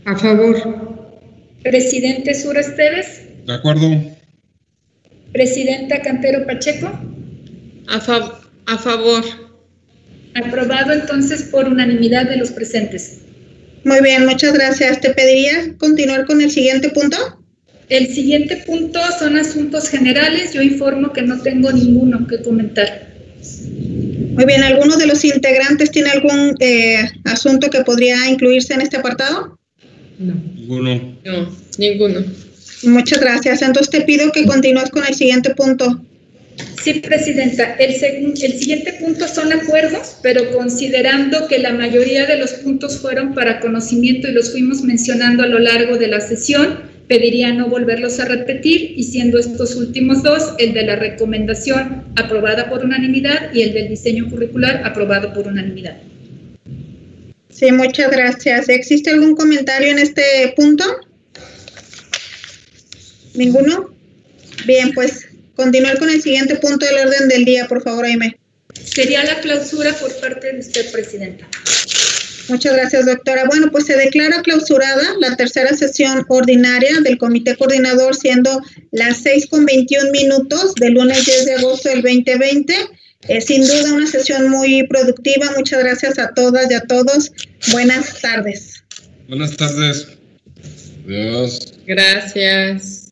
A 0.05 0.17
favor. 0.17 0.57
Presidente 1.63 2.35
Sur 2.35 2.57
Esteves, 2.57 3.23
¿De 3.47 3.55
acuerdo? 3.55 3.89
Presidenta 5.33 6.01
Cantero 6.03 6.47
Pacheco. 6.47 6.89
A, 7.89 8.01
fa- 8.01 8.41
a 8.67 8.79
favor. 8.79 9.25
Aprobado 10.35 10.93
entonces 10.93 11.43
por 11.45 11.67
unanimidad 11.69 12.29
de 12.29 12.37
los 12.37 12.51
presentes. 12.51 13.19
Muy 13.85 14.01
bien, 14.03 14.27
muchas 14.27 14.53
gracias. 14.53 15.01
¿Te 15.01 15.11
pediría 15.11 15.75
continuar 15.79 16.27
con 16.27 16.41
el 16.41 16.51
siguiente 16.51 16.91
punto? 16.91 17.17
El 17.89 18.15
siguiente 18.15 18.59
punto 18.59 19.01
son 19.19 19.37
asuntos 19.37 19.89
generales. 19.89 20.53
Yo 20.53 20.63
informo 20.63 21.13
que 21.13 21.23
no 21.23 21.41
tengo 21.41 21.73
ninguno 21.73 22.27
que 22.27 22.43
comentar. 22.43 23.09
Muy 24.39 24.45
bien, 24.45 24.63
¿alguno 24.63 24.97
de 24.97 25.07
los 25.07 25.25
integrantes 25.25 25.91
tiene 25.91 26.11
algún 26.11 26.55
eh, 26.61 26.99
asunto 27.25 27.71
que 27.71 27.83
podría 27.83 28.29
incluirse 28.29 28.75
en 28.75 28.83
este 28.83 28.99
apartado? 28.99 29.59
No. 30.19 30.35
Ninguno. 30.55 31.19
No, 31.25 31.57
ninguno. 31.79 32.25
Muchas 32.85 33.21
gracias. 33.21 33.63
Entonces 33.63 33.91
te 33.91 34.03
pido 34.03 34.31
que 34.33 34.45
continúes 34.45 34.91
con 34.91 35.05
el 35.07 35.15
siguiente 35.15 35.55
punto. 35.55 36.05
Sí, 36.83 36.95
Presidenta. 36.95 37.75
El, 37.75 37.93
el 37.93 38.59
siguiente 38.59 38.93
punto 38.95 39.27
son 39.29 39.53
acuerdos, 39.53 40.17
pero 40.23 40.53
considerando 40.53 41.49
que 41.49 41.59
la 41.59 41.73
mayoría 41.73 42.27
de 42.27 42.37
los 42.37 42.53
puntos 42.55 42.99
fueron 42.99 43.35
para 43.35 43.61
conocimiento 43.61 44.29
y 44.29 44.33
los 44.33 44.51
fuimos 44.53 44.83
mencionando 44.83 45.43
a 45.43 45.47
lo 45.47 45.59
largo 45.59 45.97
de 45.97 46.09
la 46.09 46.21
sesión, 46.21 46.88
pediría 47.09 47.53
no 47.53 47.69
volverlos 47.69 48.21
a 48.21 48.27
repetir 48.27 48.93
y 48.97 49.03
siendo 49.03 49.39
estos 49.39 49.75
últimos 49.77 50.23
dos, 50.23 50.53
el 50.59 50.75
de 50.75 50.85
la 50.85 50.97
recomendación 50.97 52.05
aprobada 52.17 52.69
por 52.69 52.85
unanimidad 52.85 53.53
y 53.53 53.63
el 53.63 53.73
del 53.73 53.89
diseño 53.89 54.29
curricular 54.31 54.83
aprobado 54.85 55.33
por 55.33 55.47
unanimidad. 55.47 55.97
Sí, 57.49 57.73
muchas 57.73 58.11
gracias. 58.11 58.69
¿Existe 58.69 59.11
algún 59.11 59.35
comentario 59.35 59.91
en 59.91 59.99
este 59.99 60.53
punto? 60.55 60.85
¿Ninguno? 63.35 63.95
Bien, 64.67 64.93
pues 64.93 65.27
continuar 65.57 65.99
con 65.99 66.11
el 66.11 66.23
siguiente 66.23 66.57
punto 66.57 66.85
del 66.87 67.07
orden 67.07 67.29
del 67.29 67.45
día, 67.45 67.67
por 67.67 67.83
favor, 67.83 68.05
Aime. 68.05 68.39
Sería 68.75 69.25
la 69.25 69.41
clausura 69.41 69.93
por 69.95 70.15
parte 70.21 70.53
de 70.53 70.61
usted, 70.61 70.93
Presidenta. 70.93 71.49
Muchas 72.49 72.73
gracias, 72.75 73.07
doctora. 73.07 73.45
Bueno, 73.47 73.71
pues 73.71 73.87
se 73.87 73.97
declara 73.97 74.43
clausurada 74.43 75.03
la 75.21 75.37
tercera 75.37 75.75
sesión 75.75 76.25
ordinaria 76.29 77.01
del 77.03 77.19
Comité 77.19 77.57
Coordinador, 77.57 78.15
siendo 78.17 78.63
las 78.91 79.19
6 79.19 79.49
con 79.49 79.67
21 79.67 80.11
minutos 80.11 80.75
del 80.77 80.95
lunes 80.95 81.27
10 81.27 81.45
de 81.45 81.55
agosto 81.55 81.89
del 81.91 82.03
2020. 82.03 82.75
Eh, 83.29 83.41
sin 83.41 83.63
duda 83.63 83.93
una 83.93 84.07
sesión 84.07 84.49
muy 84.49 84.87
productiva. 84.87 85.53
Muchas 85.57 85.81
gracias 85.83 86.19
a 86.19 86.33
todas 86.35 86.71
y 86.71 86.75
a 86.75 86.81
todos. 86.81 87.33
Buenas 87.73 88.21
tardes. 88.21 88.85
Buenas 89.29 89.57
tardes. 89.57 90.09
Adiós. 91.05 91.75
Gracias. 91.87 93.08